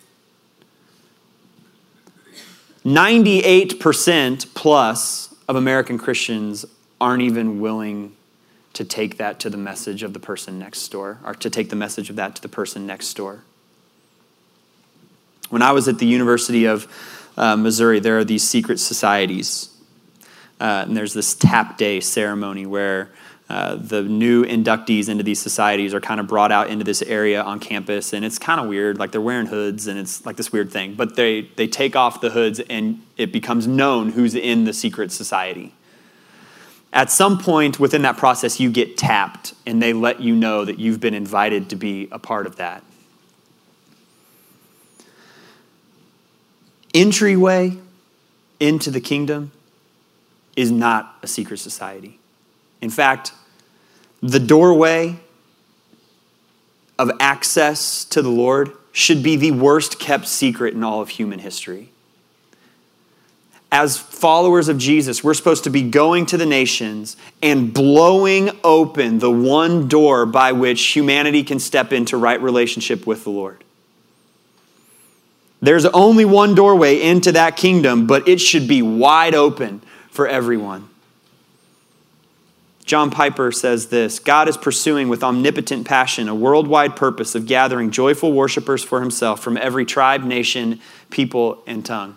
98% 2.84 4.54
plus 4.54 5.34
of 5.48 5.54
American 5.54 5.96
Christians 5.96 6.66
aren't 7.00 7.22
even 7.22 7.60
willing 7.60 8.14
to 8.72 8.84
take 8.84 9.18
that 9.18 9.38
to 9.38 9.48
the 9.48 9.56
message 9.56 10.02
of 10.02 10.12
the 10.12 10.18
person 10.18 10.58
next 10.58 10.88
door, 10.88 11.20
or 11.24 11.32
to 11.34 11.48
take 11.48 11.70
the 11.70 11.76
message 11.76 12.10
of 12.10 12.16
that 12.16 12.34
to 12.34 12.42
the 12.42 12.48
person 12.48 12.86
next 12.86 13.14
door. 13.14 13.44
When 15.48 15.62
I 15.62 15.70
was 15.70 15.86
at 15.86 16.00
the 16.00 16.06
University 16.06 16.64
of 16.64 16.88
uh, 17.36 17.56
Missouri, 17.56 18.00
there 18.00 18.18
are 18.18 18.24
these 18.24 18.42
secret 18.42 18.80
societies. 18.80 19.70
Uh, 20.60 20.84
and 20.86 20.96
there's 20.96 21.12
this 21.12 21.34
tap 21.36 21.78
day 21.78 22.00
ceremony 22.00 22.66
where 22.66 23.10
uh, 23.48 23.76
the 23.76 24.02
new 24.02 24.42
inductees 24.44 25.08
into 25.08 25.22
these 25.22 25.40
societies 25.40 25.92
are 25.92 26.00
kind 26.00 26.18
of 26.18 26.26
brought 26.26 26.50
out 26.50 26.70
into 26.70 26.82
this 26.84 27.02
area 27.02 27.42
on 27.42 27.60
campus, 27.60 28.14
and 28.14 28.24
it's 28.24 28.38
kind 28.38 28.58
of 28.58 28.68
weird. 28.68 28.98
Like 28.98 29.12
they're 29.12 29.20
wearing 29.20 29.46
hoods, 29.46 29.86
and 29.86 29.98
it's 29.98 30.24
like 30.24 30.36
this 30.36 30.50
weird 30.50 30.72
thing. 30.72 30.94
But 30.94 31.16
they 31.16 31.42
they 31.56 31.66
take 31.66 31.94
off 31.94 32.22
the 32.22 32.30
hoods, 32.30 32.60
and 32.60 33.02
it 33.18 33.32
becomes 33.32 33.66
known 33.66 34.10
who's 34.10 34.34
in 34.34 34.64
the 34.64 34.72
secret 34.72 35.12
society. 35.12 35.74
At 36.90 37.10
some 37.10 37.38
point 37.38 37.78
within 37.78 38.02
that 38.02 38.16
process, 38.16 38.60
you 38.60 38.70
get 38.70 38.96
tapped, 38.96 39.52
and 39.66 39.82
they 39.82 39.92
let 39.92 40.20
you 40.20 40.34
know 40.34 40.64
that 40.64 40.78
you've 40.78 41.00
been 41.00 41.14
invited 41.14 41.68
to 41.70 41.76
be 41.76 42.08
a 42.10 42.18
part 42.18 42.46
of 42.46 42.56
that. 42.56 42.82
Entryway 46.94 47.76
into 48.60 48.90
the 48.90 49.00
kingdom 49.00 49.50
is 50.56 50.70
not 50.70 51.16
a 51.22 51.26
secret 51.26 51.58
society. 51.58 52.20
In 52.84 52.90
fact, 52.90 53.32
the 54.22 54.38
doorway 54.38 55.16
of 56.98 57.10
access 57.18 58.04
to 58.04 58.20
the 58.20 58.28
Lord 58.28 58.72
should 58.92 59.22
be 59.22 59.36
the 59.36 59.52
worst 59.52 59.98
kept 59.98 60.28
secret 60.28 60.74
in 60.74 60.84
all 60.84 61.00
of 61.00 61.08
human 61.08 61.38
history. 61.38 61.88
As 63.72 63.96
followers 63.96 64.68
of 64.68 64.76
Jesus, 64.76 65.24
we're 65.24 65.32
supposed 65.32 65.64
to 65.64 65.70
be 65.70 65.80
going 65.80 66.26
to 66.26 66.36
the 66.36 66.44
nations 66.44 67.16
and 67.42 67.72
blowing 67.72 68.50
open 68.62 69.18
the 69.18 69.30
one 69.30 69.88
door 69.88 70.26
by 70.26 70.52
which 70.52 70.82
humanity 70.94 71.42
can 71.42 71.58
step 71.58 71.90
into 71.90 72.18
right 72.18 72.40
relationship 72.40 73.06
with 73.06 73.24
the 73.24 73.30
Lord. 73.30 73.64
There's 75.62 75.86
only 75.86 76.26
one 76.26 76.54
doorway 76.54 77.00
into 77.00 77.32
that 77.32 77.56
kingdom, 77.56 78.06
but 78.06 78.28
it 78.28 78.42
should 78.42 78.68
be 78.68 78.82
wide 78.82 79.34
open 79.34 79.80
for 80.10 80.28
everyone. 80.28 80.90
John 82.84 83.10
Piper 83.10 83.50
says 83.50 83.86
this 83.86 84.18
God 84.18 84.48
is 84.48 84.56
pursuing 84.56 85.08
with 85.08 85.24
omnipotent 85.24 85.86
passion 85.86 86.28
a 86.28 86.34
worldwide 86.34 86.96
purpose 86.96 87.34
of 87.34 87.46
gathering 87.46 87.90
joyful 87.90 88.32
worshipers 88.32 88.84
for 88.84 89.00
himself 89.00 89.40
from 89.40 89.56
every 89.56 89.86
tribe, 89.86 90.22
nation, 90.22 90.80
people, 91.10 91.62
and 91.66 91.84
tongue. 91.84 92.16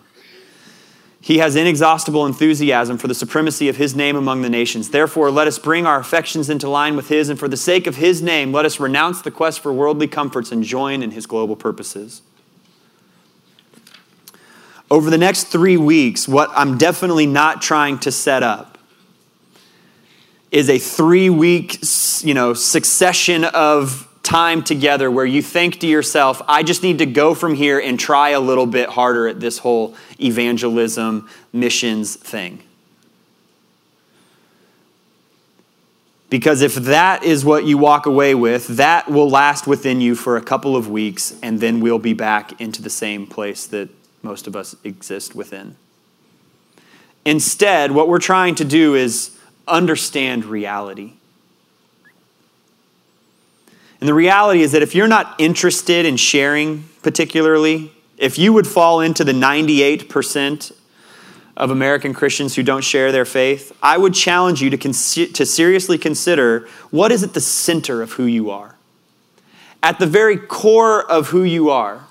He 1.20 1.38
has 1.38 1.56
inexhaustible 1.56 2.24
enthusiasm 2.26 2.96
for 2.96 3.08
the 3.08 3.14
supremacy 3.14 3.68
of 3.68 3.76
his 3.76 3.96
name 3.96 4.14
among 4.14 4.42
the 4.42 4.48
nations. 4.48 4.90
Therefore, 4.90 5.30
let 5.30 5.48
us 5.48 5.58
bring 5.58 5.84
our 5.84 5.98
affections 5.98 6.48
into 6.48 6.68
line 6.68 6.96
with 6.96 7.08
his, 7.08 7.28
and 7.28 7.38
for 7.38 7.48
the 7.48 7.56
sake 7.56 7.86
of 7.86 7.96
his 7.96 8.22
name, 8.22 8.52
let 8.52 8.64
us 8.64 8.78
renounce 8.78 9.20
the 9.20 9.30
quest 9.30 9.60
for 9.60 9.72
worldly 9.72 10.06
comforts 10.06 10.52
and 10.52 10.62
join 10.62 11.02
in 11.02 11.10
his 11.10 11.26
global 11.26 11.56
purposes. 11.56 12.22
Over 14.90 15.10
the 15.10 15.18
next 15.18 15.44
three 15.44 15.76
weeks, 15.76 16.28
what 16.28 16.50
I'm 16.54 16.78
definitely 16.78 17.26
not 17.26 17.60
trying 17.60 17.98
to 18.00 18.12
set 18.12 18.42
up 18.42 18.77
is 20.50 20.68
a 20.70 20.78
three 20.78 21.30
week 21.30 21.78
you 22.22 22.34
know, 22.34 22.54
succession 22.54 23.44
of 23.44 24.08
time 24.22 24.62
together 24.62 25.10
where 25.10 25.24
you 25.24 25.40
think 25.40 25.80
to 25.80 25.86
yourself, 25.86 26.42
I 26.46 26.62
just 26.62 26.82
need 26.82 26.98
to 26.98 27.06
go 27.06 27.34
from 27.34 27.54
here 27.54 27.78
and 27.78 27.98
try 27.98 28.30
a 28.30 28.40
little 28.40 28.66
bit 28.66 28.90
harder 28.90 29.26
at 29.26 29.40
this 29.40 29.58
whole 29.58 29.94
evangelism, 30.20 31.28
missions 31.52 32.14
thing. 32.16 32.62
Because 36.30 36.60
if 36.60 36.74
that 36.74 37.22
is 37.22 37.42
what 37.42 37.64
you 37.64 37.78
walk 37.78 38.04
away 38.04 38.34
with, 38.34 38.66
that 38.68 39.10
will 39.10 39.30
last 39.30 39.66
within 39.66 40.02
you 40.02 40.14
for 40.14 40.36
a 40.36 40.42
couple 40.42 40.76
of 40.76 40.90
weeks, 40.90 41.34
and 41.42 41.58
then 41.58 41.80
we'll 41.80 41.98
be 41.98 42.12
back 42.12 42.60
into 42.60 42.82
the 42.82 42.90
same 42.90 43.26
place 43.26 43.66
that 43.68 43.88
most 44.22 44.46
of 44.46 44.54
us 44.54 44.76
exist 44.84 45.34
within. 45.34 45.76
Instead, 47.24 47.92
what 47.92 48.08
we're 48.08 48.18
trying 48.18 48.54
to 48.56 48.64
do 48.64 48.94
is 48.94 49.37
understand 49.68 50.44
reality. 50.44 51.12
And 54.00 54.08
the 54.08 54.14
reality 54.14 54.62
is 54.62 54.72
that 54.72 54.82
if 54.82 54.94
you're 54.94 55.08
not 55.08 55.34
interested 55.38 56.06
in 56.06 56.16
sharing, 56.16 56.88
particularly, 57.02 57.92
if 58.16 58.38
you 58.38 58.52
would 58.52 58.66
fall 58.66 59.00
into 59.00 59.24
the 59.24 59.32
98% 59.32 60.72
of 61.56 61.70
American 61.70 62.14
Christians 62.14 62.54
who 62.54 62.62
don't 62.62 62.84
share 62.84 63.10
their 63.10 63.24
faith, 63.24 63.76
I 63.82 63.98
would 63.98 64.14
challenge 64.14 64.62
you 64.62 64.70
to, 64.70 64.78
to 64.78 65.46
seriously 65.46 65.98
consider 65.98 66.68
what 66.90 67.10
is 67.10 67.24
at 67.24 67.34
the 67.34 67.40
center 67.40 68.00
of 68.00 68.12
who 68.12 68.24
you 68.24 68.50
are. 68.50 68.76
At 69.82 69.98
the 69.98 70.06
very 70.06 70.36
core 70.36 71.08
of 71.10 71.28
who 71.28 71.42
you 71.42 71.70
are, 71.70 72.07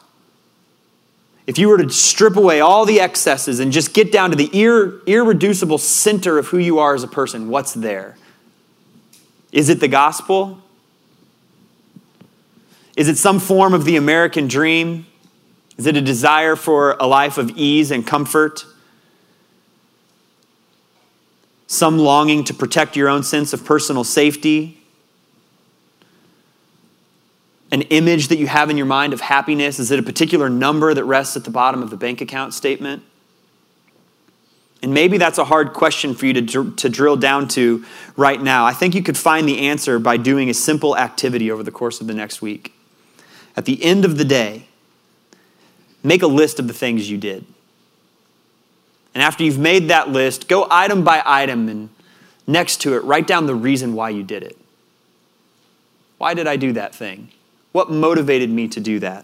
if 1.47 1.57
you 1.57 1.69
were 1.69 1.77
to 1.77 1.89
strip 1.89 2.35
away 2.35 2.59
all 2.59 2.85
the 2.85 2.99
excesses 2.99 3.61
and 3.61 3.71
just 3.71 3.93
get 3.93 4.11
down 4.11 4.31
to 4.31 4.35
the 4.35 4.49
ir- 4.53 4.99
irreducible 5.07 5.77
center 5.77 6.37
of 6.37 6.47
who 6.47 6.57
you 6.57 6.77
are 6.79 6.93
as 6.93 7.03
a 7.03 7.07
person, 7.07 7.47
what's 7.47 7.73
there? 7.73 8.17
Is 9.53 9.69
it 9.69 9.79
the 9.79 9.87
gospel? 9.87 10.61
Is 12.97 13.07
it 13.07 13.17
some 13.17 13.39
form 13.39 13.73
of 13.73 13.85
the 13.85 13.95
American 13.95 14.49
dream? 14.49 15.07
Is 15.77 15.85
it 15.85 15.95
a 15.95 16.01
desire 16.01 16.57
for 16.57 16.97
a 16.99 17.07
life 17.07 17.37
of 17.37 17.51
ease 17.51 17.91
and 17.91 18.05
comfort? 18.05 18.65
Some 21.67 21.97
longing 21.97 22.43
to 22.45 22.53
protect 22.53 22.97
your 22.97 23.07
own 23.07 23.23
sense 23.23 23.53
of 23.53 23.63
personal 23.63 24.03
safety? 24.03 24.81
An 27.72 27.82
image 27.84 28.30
that 28.30 28.38
you 28.38 28.47
have 28.47 28.70
in 28.70 28.78
your 28.78 28.86
mind 28.86 29.13
of 29.13 29.22
happiness? 29.22 29.80
Is 29.80 29.91
it 29.91 29.99
a 29.99 30.03
particular 30.03 30.49
number 30.49 30.93
that 30.93 31.03
rests 31.03 31.36
at 31.36 31.43
the 31.43 31.51
bottom 31.51 31.84
of 31.84 31.89
the 31.89 31.97
bank 31.97 32.22
account 32.22 32.53
statement? 32.53 33.03
And 34.82 34.93
maybe 34.93 35.18
that's 35.18 35.38
a 35.38 35.45
hard 35.45 35.74
question 35.74 36.13
for 36.13 36.28
you 36.28 36.34
to, 36.34 36.72
to 36.72 36.89
drill 36.89 37.18
down 37.18 37.47
to 37.49 37.84
right 38.15 38.41
now. 38.41 38.65
I 38.65 38.74
think 38.74 38.93
you 38.93 39.01
could 39.01 39.18
find 39.18 39.47
the 39.47 39.68
answer 39.68 39.97
by 39.97 40.18
doing 40.18 40.49
a 40.49 40.53
simple 40.53 40.95
activity 40.95 41.49
over 41.49 41.63
the 41.63 41.72
course 41.72 41.99
of 41.99 42.07
the 42.07 42.13
next 42.13 42.41
week. 42.41 42.74
At 43.55 43.65
the 43.65 43.84
end 43.84 44.05
of 44.05 44.18
the 44.18 44.26
day, 44.26 44.68
make 46.03 46.22
a 46.22 46.28
list 46.28 46.59
of 46.59 46.68
the 46.68 46.74
things 46.74 47.09
you 47.09 47.18
did. 47.18 47.45
And 49.15 49.24
after 49.24 49.43
you've 49.43 49.57
made 49.57 49.88
that 49.88 50.09
list, 50.09 50.47
go 50.47 50.68
item 50.70 51.03
by 51.03 51.24
item 51.26 51.68
and 51.70 51.89
next 52.45 52.82
to 52.82 52.95
it, 52.95 53.03
write 53.03 53.26
down 53.26 53.47
the 53.47 53.55
reason 53.55 53.93
why 53.93 54.11
you 54.11 54.22
did 54.22 54.43
it. 54.43 54.57
Why 56.20 56.36
did 56.36 56.45
I 56.45 56.55
do 56.55 56.74
that 56.74 56.93
thing? 56.93 57.32
What 57.78 57.91
motivated 57.91 58.49
me 58.49 58.67
to 58.69 58.80
do 58.80 58.97
that? 59.01 59.23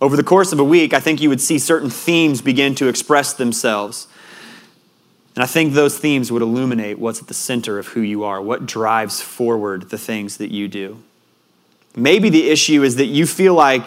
Over 0.00 0.16
the 0.16 0.24
course 0.24 0.52
of 0.52 0.58
a 0.58 0.64
week, 0.64 0.94
I 0.94 1.00
think 1.00 1.20
you 1.20 1.28
would 1.28 1.42
see 1.42 1.58
certain 1.58 1.90
themes 1.90 2.40
begin 2.40 2.74
to 2.76 2.88
express 2.88 3.34
themselves. 3.34 4.08
And 5.34 5.44
I 5.44 5.46
think 5.46 5.74
those 5.74 5.98
themes 5.98 6.32
would 6.32 6.40
illuminate 6.40 6.98
what's 6.98 7.20
at 7.20 7.28
the 7.28 7.34
center 7.34 7.78
of 7.78 7.88
who 7.88 8.00
you 8.00 8.24
are, 8.24 8.40
what 8.40 8.64
drives 8.64 9.20
forward 9.20 9.90
the 9.90 9.98
things 9.98 10.38
that 10.38 10.50
you 10.50 10.66
do. 10.66 11.02
Maybe 11.94 12.30
the 12.30 12.48
issue 12.48 12.82
is 12.84 12.96
that 12.96 13.04
you 13.04 13.26
feel 13.26 13.52
like, 13.52 13.86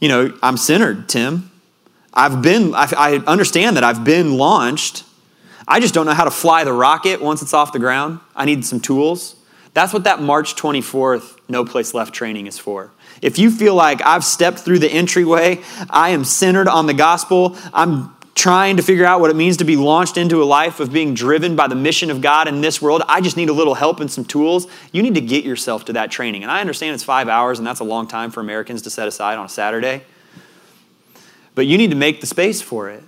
you 0.00 0.08
know, 0.08 0.36
I'm 0.42 0.56
centered, 0.56 1.08
Tim. 1.08 1.52
I've 2.12 2.42
been, 2.42 2.74
I, 2.74 3.22
understand 3.28 3.76
that 3.76 3.84
I've 3.84 4.02
been 4.02 4.36
launched. 4.36 5.04
I 5.68 5.78
just 5.78 5.94
don't 5.94 6.06
know 6.06 6.14
how 6.14 6.24
to 6.24 6.32
fly 6.32 6.64
the 6.64 6.72
rocket 6.72 7.22
once 7.22 7.40
it's 7.40 7.54
off 7.54 7.72
the 7.72 7.78
ground. 7.78 8.18
I 8.34 8.46
need 8.46 8.64
some 8.64 8.80
tools. 8.80 9.36
That's 9.72 9.92
what 9.92 10.04
that 10.04 10.20
March 10.20 10.56
24th 10.56 11.38
No 11.48 11.64
Place 11.64 11.94
Left 11.94 12.12
training 12.12 12.46
is 12.46 12.58
for. 12.58 12.90
If 13.22 13.38
you 13.38 13.50
feel 13.50 13.74
like 13.74 14.02
I've 14.04 14.24
stepped 14.24 14.60
through 14.60 14.80
the 14.80 14.90
entryway, 14.90 15.62
I 15.88 16.10
am 16.10 16.24
centered 16.24 16.68
on 16.68 16.86
the 16.86 16.94
gospel, 16.94 17.56
I'm 17.72 18.14
trying 18.34 18.78
to 18.78 18.82
figure 18.82 19.04
out 19.04 19.20
what 19.20 19.30
it 19.30 19.36
means 19.36 19.58
to 19.58 19.64
be 19.64 19.76
launched 19.76 20.16
into 20.16 20.42
a 20.42 20.44
life 20.44 20.80
of 20.80 20.92
being 20.92 21.14
driven 21.14 21.56
by 21.56 21.68
the 21.68 21.74
mission 21.74 22.10
of 22.10 22.20
God 22.20 22.48
in 22.48 22.62
this 22.62 22.80
world, 22.80 23.02
I 23.06 23.20
just 23.20 23.36
need 23.36 23.50
a 23.50 23.52
little 23.52 23.74
help 23.74 24.00
and 24.00 24.10
some 24.10 24.24
tools. 24.24 24.66
You 24.92 25.02
need 25.02 25.14
to 25.14 25.20
get 25.20 25.44
yourself 25.44 25.84
to 25.86 25.92
that 25.92 26.10
training. 26.10 26.42
And 26.42 26.50
I 26.50 26.60
understand 26.60 26.94
it's 26.94 27.04
five 27.04 27.28
hours, 27.28 27.58
and 27.58 27.66
that's 27.66 27.80
a 27.80 27.84
long 27.84 28.06
time 28.06 28.30
for 28.30 28.40
Americans 28.40 28.82
to 28.82 28.90
set 28.90 29.06
aside 29.06 29.36
on 29.36 29.44
a 29.44 29.48
Saturday. 29.48 30.02
But 31.54 31.66
you 31.66 31.76
need 31.76 31.90
to 31.90 31.96
make 31.96 32.20
the 32.20 32.26
space 32.26 32.62
for 32.62 32.88
it 32.88 33.02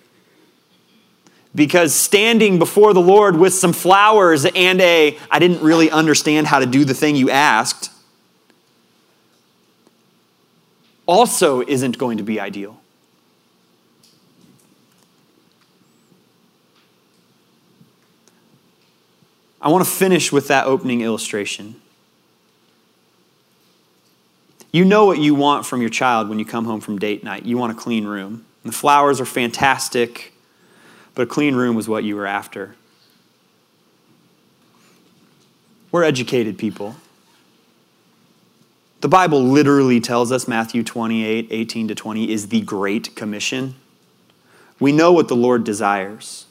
because 1.55 1.95
standing 1.95 2.59
before 2.59 2.95
the 2.95 3.01
Lord 3.01 3.37
with 3.37 3.53
some 3.53 3.73
flowers 3.73 4.47
and 4.47 4.81
a, 4.81 5.19
I 5.31 5.39
didn't 5.39 5.63
really 5.63 5.91
understand 5.91 6.47
how 6.47 6.61
to 6.61 6.67
do 6.67 6.85
the 6.85 6.95
thing 6.95 7.15
you 7.17 7.31
asked, 7.31 7.91
also 11.07 11.61
isn't 11.61 11.99
going 11.99 12.19
to 12.19 12.25
be 12.25 12.41
ideal. 12.41 12.81
I 19.61 19.69
want 19.69 19.85
to 19.85 19.91
finish 19.91 20.33
with 20.33 20.49
that 20.49 20.67
opening 20.67 21.03
illustration. 21.03 21.77
You 24.73 24.85
know 24.85 25.05
what 25.05 25.19
you 25.19 25.35
want 25.35 25.67
from 25.67 25.83
your 25.83 25.91
child 25.91 26.29
when 26.29 26.39
you 26.39 26.45
come 26.45 26.65
home 26.65 26.81
from 26.81 26.99
date 26.99 27.23
night. 27.23 27.45
You 27.45 27.59
want 27.59 27.73
a 27.73 27.75
clean 27.75 28.07
room. 28.07 28.47
The 28.65 28.73
flowers 28.73 29.21
are 29.21 29.27
fantastic 29.27 30.32
but 31.15 31.23
a 31.23 31.27
clean 31.27 31.55
room 31.55 31.77
was 31.77 31.89
what 31.89 32.05
you 32.05 32.17
were 32.17 32.27
after. 32.27 32.75
We're 35.91 36.05
educated 36.05 36.57
people. 36.57 36.97
The 39.03 39.09
Bible 39.09 39.43
literally 39.43 40.01
tells 40.01 40.31
us 40.31 40.47
Matthew 40.47 40.83
28 40.83 41.49
18 41.51 41.89
to 41.89 41.95
20 41.95 42.31
is 42.31 42.49
the 42.49 42.61
Great 42.61 43.15
Commission. 43.17 43.75
We 44.79 44.93
know 44.93 45.13
what 45.13 45.29
the 45.29 45.37
Lord 45.37 45.65
desires. 45.65 46.47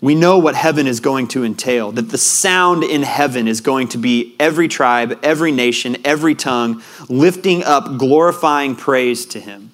We 0.00 0.14
know 0.14 0.38
what 0.38 0.54
heaven 0.54 0.86
is 0.86 1.00
going 1.00 1.26
to 1.28 1.44
entail, 1.44 1.90
that 1.92 2.10
the 2.10 2.18
sound 2.18 2.84
in 2.84 3.02
heaven 3.02 3.48
is 3.48 3.60
going 3.60 3.88
to 3.88 3.98
be 3.98 4.36
every 4.38 4.68
tribe, 4.68 5.18
every 5.24 5.50
nation, 5.50 5.96
every 6.04 6.36
tongue 6.36 6.82
lifting 7.08 7.64
up, 7.64 7.96
glorifying 7.98 8.76
praise 8.76 9.26
to 9.26 9.40
him. 9.40 9.72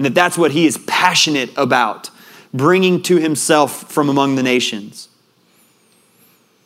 And 0.00 0.06
that 0.06 0.14
that's 0.14 0.38
what 0.38 0.52
he 0.52 0.64
is 0.64 0.78
passionate 0.86 1.50
about, 1.58 2.08
bringing 2.54 3.02
to 3.02 3.18
himself 3.18 3.92
from 3.92 4.08
among 4.08 4.36
the 4.36 4.42
nations. 4.42 5.10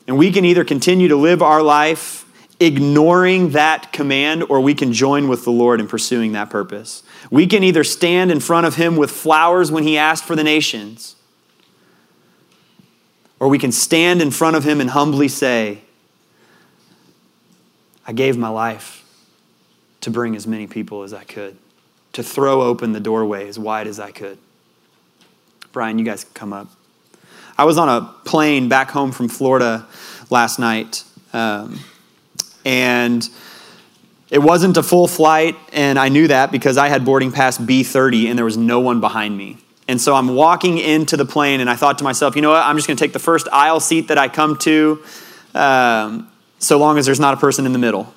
And 0.07 0.17
we 0.17 0.31
can 0.31 0.45
either 0.45 0.63
continue 0.63 1.09
to 1.09 1.17
live 1.17 1.43
our 1.43 1.61
life 1.61 2.21
ignoring 2.61 3.51
that 3.51 3.93
command, 3.93 4.45
or 4.45 4.61
we 4.61 4.75
can 4.75 4.93
join 4.93 5.27
with 5.27 5.45
the 5.45 5.51
Lord 5.51 5.81
in 5.81 5.89
pursuing 5.89 6.33
that 6.33 6.51
purpose. 6.51 7.03
We 7.29 7.49
can 7.49 7.65
either 7.65 7.83
stand 7.83 8.31
in 8.31 8.39
front 8.39 8.67
of 8.67 8.77
him 8.77 8.97
with 8.97 9.11
flowers 9.11 9.73
when 9.73 9.83
he 9.83 9.99
asked 9.99 10.25
for 10.25 10.37
the 10.37 10.45
nations 10.45 11.17
or 13.45 13.49
we 13.49 13.59
can 13.59 13.73
stand 13.73 14.23
in 14.23 14.31
front 14.31 14.57
of 14.57 14.65
him 14.65 14.81
and 14.81 14.89
humbly 14.89 15.29
say, 15.29 15.83
I 18.07 18.13
gave 18.13 18.39
my 18.39 18.49
life 18.49 19.05
to 20.01 20.11
bring 20.11 20.35
as 20.35 20.47
many 20.47 20.67
people 20.67 21.03
as 21.03 21.13
I 21.13 21.25
could, 21.25 21.57
to 22.15 22.23
throw 22.23 22.63
open 22.63 22.93
the 22.93 23.01
doorway 23.01 23.47
as 23.49 23.59
wide 23.59 23.87
as 23.87 24.01
I 24.01 24.11
could. 24.11 24.39
Brian, 25.73 25.99
you 25.99 26.05
guys 26.05 26.25
can 26.25 26.33
come 26.35 26.53
up. 26.53 26.69
I 27.59 27.65
was 27.65 27.79
on 27.79 27.89
a 27.89 28.13
plane 28.25 28.69
back 28.69 28.91
home 28.91 29.13
from 29.13 29.29
Florida 29.29 29.87
last 30.31 30.59
night, 30.59 31.05
um, 31.33 31.81
and 32.65 33.29
it 34.31 34.39
wasn't 34.39 34.77
a 34.77 34.83
full 34.83 35.07
flight, 35.07 35.57
and 35.73 35.99
I 35.99 36.09
knew 36.09 36.29
that 36.29 36.51
because 36.51 36.77
I 36.77 36.89
had 36.89 37.05
boarding 37.05 37.31
pass 37.31 37.59
B30 37.59 38.29
and 38.29 38.39
there 38.39 38.45
was 38.45 38.57
no 38.57 38.81
one 38.81 39.01
behind 39.01 39.37
me. 39.37 39.59
And 39.87 40.01
so 40.01 40.15
I'm 40.15 40.35
walking 40.35 40.79
into 40.79 41.17
the 41.17 41.27
plane, 41.27 41.61
and 41.61 41.69
I 41.69 41.77
thought 41.77 41.99
to 41.99 42.05
myself, 42.05 42.37
you 42.37 42.43
know 42.43 42.51
what? 42.51 42.65
I'm 42.65 42.77
just 42.77 42.89
going 42.89 42.97
to 42.97 43.05
take 43.05 43.13
the 43.13 43.19
first 43.19 43.49
aisle 43.53 43.81
seat 43.81 44.09
that 44.09 44.19
I 44.19 44.29
come 44.29 44.57
to, 44.59 45.03
um, 45.55 46.31
so 46.59 46.79
long 46.79 46.97
as 46.97 47.05
there's 47.05 47.21
not 47.21 47.35
a 47.35 47.37
person 47.37 47.67
in 47.67 47.73
the 47.73 47.79
middle. 47.79 48.13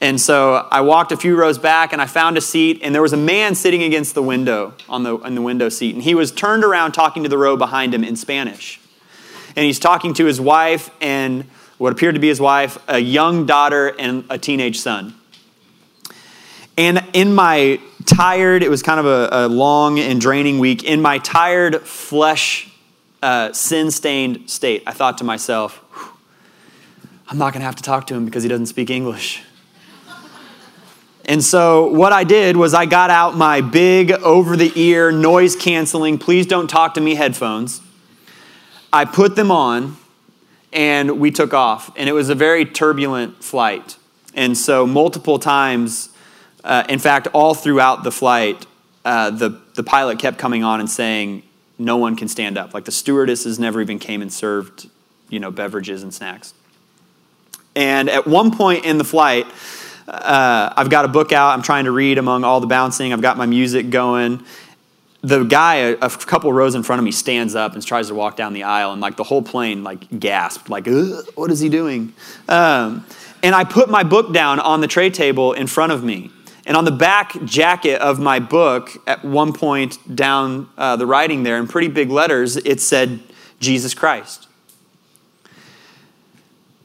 And 0.00 0.20
so 0.20 0.68
I 0.70 0.82
walked 0.82 1.10
a 1.12 1.16
few 1.16 1.36
rows 1.36 1.58
back, 1.58 1.92
and 1.92 2.02
I 2.02 2.06
found 2.06 2.36
a 2.36 2.40
seat, 2.40 2.80
and 2.82 2.94
there 2.94 3.00
was 3.00 3.14
a 3.14 3.18
man 3.18 3.54
sitting 3.54 3.82
against 3.82 4.14
the 4.14 4.22
window 4.22 4.74
on 4.88 5.04
the, 5.04 5.16
the 5.16 5.40
window 5.40 5.70
seat. 5.70 5.94
And 5.94 6.04
he 6.04 6.14
was 6.14 6.30
turned 6.30 6.64
around 6.64 6.92
talking 6.92 7.22
to 7.22 7.28
the 7.28 7.38
row 7.38 7.56
behind 7.56 7.94
him 7.94 8.04
in 8.04 8.14
Spanish. 8.16 8.78
And 9.56 9.64
he's 9.64 9.78
talking 9.78 10.12
to 10.14 10.26
his 10.26 10.38
wife 10.38 10.90
and 11.00 11.44
what 11.78 11.92
appeared 11.92 12.14
to 12.14 12.20
be 12.20 12.28
his 12.28 12.40
wife, 12.40 12.78
a 12.88 12.98
young 12.98 13.46
daughter, 13.46 13.88
and 13.98 14.24
a 14.28 14.38
teenage 14.38 14.80
son. 14.80 15.14
And 16.76 17.02
in 17.14 17.34
my 17.34 17.80
tired, 18.04 18.62
it 18.62 18.68
was 18.68 18.82
kind 18.82 19.00
of 19.00 19.06
a, 19.06 19.28
a 19.32 19.48
long 19.48 19.98
and 19.98 20.20
draining 20.20 20.58
week. 20.58 20.84
In 20.84 21.00
my 21.00 21.18
tired, 21.18 21.80
flesh, 21.82 22.70
uh, 23.22 23.54
sin 23.54 23.90
stained 23.90 24.50
state, 24.50 24.82
I 24.86 24.92
thought 24.92 25.18
to 25.18 25.24
myself, 25.24 25.82
I'm 27.28 27.38
not 27.38 27.54
going 27.54 27.60
to 27.60 27.66
have 27.66 27.76
to 27.76 27.82
talk 27.82 28.06
to 28.08 28.14
him 28.14 28.26
because 28.26 28.42
he 28.42 28.48
doesn't 28.50 28.66
speak 28.66 28.90
English. 28.90 29.42
And 31.28 31.42
so, 31.42 31.88
what 31.88 32.12
I 32.12 32.22
did 32.22 32.56
was, 32.56 32.72
I 32.72 32.86
got 32.86 33.10
out 33.10 33.36
my 33.36 33.60
big 33.60 34.12
over 34.12 34.56
the 34.56 34.72
ear, 34.76 35.10
noise 35.10 35.56
canceling, 35.56 36.18
please 36.18 36.46
don't 36.46 36.68
talk 36.68 36.94
to 36.94 37.00
me 37.00 37.16
headphones. 37.16 37.80
I 38.92 39.04
put 39.04 39.34
them 39.34 39.50
on 39.50 39.96
and 40.72 41.18
we 41.18 41.32
took 41.32 41.52
off. 41.52 41.90
And 41.96 42.08
it 42.08 42.12
was 42.12 42.28
a 42.28 42.36
very 42.36 42.64
turbulent 42.64 43.42
flight. 43.42 43.96
And 44.34 44.56
so, 44.56 44.86
multiple 44.86 45.40
times, 45.40 46.10
uh, 46.62 46.84
in 46.88 47.00
fact, 47.00 47.26
all 47.32 47.54
throughout 47.54 48.04
the 48.04 48.12
flight, 48.12 48.64
uh, 49.04 49.30
the, 49.30 49.60
the 49.74 49.82
pilot 49.82 50.20
kept 50.20 50.38
coming 50.38 50.62
on 50.62 50.78
and 50.78 50.88
saying, 50.88 51.42
no 51.76 51.96
one 51.96 52.14
can 52.14 52.28
stand 52.28 52.56
up. 52.56 52.72
Like 52.72 52.84
the 52.84 52.92
stewardesses 52.92 53.58
never 53.58 53.80
even 53.80 53.98
came 53.98 54.22
and 54.22 54.32
served, 54.32 54.88
you 55.28 55.40
know, 55.40 55.50
beverages 55.50 56.04
and 56.04 56.14
snacks. 56.14 56.54
And 57.74 58.08
at 58.08 58.26
one 58.26 58.56
point 58.56 58.84
in 58.84 58.96
the 58.96 59.04
flight, 59.04 59.46
uh, 60.08 60.72
I've 60.76 60.90
got 60.90 61.04
a 61.04 61.08
book 61.08 61.32
out. 61.32 61.50
I'm 61.50 61.62
trying 61.62 61.84
to 61.84 61.90
read 61.90 62.18
among 62.18 62.44
all 62.44 62.60
the 62.60 62.66
bouncing. 62.66 63.12
I've 63.12 63.22
got 63.22 63.36
my 63.36 63.46
music 63.46 63.90
going. 63.90 64.44
The 65.22 65.42
guy 65.42 65.76
a, 65.76 65.92
a 66.00 66.10
couple 66.10 66.52
rows 66.52 66.74
in 66.74 66.82
front 66.82 67.00
of 67.00 67.04
me 67.04 67.10
stands 67.10 67.54
up 67.54 67.74
and 67.74 67.84
tries 67.84 68.08
to 68.08 68.14
walk 68.14 68.36
down 68.36 68.52
the 68.52 68.62
aisle, 68.62 68.92
and 68.92 69.00
like 69.00 69.16
the 69.16 69.24
whole 69.24 69.42
plane 69.42 69.82
like 69.82 70.20
gasped, 70.20 70.70
like, 70.70 70.86
"What 71.34 71.50
is 71.50 71.60
he 71.60 71.68
doing?" 71.68 72.12
Um, 72.48 73.04
and 73.42 73.54
I 73.54 73.64
put 73.64 73.90
my 73.90 74.04
book 74.04 74.32
down 74.32 74.60
on 74.60 74.80
the 74.80 74.86
tray 74.86 75.10
table 75.10 75.52
in 75.52 75.66
front 75.66 75.92
of 75.92 76.04
me, 76.04 76.30
and 76.66 76.76
on 76.76 76.84
the 76.84 76.92
back 76.92 77.44
jacket 77.44 78.00
of 78.00 78.20
my 78.20 78.38
book, 78.38 78.90
at 79.06 79.24
one 79.24 79.52
point 79.52 79.98
down 80.14 80.68
uh, 80.78 80.94
the 80.96 81.06
writing 81.06 81.42
there 81.42 81.58
in 81.58 81.66
pretty 81.66 81.88
big 81.88 82.10
letters, 82.10 82.56
it 82.56 82.80
said 82.80 83.20
Jesus 83.58 83.94
Christ. 83.94 84.46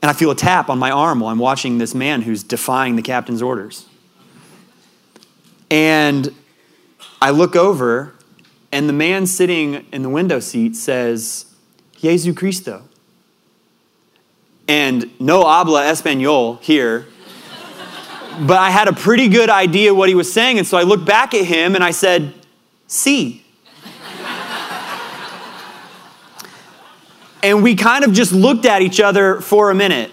And 0.02 0.10
I 0.10 0.14
feel 0.14 0.32
a 0.32 0.36
tap 0.36 0.70
on 0.70 0.80
my 0.80 0.92
arm 0.92 1.20
while 1.20 1.32
I'm 1.32 1.40
watching 1.40 1.78
this 1.78 1.94
man 1.94 2.24
who's 2.24 2.44
defying 2.44 2.96
the 2.96 3.02
captain's 3.02 3.42
orders. 3.42 3.86
And 5.70 6.34
I 7.22 7.30
look 7.30 7.56
over, 7.56 8.14
and 8.72 8.90
the 8.90 8.94
man 8.94 9.28
sitting 9.28 9.86
in 9.92 10.02
the 10.02 10.10
window 10.10 10.40
seat 10.40 10.76
says, 10.76 11.46
Jesu 11.98 12.34
Cristo. 12.34 12.84
And 14.68 15.12
no 15.20 15.44
habla 15.44 15.84
español 15.84 16.60
here 16.62 17.08
but 18.40 18.58
I 18.58 18.70
had 18.70 18.88
a 18.88 18.94
pretty 18.94 19.28
good 19.28 19.50
idea 19.50 19.94
what 19.94 20.10
he 20.10 20.16
was 20.16 20.32
saying. 20.32 20.58
And 20.58 20.66
so 20.66 20.78
I 20.78 20.84
looked 20.84 21.06
back 21.06 21.34
at 21.34 21.46
him 21.46 21.76
and 21.76 21.84
I 21.84 21.92
said, 21.92 22.34
See. 22.88 23.41
And 27.44 27.64
we 27.64 27.76
kind 27.76 28.04
of 28.04 28.14
just 28.14 28.32
looked 28.32 28.66
at 28.66 28.82
each 28.82 29.00
other 29.00 29.42
for 29.42 29.72
a 29.72 29.76
minute. 29.76 30.12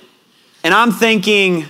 And 0.63 0.75
I'm 0.75 0.93
thinking, 0.93 1.67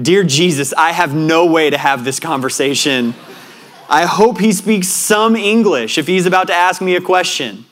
Dear 0.00 0.24
Jesus, 0.24 0.72
I 0.72 0.92
have 0.92 1.14
no 1.14 1.44
way 1.44 1.68
to 1.68 1.76
have 1.76 2.02
this 2.02 2.18
conversation. 2.18 3.14
I 3.90 4.06
hope 4.06 4.38
he 4.38 4.52
speaks 4.52 4.88
some 4.88 5.36
English 5.36 5.98
if 5.98 6.06
he's 6.06 6.24
about 6.24 6.46
to 6.46 6.54
ask 6.54 6.80
me 6.80 6.96
a 6.96 7.00
question. 7.00 7.66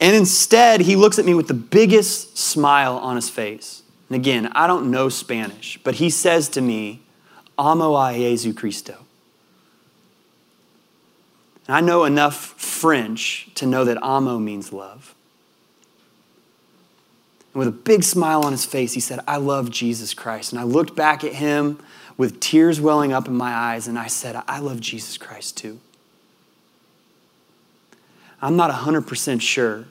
And 0.00 0.16
instead, 0.16 0.80
he 0.80 0.96
looks 0.96 1.20
at 1.20 1.24
me 1.24 1.32
with 1.32 1.46
the 1.46 1.54
biggest 1.54 2.36
smile 2.36 2.96
on 2.96 3.14
his 3.14 3.30
face. 3.30 3.84
And 4.08 4.16
again, 4.16 4.48
I 4.52 4.66
don't 4.66 4.90
know 4.90 5.08
Spanish, 5.08 5.78
but 5.84 5.96
he 5.96 6.10
says 6.10 6.48
to 6.50 6.60
me, 6.60 7.02
Amo 7.56 7.96
a 7.96 8.12
Jesu 8.12 8.52
Cristo. 8.52 9.06
And 11.68 11.76
I 11.76 11.80
know 11.80 12.04
enough 12.04 12.34
French 12.60 13.48
to 13.54 13.66
know 13.66 13.84
that 13.84 14.02
amo 14.02 14.38
means 14.40 14.72
love. 14.72 15.13
And 17.54 17.60
with 17.60 17.68
a 17.68 17.72
big 17.72 18.02
smile 18.02 18.42
on 18.42 18.52
his 18.52 18.66
face, 18.66 18.92
he 18.92 19.00
said, 19.00 19.20
I 19.26 19.36
love 19.36 19.70
Jesus 19.70 20.12
Christ. 20.12 20.52
And 20.52 20.60
I 20.60 20.64
looked 20.64 20.94
back 20.94 21.24
at 21.24 21.34
him 21.34 21.78
with 22.16 22.40
tears 22.40 22.80
welling 22.80 23.12
up 23.12 23.28
in 23.28 23.34
my 23.34 23.52
eyes, 23.52 23.88
and 23.88 23.98
I 23.98 24.08
said, 24.08 24.40
I 24.46 24.58
love 24.58 24.80
Jesus 24.80 25.16
Christ 25.16 25.56
too. 25.56 25.80
I'm 28.42 28.56
not 28.56 28.70
100% 28.70 29.40
sure 29.40 29.86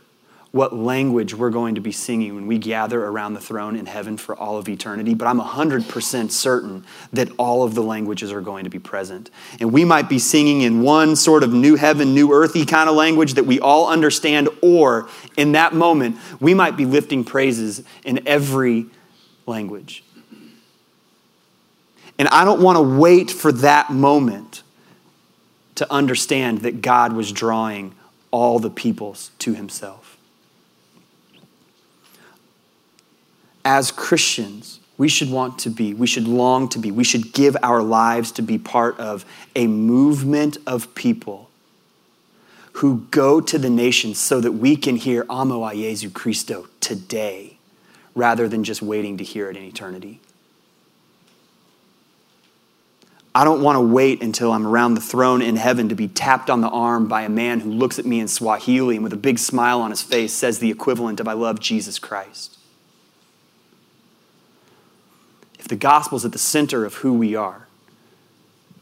what 0.54 0.72
language 0.72 1.34
we're 1.34 1.50
going 1.50 1.74
to 1.74 1.82
be 1.82 1.92
singing 1.92 2.36
when 2.36 2.46
we 2.46 2.60
gather 2.60 3.04
around 3.04 3.34
the 3.34 3.40
throne 3.40 3.76
in 3.76 3.88
heaven 3.88 4.18
for 4.18 4.36
all 4.36 4.56
of 4.56 4.70
eternity, 4.70 5.16
but 5.16 5.28
I'm 5.28 5.42
100% 5.42 6.30
certain 6.30 6.86
that 7.12 7.30
all 7.40 7.64
of 7.64 7.74
the 7.74 7.82
languages 7.82 8.32
are 8.32 8.40
going 8.40 8.66
to 8.66 8.70
be 8.70 8.78
present. 8.78 9.32
And 9.60 9.74
we 9.74 9.84
might 9.84 10.08
be 10.08 10.20
singing 10.20 10.62
in 10.62 10.84
one 10.84 11.16
sort 11.16 11.42
of 11.42 11.52
new 11.52 11.76
heaven, 11.76 12.14
new 12.14 12.32
earthy 12.32 12.68
kind 12.68 12.88
of 12.88 12.96
language 12.96 13.34
that 13.34 13.46
we 13.46 13.60
all 13.60 13.90
understand, 13.90 14.48
or 14.62 15.10
in 15.36 15.54
that 15.54 15.74
moment, 15.74 16.18
we 16.40 16.54
might 16.54 16.78
be 16.78 16.86
lifting 16.86 17.24
praises 17.24 17.82
in 18.06 18.28
every 18.28 18.86
language. 19.48 20.04
And 22.20 22.28
I 22.28 22.46
don't 22.46 22.62
want 22.62 22.78
to 22.78 23.00
wait 23.00 23.32
for 23.32 23.52
that 23.54 23.90
moment 23.90 24.62
to 25.76 25.92
understand 25.92 26.60
that 26.60 26.84
God 26.84 27.14
was 27.14 27.32
drawing 27.32 27.96
all 28.30 28.60
the 28.60 28.70
peoples 28.70 29.32
to 29.40 29.56
himself. 29.56 30.13
As 33.66 33.92
Christians, 33.92 34.80
we 34.98 35.08
should 35.10 35.32
want 35.32 35.60
to 35.60 35.70
be, 35.70 35.94
we 35.94 36.08
should 36.08 36.28
long 36.28 36.70
to 36.70 36.80
be, 36.80 36.92
we 36.92 37.04
should 37.04 37.34
give 37.34 37.58
our 37.64 37.82
lives 37.82 38.32
to 38.34 38.42
be 38.42 38.58
part 38.58 39.00
of 39.00 39.26
a 39.56 39.68
movement 39.68 40.58
of 40.68 40.94
people 40.96 41.50
who 42.74 43.06
go 43.12 43.40
to 43.40 43.58
the 43.58 43.70
nations 43.70 44.20
so 44.20 44.42
that 44.42 44.54
we 44.54 44.76
can 44.76 44.96
hear 44.96 45.26
Amo 45.30 45.66
a 45.66 45.74
Jesu 45.74 46.10
Christo 46.10 46.68
today 46.80 47.58
rather 48.16 48.48
than 48.48 48.64
just 48.64 48.82
waiting 48.82 49.18
to 49.18 49.24
hear 49.24 49.50
it 49.50 49.58
in 49.58 49.64
eternity. 49.64 50.20
I 53.36 53.44
don't 53.44 53.64
want 53.64 53.78
to 53.78 53.82
wait 53.82 54.22
until 54.22 54.52
I'm 54.52 54.68
around 54.68 54.94
the 54.94 55.02
throne 55.02 55.42
in 55.42 55.56
heaven 55.56 55.90
to 55.90 55.96
be 55.96 56.08
tapped 56.08 56.52
on 56.52 56.62
the 56.62 56.70
arm 56.70 57.08
by 57.08 57.24
a 57.24 57.30
man 57.30 57.62
who 57.62 57.72
looks 57.72 57.98
at 57.98 58.06
me 58.06 58.20
in 58.20 58.28
Swahili 58.28 58.96
and 58.96 59.04
with 59.04 59.14
a 59.14 59.18
big 59.18 59.40
smile 59.40 59.82
on 59.82 59.90
his 59.90 60.04
face 60.04 60.34
says 60.34 60.60
the 60.60 60.70
equivalent 60.70 61.20
of, 61.20 61.28
I 61.28 61.34
love 61.34 61.60
Jesus 61.60 61.98
Christ 61.98 62.60
if 65.64 65.70
the 65.70 65.78
gospel 65.78 66.18
is 66.18 66.26
at 66.26 66.34
the 66.34 66.38
center 66.38 66.84
of 66.84 66.96
who 66.96 67.14
we 67.14 67.38
are, 67.38 67.70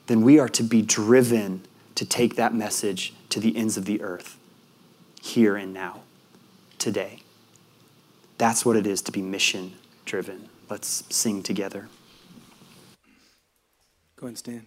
then 0.07 0.23
we 0.23 0.39
are 0.39 0.49
to 0.49 0.63
be 0.63 0.82
driven 0.82 1.61
to 1.93 2.03
take 2.03 2.38
that 2.38 2.55
message 2.55 3.13
to 3.29 3.39
the 3.39 3.55
ends 3.55 3.77
of 3.77 3.86
the 3.86 4.01
earth, 4.01 4.36
here 5.21 5.55
and 5.55 5.75
now, 5.75 5.99
today. 6.79 7.19
That's 8.39 8.65
what 8.65 8.75
it 8.75 8.88
is 8.88 9.03
to 9.03 9.11
be 9.11 9.21
mission 9.21 9.73
driven. 10.05 10.49
Let's 10.71 11.03
sing 11.15 11.43
together. 11.43 11.88
Go 14.15 14.25
and 14.25 14.36
stand. 14.36 14.65